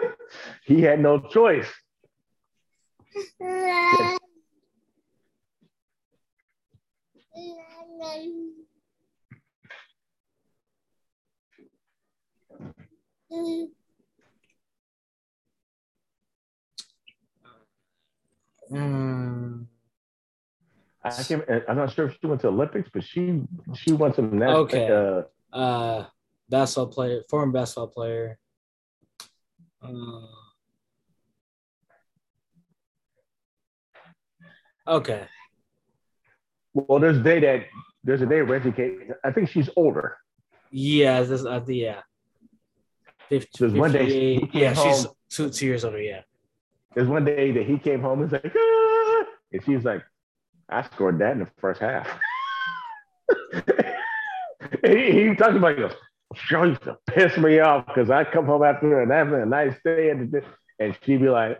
he 0.66 0.82
had 0.82 1.00
no 1.00 1.20
choice. 1.20 1.68
Mm, 18.72 19.66
I 21.04 21.24
can't, 21.24 21.44
I'm 21.68 21.78
not 21.78 21.92
sure 21.92 22.08
if 22.08 22.18
she 22.20 22.28
went 22.28 22.42
to 22.42 22.50
Olympics, 22.50 22.90
but 22.94 23.04
she 23.04 23.42
she 23.76 23.94
won 23.94 24.14
some 24.14 24.38
national. 24.38 24.58
Okay. 24.66 24.88
Uh, 24.92 25.56
uh 25.56 26.06
basketball 26.50 26.88
player, 26.88 27.24
former 27.30 27.52
basketball 27.52 27.88
player. 27.88 28.38
Uh, 29.82 30.28
okay. 34.88 35.28
Well, 36.74 37.00
there's 37.00 37.18
a 37.18 37.24
day 37.24 37.40
that 37.40 37.66
there's 38.04 38.22
a 38.22 38.26
day 38.26 38.42
Reggie 38.42 38.72
came. 38.72 39.14
I 39.24 39.32
think 39.32 39.50
she's 39.50 39.70
older. 39.76 40.18
Yeah, 40.72 41.22
this 41.22 41.46
uh, 41.46 41.64
yeah. 41.68 42.02
50, 43.30 43.50
There's 43.60 43.74
one 43.74 43.92
day 43.92 44.00
58. 44.00 44.40
he 44.40 44.48
came 44.48 44.62
yeah, 44.62 44.74
she's 44.74 45.08
two 45.30 45.50
two 45.50 45.66
years 45.66 45.86
older. 45.86 46.02
Yeah. 46.02 46.22
There's 46.96 47.08
one 47.08 47.26
day 47.26 47.52
that 47.52 47.66
he 47.66 47.78
came 47.78 48.02
home 48.02 48.22
and 48.22 48.32
was 48.32 48.42
like, 48.44 48.52
ah! 48.56 49.24
and 49.52 49.64
she's 49.64 49.84
like, 49.84 50.04
I 50.68 50.84
scored 50.84 51.20
that 51.20 51.34
in 51.34 51.40
the 51.40 51.48
first 51.60 51.82
half. 51.82 52.08
He, 54.86 55.30
he 55.30 55.36
talks 55.36 55.56
about, 55.56 55.76
he 55.76 55.82
goes, 55.82 55.94
sure 56.36 56.68
used 56.68 56.84
to 56.84 56.98
piss 57.08 57.38
me 57.38 57.60
off 57.60 57.86
because 57.88 58.10
I 58.10 58.24
come 58.24 58.46
home 58.46 58.64
after 58.64 59.02
and 59.02 59.12
having 59.12 59.42
a 59.42 59.46
nice 59.46 59.76
day 59.84 60.10
and, 60.10 60.34
and 60.80 60.98
she'd 61.04 61.22
be 61.22 61.30
like, 61.30 61.60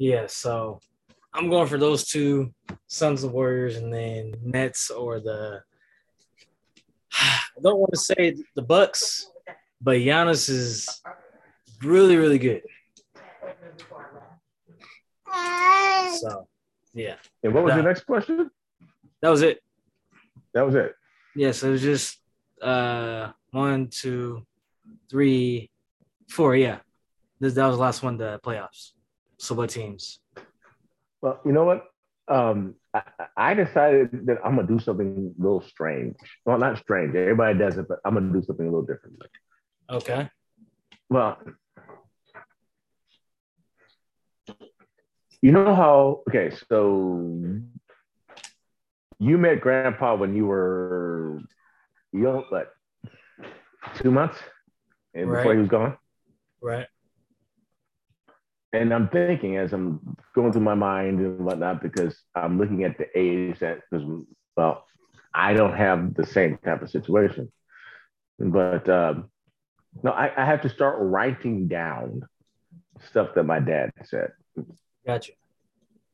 Yeah, 0.00 0.28
so 0.28 0.80
I'm 1.34 1.50
going 1.50 1.68
for 1.68 1.76
those 1.76 2.06
two 2.06 2.54
Suns 2.86 3.22
of 3.22 3.32
Warriors 3.32 3.76
and 3.76 3.92
then 3.92 4.32
Nets 4.42 4.88
or 4.90 5.20
the 5.20 5.60
I 7.12 7.60
don't 7.62 7.78
want 7.78 7.92
to 7.92 7.98
say 8.00 8.34
the 8.54 8.62
Bucks, 8.62 9.30
but 9.78 9.98
Giannis 9.98 10.48
is 10.48 11.02
really, 11.82 12.16
really 12.16 12.38
good. 12.38 12.62
So, 16.18 16.48
yeah, 16.94 17.16
And 17.42 17.52
what 17.52 17.64
was 17.64 17.74
your 17.74 17.82
Yeah. 17.82 17.88
next 17.88 18.06
question? 18.06 18.50
that 19.20 19.28
was 19.28 19.42
it. 19.42 19.62
That 20.54 20.62
was 20.64 20.74
it. 20.76 20.94
Yeah, 21.36 21.52
so 21.52 21.68
it 21.68 21.72
was 21.72 21.82
just 21.82 22.18
uh 22.62 23.32
one, 23.50 23.88
two, 23.88 24.46
three, 25.10 25.70
four. 26.30 26.56
Yeah, 26.56 26.78
this 27.38 27.52
that 27.52 27.66
was 27.66 27.76
the 27.76 27.82
last 27.82 28.02
one. 28.02 28.16
The 28.16 28.40
playoffs. 28.42 28.92
So 29.40 29.54
what 29.54 29.70
teams? 29.70 30.20
Well, 31.22 31.40
you 31.46 31.52
know 31.52 31.64
what? 31.64 31.86
Um, 32.28 32.74
I, 32.92 33.02
I 33.36 33.54
decided 33.54 34.26
that 34.26 34.36
I'm 34.44 34.56
gonna 34.56 34.68
do 34.68 34.78
something 34.78 35.34
a 35.38 35.42
little 35.42 35.62
strange. 35.62 36.14
Well, 36.44 36.58
not 36.58 36.76
strange. 36.78 37.14
Everybody 37.14 37.58
does 37.58 37.78
it, 37.78 37.88
but 37.88 38.00
I'm 38.04 38.12
gonna 38.14 38.34
do 38.34 38.42
something 38.42 38.66
a 38.66 38.68
little 38.68 38.84
different. 38.84 39.16
Okay. 39.88 40.28
Well, 41.08 41.38
you 45.40 45.52
know 45.52 45.74
how? 45.74 46.22
Okay, 46.28 46.54
so 46.68 47.34
you 49.18 49.38
met 49.38 49.62
Grandpa 49.62 50.16
when 50.16 50.34
you 50.36 50.44
were 50.44 51.40
young, 52.12 52.44
what? 52.50 52.72
Two 53.96 54.10
months, 54.10 54.36
and 55.14 55.30
before 55.30 55.54
he 55.54 55.60
was 55.60 55.68
gone. 55.68 55.96
Right. 56.60 56.86
And 58.72 58.94
I'm 58.94 59.08
thinking 59.08 59.56
as 59.56 59.72
I'm 59.72 60.16
going 60.34 60.52
through 60.52 60.62
my 60.62 60.74
mind 60.74 61.18
and 61.18 61.44
whatnot, 61.44 61.82
because 61.82 62.16
I'm 62.34 62.58
looking 62.58 62.84
at 62.84 62.98
the 62.98 63.06
age 63.18 63.58
that, 63.58 63.80
because, 63.90 64.06
well, 64.56 64.84
I 65.34 65.54
don't 65.54 65.76
have 65.76 66.14
the 66.14 66.24
same 66.24 66.58
type 66.58 66.82
of 66.82 66.90
situation. 66.90 67.50
But 68.38 68.88
um, 68.88 69.30
no, 70.02 70.12
I, 70.12 70.30
I 70.36 70.44
have 70.44 70.62
to 70.62 70.68
start 70.68 70.98
writing 71.00 71.66
down 71.66 72.22
stuff 73.08 73.34
that 73.34 73.44
my 73.44 73.58
dad 73.58 73.90
said. 74.04 74.32
Gotcha. 75.04 75.32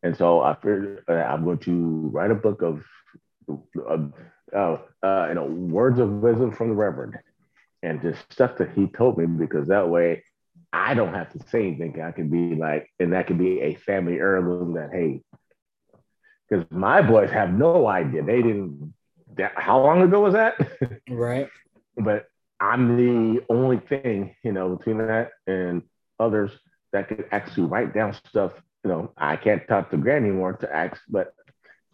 And 0.03 0.17
so 0.17 0.41
I 0.41 0.55
figured 0.55 1.05
uh, 1.09 1.13
I'm 1.13 1.45
going 1.45 1.59
to 1.59 2.11
write 2.13 2.31
a 2.31 2.35
book 2.35 2.63
of, 2.63 2.85
of 3.87 4.13
uh, 4.55 4.77
uh, 5.03 5.27
you 5.29 5.35
know, 5.35 5.47
words 5.47 5.99
of 5.99 6.11
wisdom 6.11 6.53
from 6.53 6.69
the 6.69 6.75
Reverend 6.75 7.19
and 7.83 8.01
just 8.01 8.33
stuff 8.33 8.57
that 8.59 8.71
he 8.75 8.87
told 8.87 9.19
me, 9.19 9.27
because 9.27 9.69
that 9.69 9.89
way 9.89 10.23
I 10.77 10.93
don't 10.93 11.15
have 11.15 11.33
to 11.33 11.41
say 11.49 11.69
anything. 11.69 12.03
I 12.03 12.13
can 12.13 12.29
be 12.29 12.55
like, 12.55 12.91
and 13.01 13.15
that 13.15 13.27
can 13.27 13.39
be 13.39 13.61
a 13.63 13.75
family 13.77 14.19
heirloom 14.19 14.75
that, 14.75 14.91
hey, 14.93 15.23
because 16.49 16.67
my 16.71 17.01
boys 17.01 17.31
have 17.31 17.51
no 17.51 17.87
idea. 17.89 18.23
They 18.23 18.43
didn't, 18.43 18.93
that, 19.37 19.53
how 19.57 19.81
long 19.81 20.03
ago 20.03 20.21
was 20.21 20.35
that? 20.35 20.55
Right. 21.11 21.49
but 21.97 22.27
I'm 22.61 22.97
the 22.97 23.43
only 23.49 23.79
thing, 23.79 24.37
you 24.45 24.53
know, 24.53 24.77
between 24.77 24.99
that 24.99 25.31
and 25.47 25.83
others 26.21 26.53
that 26.93 27.09
could 27.09 27.25
actually 27.33 27.65
write 27.65 27.95
down 27.95 28.13
stuff. 28.29 28.53
You 28.85 28.91
know, 28.91 29.13
I 29.17 29.37
can't 29.37 29.67
talk 29.67 29.91
to 29.91 29.97
Granny 29.97 30.29
anymore 30.29 30.55
to 30.59 30.73
ask, 30.75 31.01
but 31.09 31.35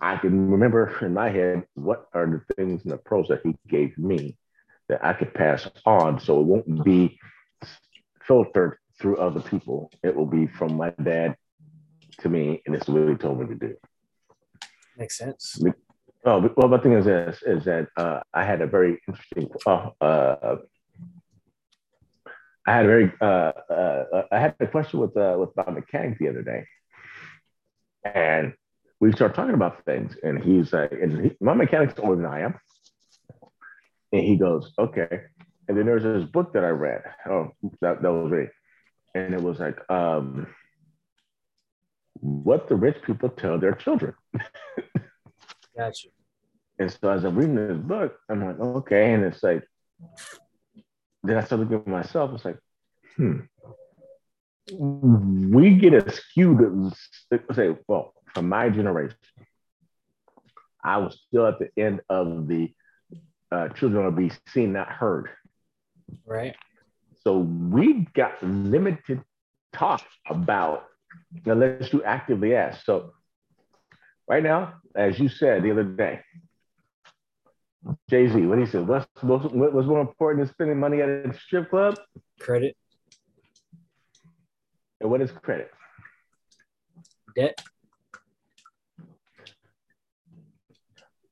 I 0.01 0.17
can 0.17 0.51
remember 0.51 0.93
in 1.01 1.15
my 1.15 1.31
head 1.31 1.65
what 1.75 2.09
are 2.15 2.27
the 2.27 2.55
things 2.55 2.83
and 2.83 2.93
the 2.93 2.99
pros 2.99 3.29
that 3.29 3.43
he 3.45 3.55
gave 3.69 3.97
me 3.97 4.37
that 4.89 5.05
I 5.05 5.13
could 5.13 5.33
pass 5.35 5.69
on. 5.87 6.19
So 6.21 6.41
it 6.41 6.47
won't 6.47 6.85
be 6.85 7.19
filtered 8.27 8.79
through 9.01 9.17
other 9.17 9.41
people. 9.41 9.91
It 10.03 10.15
will 10.15 10.27
be 10.27 10.47
from 10.47 10.77
my 10.77 10.91
dad 11.03 11.37
to 12.21 12.29
me, 12.29 12.63
and 12.67 12.75
it's 12.75 12.89
what 12.89 13.09
he 13.09 13.15
told 13.15 13.41
me 13.41 13.47
to 13.47 13.55
do. 13.55 13.75
Makes 14.97 15.19
sense. 15.19 15.63
Oh, 16.25 16.53
well, 16.57 16.69
the 16.69 16.79
thing 16.79 16.93
is 16.93 17.07
this, 17.07 17.43
is 17.43 17.65
that 17.65 17.89
uh, 17.97 18.21
I 18.33 18.45
had 18.45 18.61
a 18.61 18.67
very 18.67 19.01
interesting, 19.09 19.51
uh, 19.67 19.91
uh, 20.01 20.57
I 22.65 22.73
had 22.73 22.85
a 22.85 22.89
very, 22.89 23.13
uh, 23.21 23.25
uh, 23.25 24.23
I 24.31 24.39
had 24.39 24.55
a 24.61 24.69
question 24.69 25.01
with, 25.01 25.17
uh, 25.17 25.37
with 25.39 25.51
my 25.57 25.73
mechanic 25.73 26.19
the 26.19 26.29
other 26.29 26.43
day. 26.43 26.65
And 28.05 28.55
we 29.01 29.11
started 29.11 29.35
talking 29.35 29.55
about 29.55 29.85
things 29.85 30.17
and 30.23 30.43
he's 30.43 30.73
like, 30.73 30.93
and 30.93 31.25
he, 31.25 31.37
my 31.41 31.55
mechanic's 31.55 31.99
older 31.99 32.23
than 32.23 32.27
I 32.27 32.43
am. 32.43 32.55
And 34.13 34.23
he 34.23 34.37
goes, 34.37 34.73
okay. 34.79 35.23
And 35.69 35.77
then 35.77 35.87
there's 35.87 36.03
this 36.03 36.25
book 36.25 36.53
that 36.55 36.65
I 36.65 36.71
read. 36.71 37.03
Oh, 37.29 37.53
that, 37.81 38.03
that 38.03 38.13
was 38.13 38.33
me. 38.33 38.47
And 39.15 39.35
it 39.35 39.43
was 39.43 39.61
like, 39.61 39.79
um, 39.91 40.47
what 42.21 42.69
the 42.69 42.75
rich 42.75 42.97
people 43.05 43.29
tell 43.29 43.59
their 43.59 43.73
children. 43.73 44.15
Gotcha. 45.77 46.09
And 46.79 46.91
so 46.91 47.11
as 47.11 47.25
I'm 47.25 47.37
reading 47.37 47.55
this 47.55 47.77
book, 47.77 48.17
I'm 48.29 48.45
like, 48.45 48.59
okay. 48.59 49.13
And 49.13 49.25
it's 49.25 49.43
like, 49.43 49.63
then 51.23 51.37
I 51.37 51.45
started 51.45 51.71
looking 51.71 51.79
at 51.79 51.87
myself. 51.87 52.33
It's 52.35 52.45
like, 52.45 52.59
hmm. 53.17 53.41
We 54.71 55.75
get 55.75 55.95
a 55.95 56.11
skewed, 56.11 56.93
say, 57.53 57.77
well, 57.89 58.15
from 58.33 58.49
my 58.49 58.69
generation, 58.71 59.17
I 60.83 60.99
was 60.99 61.21
still 61.29 61.47
at 61.47 61.59
the 61.59 61.69
end 61.77 62.01
of 62.09 62.49
the 62.49 62.73
uh, 63.51 63.69
children 63.69 64.05
will 64.05 64.13
be 64.13 64.33
seen, 64.49 64.73
not 64.73 64.89
heard. 64.89 65.29
Right. 66.27 66.55
So 67.25 67.39
we've 67.39 68.13
got 68.15 68.43
limited 68.43 69.23
talk 69.73 70.03
about 70.29 70.85
unless 71.45 71.93
you 71.93 72.03
actively 72.05 72.55
ask. 72.55 72.85
So 72.85 73.13
right 74.29 74.43
now, 74.43 74.75
as 74.95 75.19
you 75.19 75.29
said 75.29 75.63
the 75.63 75.71
other 75.71 75.85
day, 75.85 76.21
Jay 78.09 78.29
Z, 78.29 78.47
what 78.47 78.59
he 78.59 78.67
said, 78.67 78.87
what's 78.87 79.07
most, 79.23 79.53
what 79.53 79.73
was 79.73 79.87
more 79.87 80.01
important 80.01 80.47
than 80.47 80.55
spending 80.55 80.79
money 80.79 81.01
at 81.01 81.09
a 81.09 81.35
strip 81.47 81.71
club? 81.71 81.97
Credit. 82.39 82.77
And 85.01 85.11
what 85.11 85.21
is 85.21 85.33
credit? 85.33 85.71
Debt. 87.35 87.59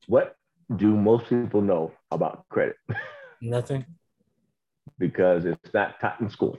What 0.07 0.35
do 0.75 0.97
most 0.97 1.29
people 1.29 1.61
know 1.61 1.93
about 2.11 2.49
credit? 2.49 2.77
Nothing. 3.41 3.87
Because 5.01 5.47
it's 5.47 5.75
not 5.75 5.99
taught 5.99 6.21
in 6.21 6.31
school, 6.31 6.57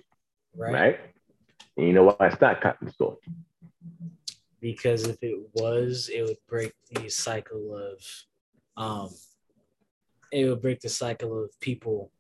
Right. 0.58 0.74
right? 0.74 1.00
And 1.78 1.88
you 1.88 1.94
know 1.94 2.04
why 2.04 2.28
it's 2.28 2.42
not 2.42 2.62
taught 2.62 2.82
in 2.82 2.92
school? 2.92 3.20
Because 4.60 5.08
if 5.08 5.18
it 5.22 5.40
was, 5.54 6.10
it 6.14 6.24
would 6.24 6.42
break 6.50 6.74
the 6.92 7.08
cycle 7.10 7.66
of, 7.78 7.98
um, 8.76 9.10
it 10.32 10.50
would 10.50 10.62
break 10.62 10.80
the 10.82 10.90
cycle 10.90 11.44
of 11.44 11.58
people 11.60 12.12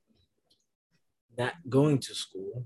not 1.38 1.53
going 1.67 1.97
to 1.99 2.13
school, 2.13 2.65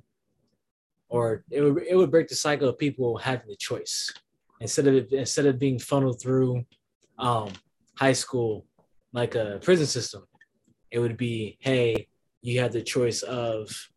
or 1.07 1.43
it 1.49 1.61
would 1.61 1.83
it 1.83 1.95
would 1.95 2.11
break 2.11 2.27
the 2.27 2.35
cycle 2.35 2.67
of 2.67 2.77
people 2.77 3.17
having 3.17 3.47
the 3.47 3.55
choice 3.55 4.11
instead 4.59 4.87
of 4.87 5.11
instead 5.13 5.45
of 5.45 5.59
being 5.59 5.77
funneled 5.77 6.19
through, 6.21 6.65
um, 7.19 7.49
high 7.97 8.13
school 8.13 8.65
like 9.13 9.35
a 9.35 9.59
prison 9.61 9.85
system. 9.85 10.23
It 10.91 10.99
would 10.99 11.17
be, 11.17 11.57
hey, 11.59 12.07
you 12.45 12.59
have 12.59 12.73
the 12.73 12.81
choice 12.81 13.21
of 13.23 13.89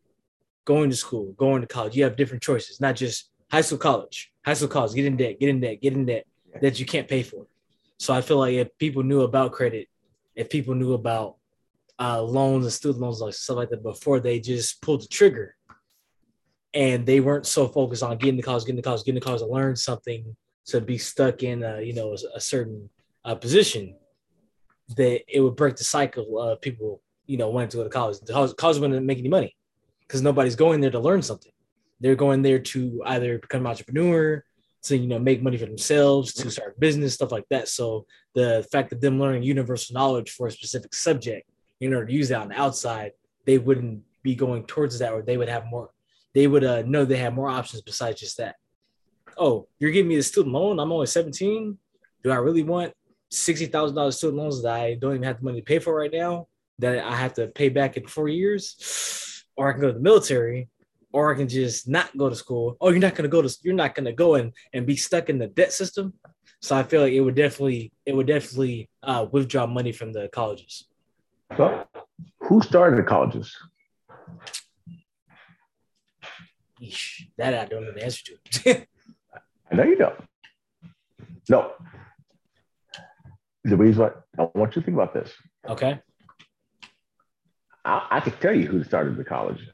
going 0.65 0.91
to 0.91 0.97
school, 0.97 1.33
going 1.37 1.61
to 1.61 1.67
college. 1.67 1.97
You 1.97 2.05
have 2.05 2.17
different 2.17 2.43
choices, 2.43 2.81
not 2.81 2.97
just 2.97 3.31
high 3.51 3.61
school, 3.61 3.79
college, 3.79 4.33
high 4.45 4.55
school, 4.55 4.69
college. 4.69 4.95
Get 4.95 5.05
in 5.05 5.17
debt, 5.17 5.39
get 5.39 5.49
in 5.49 5.61
debt, 5.61 5.81
get 5.81 5.93
in 5.93 6.07
debt 6.07 6.27
that 6.61 6.81
you 6.81 6.87
can't 6.87 7.09
pay 7.09 7.23
for. 7.23 7.47
So 7.99 8.15
I 8.15 8.21
feel 8.21 8.39
like 8.39 8.55
if 8.55 8.69
people 8.79 9.03
knew 9.03 9.23
about 9.23 9.53
credit, 9.53 9.89
if 10.35 10.49
people 10.49 10.75
knew 10.75 10.95
about 10.95 11.37
uh, 11.99 12.23
loans 12.23 12.65
and 12.65 12.73
student 12.73 13.03
loans, 13.03 13.21
like 13.21 13.35
stuff 13.35 13.57
like 13.57 13.71
that, 13.71 13.83
before 13.83 14.21
they 14.21 14.41
just 14.41 14.81
pulled 14.83 15.03
the 15.03 15.09
trigger, 15.09 15.57
and 16.75 17.05
they 17.05 17.21
weren't 17.21 17.47
so 17.47 17.67
focused 17.67 18.03
on 18.03 18.17
getting 18.19 18.37
to 18.37 18.43
college, 18.43 18.65
getting 18.65 18.77
to 18.77 18.83
college, 18.83 19.05
getting 19.05 19.21
to 19.21 19.25
college 19.25 19.41
to 19.41 19.47
learn 19.47 19.75
something, 19.75 20.37
to 20.67 20.81
be 20.81 20.99
stuck 20.99 21.43
in, 21.43 21.63
a, 21.63 21.81
you 21.81 21.95
know, 21.95 22.13
a, 22.13 22.37
a 22.37 22.41
certain 22.41 22.89
uh, 23.25 23.35
position, 23.35 23.97
that 24.97 25.23
it 25.29 25.41
would 25.41 25.57
break 25.57 25.77
the 25.77 25.85
cycle 25.85 26.39
of 26.41 26.61
people, 26.61 27.03
you 27.29 27.37
know, 27.37 27.51
wanting 27.51 27.69
to 27.69 27.77
go 27.77 27.85
to 27.85 27.91
college. 27.91 28.19
The 28.21 28.33
college, 28.57 28.81
wouldn't 28.81 29.07
make 29.07 29.19
any 29.19 29.29
money 29.29 29.55
because 30.01 30.23
nobody's 30.23 30.57
going 30.57 30.81
there 30.81 30.91
to 30.91 30.99
learn 30.99 31.23
something. 31.23 31.53
They're 32.01 32.17
going 32.17 32.43
there 32.43 32.59
to 32.59 33.03
either 33.07 33.39
become 33.39 33.61
an 33.61 33.69
entrepreneur, 33.69 34.43
to 34.85 34.97
you 34.97 35.07
know 35.07 35.19
make 35.19 35.43
money 35.43 35.59
for 35.59 35.67
themselves, 35.67 36.33
to 36.35 36.51
start 36.51 36.81
business, 36.81 37.15
stuff 37.15 37.31
like 37.31 37.45
that. 37.51 37.69
So 37.69 38.07
the 38.35 38.67
fact 38.73 38.91
that 38.91 39.01
them 39.01 39.21
learning 39.21 39.43
universal 39.43 39.95
knowledge 39.95 40.31
for 40.31 40.47
a 40.47 40.53
specific 40.53 40.95
subject 40.95 41.49
in 41.81 41.95
order 41.95 42.07
to 42.07 42.13
use 42.13 42.31
that 42.31 42.41
on 42.41 42.49
the 42.49 42.61
outside, 42.61 43.13
they 43.45 43.59
wouldn't 43.59 44.03
be 44.23 44.35
going 44.35 44.65
towards 44.65 44.99
that, 44.99 45.13
or 45.13 45.23
they 45.23 45.37
would 45.37 45.49
have 45.49 45.67
more. 45.67 45.91
They 46.35 46.47
would 46.47 46.65
uh, 46.65 46.83
know 46.83 47.05
they 47.05 47.17
have 47.19 47.35
more 47.35 47.51
options 47.51 47.83
besides 47.83 48.21
just 48.21 48.39
that. 48.39 48.57
Oh, 49.37 49.69
you're 49.79 49.91
giving 49.91 50.09
me 50.09 50.17
the 50.17 50.23
student 50.23 50.55
loan. 50.55 50.81
I'm 50.81 50.93
only 50.93 51.07
17. 51.07 51.79
Do 52.25 52.31
I 52.31 52.37
really 52.37 52.63
want 52.63 52.93
sixty 53.31 53.67
thousand 53.67 53.97
dollars 53.97 54.17
student 54.17 54.39
loans 54.39 54.63
that 54.63 54.73
I 54.73 54.95
don't 54.95 55.13
even 55.13 55.23
have 55.25 55.39
the 55.39 55.45
money 55.45 55.61
to 55.61 55.65
pay 55.65 55.79
for 55.79 55.95
right 55.95 56.13
now? 56.13 56.49
That 56.79 57.05
I 57.05 57.17
have 57.17 57.35
to 57.35 57.49
pay 57.49 57.69
back 57.69 57.97
in 57.97 58.07
four 58.07 58.29
years, 58.29 59.45
or 59.57 59.69
I 59.69 59.73
can 59.73 59.81
go 59.81 59.89
to 59.89 59.95
the 59.95 60.01
military, 60.01 60.69
or 61.13 61.33
I 61.33 61.37
can 61.37 61.49
just 61.49 61.89
not 61.89 62.17
go 62.17 62.29
to 62.29 62.37
school. 62.37 62.77
Oh, 62.81 62.91
you're 62.91 63.01
not 63.01 63.15
gonna 63.15 63.29
go 63.29 63.43
to 63.43 63.57
you're 63.63 63.75
not 63.75 63.95
gonna 63.95 64.13
go 64.13 64.37
and 64.37 64.53
and 64.73 64.87
be 64.87 64.97
stuck 64.97 65.29
in 65.29 65.39
the 65.39 65.49
debt 65.49 65.73
system. 65.73 66.15
So 66.61 66.77
I 66.77 66.83
feel 66.83 67.03
like 67.03 67.13
it 67.13 67.21
would 67.21 67.35
definitely 67.35 67.93
it 68.07 68.15
would 68.15 68.27
definitely 68.27 68.91
uh, 69.03 69.27
withdraw 69.31 69.67
money 69.67 69.93
from 69.93 70.13
the 70.13 70.29
colleges. 70.29 70.85
So, 71.57 71.87
who 72.41 72.61
started 72.63 72.99
the 72.99 73.05
colleges? 73.05 73.57
Yeesh, 76.81 77.29
that 77.37 77.55
I 77.55 77.65
don't 77.65 77.85
know 77.85 77.93
the 77.93 78.05
answer 78.05 78.35
to. 78.51 78.87
I 79.71 79.75
know 79.75 79.85
you 79.85 79.97
don't. 79.97 80.15
No. 81.49 81.73
The 83.65 83.77
reason 83.77 84.03
why 84.03 84.11
I 84.43 84.49
want 84.55 84.77
you 84.77 84.83
to 84.83 84.87
think 84.87 84.95
about 84.95 85.15
this. 85.15 85.33
Okay. 85.69 86.01
I, 87.89 88.07
I 88.11 88.21
can 88.21 88.35
tell 88.35 88.55
you 88.55 88.67
who 88.67 88.85
started 88.85 89.17
the 89.17 89.25
colleges. 89.25 89.67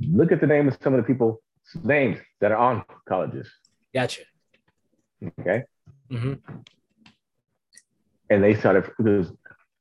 Look 0.00 0.32
at 0.32 0.40
the 0.40 0.46
name 0.46 0.68
of 0.68 0.78
some 0.82 0.94
of 0.94 1.00
the 1.00 1.06
people 1.06 1.42
names 1.84 2.18
that 2.40 2.50
are 2.50 2.56
on 2.56 2.82
colleges. 3.08 3.50
Gotcha. 3.94 4.22
Okay. 5.40 5.64
hmm 6.10 6.34
And 8.30 8.42
they 8.42 8.54
started 8.54 8.90
because 8.96 9.32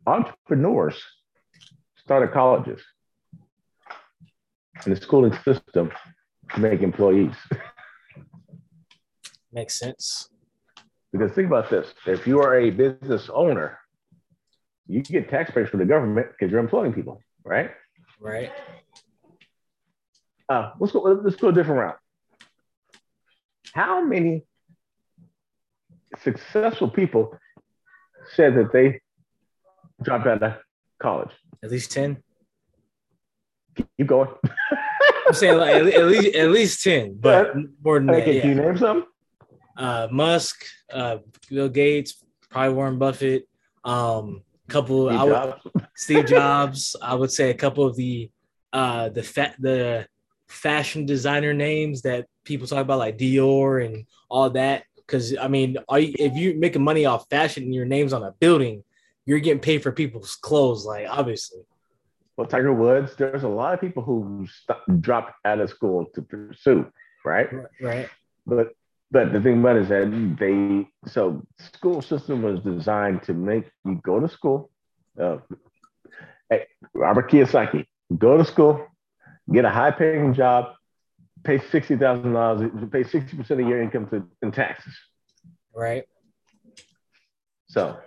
entrepreneurs 0.05 1.01
started 1.97 2.33
colleges 2.33 2.81
and 4.83 4.95
the 4.95 4.99
schooling 4.99 5.33
system 5.43 5.91
to 6.53 6.59
make 6.59 6.81
employees. 6.81 7.35
Makes 9.51 9.79
sense. 9.79 10.29
Because 11.13 11.31
think 11.31 11.47
about 11.47 11.69
this 11.69 11.93
if 12.05 12.27
you 12.27 12.41
are 12.41 12.59
a 12.59 12.69
business 12.69 13.29
owner, 13.33 13.79
you 14.87 15.01
get 15.01 15.29
tax 15.29 15.51
breaks 15.51 15.69
from 15.69 15.79
the 15.79 15.85
government 15.85 16.27
because 16.31 16.51
you're 16.51 16.59
employing 16.59 16.93
people, 16.93 17.21
right? 17.43 17.71
Right. 18.19 18.51
Uh, 20.47 20.71
let's 20.79 20.93
go. 20.93 20.99
Let's 20.99 21.35
go 21.35 21.49
a 21.49 21.53
different 21.53 21.79
route. 21.81 21.97
How 23.73 24.03
many 24.03 24.43
successful 26.21 26.89
people 26.89 27.37
said 28.35 28.55
that 28.55 28.71
they 28.71 29.01
dropped 30.01 30.27
out 30.27 30.43
of 30.43 30.53
college? 31.01 31.31
At 31.63 31.71
least 31.71 31.91
10. 31.91 32.21
Keep 33.97 34.07
going. 34.07 34.29
I'm 35.27 35.33
saying 35.33 35.57
like 35.57 35.75
at, 35.75 35.87
at 35.87 36.05
least 36.05 36.35
at 36.35 36.49
least 36.49 36.83
10, 36.83 37.17
but 37.19 37.55
more 37.83 37.99
than 37.99 38.07
that. 38.07 38.21
Okay, 38.21 38.41
can 38.41 38.49
you 38.51 38.55
name 38.55 38.77
some? 38.77 39.05
Uh, 39.75 40.07
Musk, 40.11 40.63
uh, 40.93 41.17
Bill 41.49 41.67
Gates, 41.67 42.23
probably 42.49 42.73
Warren 42.73 42.97
Buffett, 42.97 43.49
um, 43.83 44.43
couple 44.67 45.07
Steve 45.07 45.19
I 45.19 45.23
would- 45.23 45.31
Jobs? 45.33 45.61
Steve 45.95 46.25
Jobs. 46.25 46.95
I 47.01 47.15
would 47.15 47.31
say 47.31 47.49
a 47.49 47.53
couple 47.53 47.85
of 47.85 47.95
the 47.95 48.29
uh 48.73 49.09
the 49.09 49.23
fa- 49.23 49.55
the 49.59 50.07
fashion 50.47 51.05
designer 51.05 51.53
names 51.53 52.01
that 52.03 52.27
people 52.43 52.67
talk 52.67 52.79
about, 52.81 52.99
like 52.99 53.17
Dior 53.17 53.85
and 53.85 54.05
all 54.29 54.49
that. 54.51 54.83
Because 54.97 55.35
I 55.37 55.47
mean, 55.47 55.77
are 55.87 55.99
you, 55.99 56.13
if 56.17 56.33
you're 56.35 56.55
making 56.55 56.83
money 56.83 57.05
off 57.05 57.29
fashion 57.29 57.63
and 57.63 57.73
your 57.75 57.85
name's 57.85 58.11
on 58.13 58.23
a 58.23 58.31
building, 58.39 58.83
you're 59.25 59.39
getting 59.39 59.59
paid 59.61 59.83
for 59.83 59.91
people's 59.91 60.35
clothes. 60.35 60.85
Like 60.85 61.07
obviously, 61.09 61.61
Well, 62.37 62.47
Tiger 62.47 62.73
Woods. 62.73 63.15
There's 63.15 63.43
a 63.43 63.47
lot 63.47 63.73
of 63.73 63.81
people 63.81 64.03
who 64.03 64.47
st- 64.47 65.01
dropped 65.01 65.33
out 65.45 65.59
of 65.59 65.69
school 65.69 66.05
to 66.15 66.21
pursue, 66.21 66.91
right? 67.23 67.47
right? 67.81 68.09
But 68.47 68.73
but 69.11 69.31
the 69.31 69.41
thing 69.41 69.59
about 69.59 69.77
it 69.77 69.83
is 69.83 69.89
that 69.89 70.37
they 70.39 70.87
so 71.09 71.43
school 71.59 72.01
system 72.01 72.41
was 72.41 72.59
designed 72.61 73.23
to 73.23 73.33
make 73.33 73.65
you 73.85 73.99
go 74.03 74.19
to 74.19 74.27
school. 74.27 74.69
Uh, 75.19 75.37
hey, 76.49 76.65
Robert 76.93 77.29
Kiyosaki, 77.29 77.85
go 78.17 78.37
to 78.37 78.45
school, 78.45 78.85
get 79.51 79.65
a 79.65 79.69
high 79.69 79.91
paying 79.91 80.33
job, 80.33 80.73
pay 81.43 81.59
sixty 81.71 81.95
thousand 81.95 82.33
dollars, 82.33 82.71
pay 82.91 83.03
sixty 83.03 83.37
percent 83.37 83.61
of 83.61 83.67
your 83.67 83.81
income 83.81 84.07
to, 84.09 84.27
in 84.41 84.51
taxes. 84.51 84.93
Right. 85.73 86.05
So, 87.67 87.97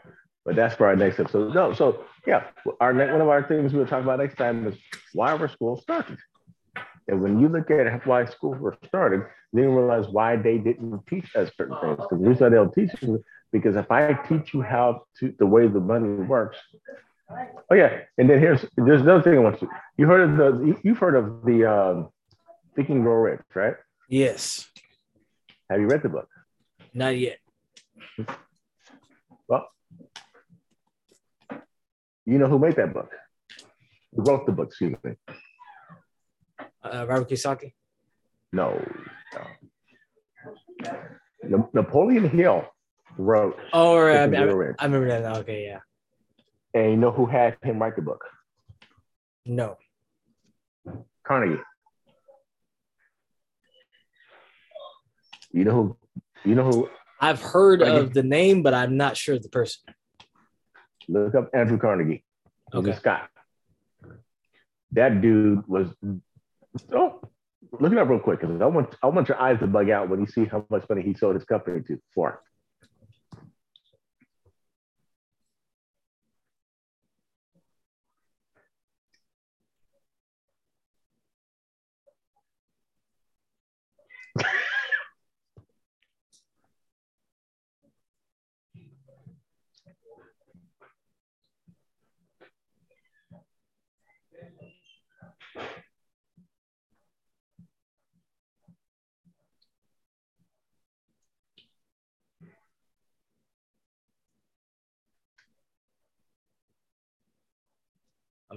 but 0.45 0.57
that's 0.57 0.75
for 0.75 0.87
our 0.87 0.97
next 0.97 1.21
episode. 1.21 1.55
No, 1.55 1.73
so 1.75 2.05
yeah, 2.27 2.45
our 2.81 2.93
next, 2.93 3.13
one 3.13 3.21
of 3.21 3.29
our 3.29 3.47
things 3.47 3.73
we'll 3.73 3.87
talk 3.87 4.03
about 4.03 4.19
next 4.19 4.37
time 4.37 4.67
is 4.67 4.75
why 5.13 5.35
were 5.35 5.49
schools 5.49 5.83
started. 5.83 6.19
And 7.09 7.23
when 7.23 7.41
you 7.41 7.49
look 7.49 7.71
at 7.71 8.07
why 8.07 8.27
schools 8.27 8.59
were 8.59 8.77
started, 8.87 9.23
then 9.53 9.65
you 9.65 9.71
realize 9.71 10.09
why 10.09 10.37
they 10.37 10.59
didn't 10.59 11.07
teach 11.07 11.35
us 11.35 11.51
certain 11.57 11.77
things. 11.81 11.97
Because 11.97 12.21
the 12.21 12.29
reason 12.29 12.51
they 12.51 12.57
don't 12.57 12.73
teach 12.73 12.91
you 13.01 13.25
because 13.53 13.77
if 13.77 13.91
I 13.91 14.13
teach 14.13 14.53
you 14.53 14.63
how 14.63 15.05
to 15.19 15.35
the 15.39 15.47
way 15.47 15.67
the 15.67 15.81
money 15.81 16.09
works. 16.09 16.59
Oh 17.71 17.75
yeah, 17.75 18.01
and 18.17 18.29
then 18.29 18.39
here's 18.41 18.65
there's 18.77 19.03
another 19.03 19.23
thing 19.23 19.35
I 19.35 19.39
want 19.39 19.61
to. 19.61 19.69
You 19.97 20.07
heard 20.07 20.31
of 20.31 20.37
the 20.37 20.81
you've 20.83 20.99
heard 20.99 21.15
of 21.15 21.45
the 21.45 21.65
um, 21.65 22.09
Think 22.75 22.89
and 22.89 23.03
Grow 23.03 23.15
Rich, 23.15 23.41
right? 23.55 23.75
Yes. 24.09 24.69
Have 25.71 25.81
you 25.81 25.87
read 25.87 26.03
the 26.03 26.09
book? 26.09 26.29
Not 26.95 27.19
yet. 27.19 27.39
Well, 29.47 29.69
you 32.25 32.39
know 32.39 32.49
who 32.49 32.59
made 32.59 32.77
that 32.77 32.95
book? 32.95 33.11
Who 34.15 34.23
wrote 34.23 34.47
the 34.47 34.53
book? 34.53 34.69
Excuse 34.69 34.97
me. 35.05 35.13
Uh, 36.93 37.07
Robert 37.07 37.28
Kiyosaki. 37.28 37.72
No. 38.53 38.80
no. 39.34 40.91
Na- 41.45 41.66
Napoleon 41.72 42.28
Hill 42.28 42.64
wrote, 43.16 43.57
Oh, 43.72 43.93
or, 43.95 44.11
I, 44.11 44.24
I, 44.24 44.26
Grow 44.28 44.72
I 44.78 44.84
remember 44.84 45.09
that. 45.09 45.22
now. 45.22 45.36
Okay, 45.41 45.64
yeah. 45.66 45.80
and 46.74 46.91
you 46.93 46.97
know 46.97 47.11
who 47.11 47.26
had 47.26 47.57
him 47.62 47.78
write 47.80 47.97
the 47.97 48.03
book? 48.03 48.24
No. 49.45 49.76
Carnegie. 51.26 51.61
You 55.53 55.64
know 55.64 55.72
who? 55.72 55.97
You 56.45 56.55
know 56.55 56.64
who? 56.64 56.89
I've 57.20 57.41
heard 57.41 57.80
Carnegie. 57.80 57.99
of 58.01 58.14
the 58.14 58.22
name, 58.22 58.62
but 58.62 58.74
I'm 58.74 58.97
not 58.97 59.16
sure 59.16 59.34
of 59.36 59.43
the 59.43 59.49
person. 59.49 59.82
Look 61.09 61.34
up 61.34 61.51
Andrew 61.55 61.78
Carnegie. 61.78 62.24
Okay. 62.72 62.93
Scott. 62.95 63.28
That 64.93 65.20
dude 65.20 65.66
was. 65.66 65.89
Oh, 66.95 67.21
look 67.81 67.93
it 67.93 67.99
up 67.99 68.09
real 68.09 68.19
quick 68.19 68.41
because 68.41 68.61
I 68.61 68.66
want 68.66 68.95
I 69.03 69.07
want 69.09 69.29
your 69.29 69.41
eyes 69.41 69.59
to 69.61 69.66
bug 69.66 69.91
out 69.91 70.09
when 70.09 70.21
you 70.21 70.27
see 70.27 70.45
how 70.45 70.64
much 70.71 70.89
money 70.89 71.03
he 71.03 71.14
sold 71.14 71.35
his 71.35 71.45
company 71.45 71.83
to 71.89 71.99
for. 72.14 72.41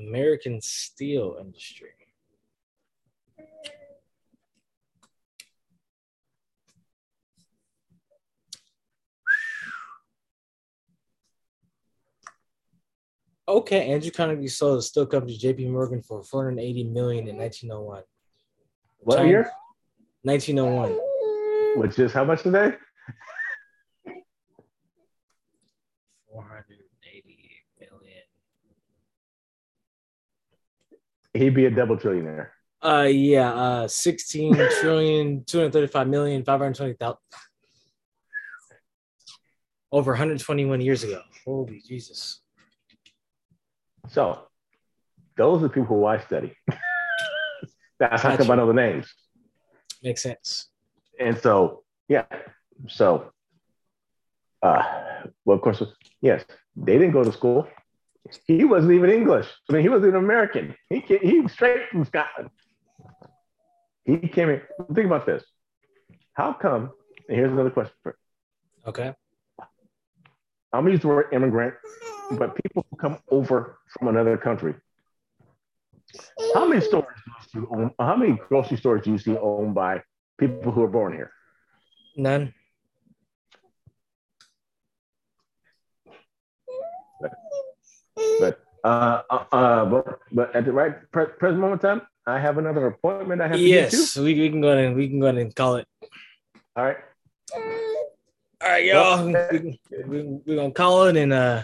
American 0.07 0.59
steel 0.61 1.37
industry. 1.39 1.89
Okay, 13.47 13.91
Andrew 13.91 14.11
Carnegie 14.11 14.47
sold 14.47 14.77
the 14.77 14.81
steel 14.83 15.05
company 15.05 15.35
J.P. 15.35 15.65
Morgan 15.65 16.01
for 16.01 16.23
480 16.23 16.85
million 16.85 17.27
in 17.27 17.35
1901. 17.37 18.03
What 18.99 19.17
China- 19.17 19.29
year? 19.29 19.51
1901. 20.23 20.97
Which 21.81 21.99
is 21.99 22.13
how 22.13 22.23
much 22.23 22.43
today? 22.43 22.73
He'd 31.33 31.55
be 31.55 31.65
a 31.65 31.71
double 31.71 31.97
trillionaire. 31.97 32.47
Uh, 32.83 33.07
yeah, 33.09 33.53
uh, 33.53 33.87
16 33.87 34.53
trillion, 34.81 35.43
235 35.45 36.07
million, 36.07 36.43
520,000. 36.43 37.17
Over 39.91 40.11
121 40.13 40.81
years 40.81 41.03
ago. 41.03 41.21
Holy 41.45 41.81
Jesus. 41.87 42.41
So 44.09 44.47
those 45.37 45.59
are 45.59 45.63
the 45.63 45.69
people 45.69 45.85
who 45.85 46.05
I 46.05 46.19
study. 46.19 46.55
That's 47.99 48.23
how 48.23 48.35
come 48.35 48.49
I 48.49 48.55
know 48.55 48.67
the 48.67 48.73
names. 48.73 49.13
Makes 50.01 50.23
sense. 50.23 50.69
And 51.19 51.37
so, 51.37 51.83
yeah. 52.07 52.25
So, 52.87 53.31
uh, 54.63 54.83
well, 55.45 55.55
of 55.55 55.61
course, 55.61 55.83
yes, 56.21 56.43
they 56.75 56.93
didn't 56.93 57.11
go 57.11 57.23
to 57.23 57.31
school. 57.31 57.67
He 58.45 58.63
wasn't 58.63 58.93
even 58.93 59.09
English. 59.09 59.47
I 59.69 59.73
mean, 59.73 59.81
he 59.81 59.89
wasn't 59.89 60.09
even 60.09 60.23
American. 60.23 60.75
He 60.89 61.01
came, 61.01 61.19
he 61.21 61.39
was 61.39 61.51
straight 61.51 61.89
from 61.89 62.05
Scotland. 62.05 62.49
He 64.05 64.17
came 64.27 64.49
in. 64.49 64.61
Think 64.93 65.07
about 65.07 65.25
this. 65.25 65.43
How 66.33 66.53
come? 66.53 66.91
And 67.27 67.37
here's 67.37 67.51
another 67.51 67.69
question. 67.71 67.93
For, 68.03 68.17
Okay. 68.87 69.13
I'm 70.73 70.83
gonna 70.83 70.91
use 70.91 71.01
the 71.01 71.07
word 71.07 71.27
immigrant, 71.33 71.73
but 72.31 72.55
people 72.55 72.85
who 72.89 72.97
come 72.97 73.17
over 73.29 73.79
from 73.89 74.07
another 74.07 74.37
country. 74.37 74.73
How 76.53 76.65
many 76.65 76.81
stores 76.81 77.05
do 77.53 77.59
you 77.59 77.67
own? 77.71 77.91
How 77.99 78.15
many 78.15 78.39
grocery 78.47 78.77
stores 78.77 79.03
do 79.03 79.11
you 79.11 79.17
see 79.17 79.37
owned 79.37 79.75
by 79.75 80.01
people 80.37 80.71
who 80.71 80.81
are 80.83 80.87
born 80.87 81.13
here? 81.13 81.31
None. 82.15 82.53
Uh, 88.83 89.21
uh, 89.29 89.43
uh, 89.51 89.85
but 89.85 90.19
but 90.31 90.55
at 90.55 90.65
the 90.65 90.71
right 90.73 90.95
pre- 91.11 91.27
present 91.37 91.59
moment 91.61 91.81
time, 91.81 92.01
I 92.25 92.39
have 92.39 92.57
another 92.57 92.87
appointment 92.87 93.41
I 93.41 93.47
have 93.47 93.57
to 93.57 93.63
get 93.67 93.91
to. 93.91 93.97
Yes, 93.97 94.17
we, 94.17 94.33
we 94.39 94.49
can 94.49 94.61
go 94.61 94.69
ahead 94.69 94.85
and 94.85 94.95
we 94.95 95.07
can 95.07 95.19
go 95.19 95.27
ahead 95.27 95.37
and 95.41 95.55
call 95.55 95.75
it. 95.75 95.87
All 96.75 96.85
right. 96.85 96.97
All 97.53 98.69
right, 98.69 98.85
y'all. 98.85 99.31
Well, 99.31 99.49
we, 99.51 99.79
we, 100.07 100.23
we're 100.45 100.55
gonna 100.55 100.71
call 100.71 101.05
it 101.07 101.17
and 101.17 101.33
uh 101.33 101.63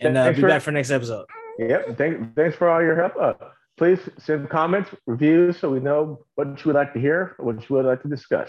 and 0.00 0.16
uh, 0.18 0.32
be 0.32 0.40
for- 0.40 0.48
back 0.48 0.62
for 0.62 0.70
next 0.72 0.90
episode. 0.90 1.26
Yep. 1.58 1.98
Thank, 1.98 2.34
thanks 2.34 2.56
for 2.56 2.68
all 2.68 2.82
your 2.82 2.96
help. 2.96 3.12
Uh, 3.20 3.34
please 3.76 4.00
send 4.18 4.48
comments, 4.48 4.90
reviews, 5.06 5.58
so 5.58 5.70
we 5.70 5.80
know 5.80 6.24
what 6.34 6.46
you 6.48 6.62
would 6.66 6.74
like 6.76 6.92
to 6.94 6.98
hear, 7.00 7.34
what 7.38 7.56
you 7.68 7.76
would 7.76 7.84
like 7.84 8.02
to 8.02 8.08
discuss. 8.08 8.48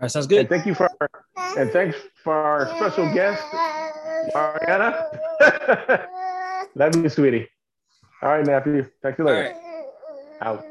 All 0.00 0.04
right, 0.04 0.10
sounds 0.10 0.26
And 0.26 0.30
good. 0.30 0.48
thank 0.48 0.66
you 0.66 0.74
for 0.74 0.88
and 1.56 1.70
thanks 1.70 1.96
for 2.24 2.34
our 2.34 2.66
special 2.76 3.12
guest, 3.14 3.42
Ariana. 4.34 6.06
Love 6.78 6.94
you, 6.94 7.08
sweetie. 7.08 7.48
All 8.22 8.28
right, 8.28 8.46
nephew. 8.46 8.86
Talk 9.02 9.16
to 9.16 9.22
you 9.22 9.28
later. 9.28 9.42
right. 9.42 10.46
Out. 10.46 10.64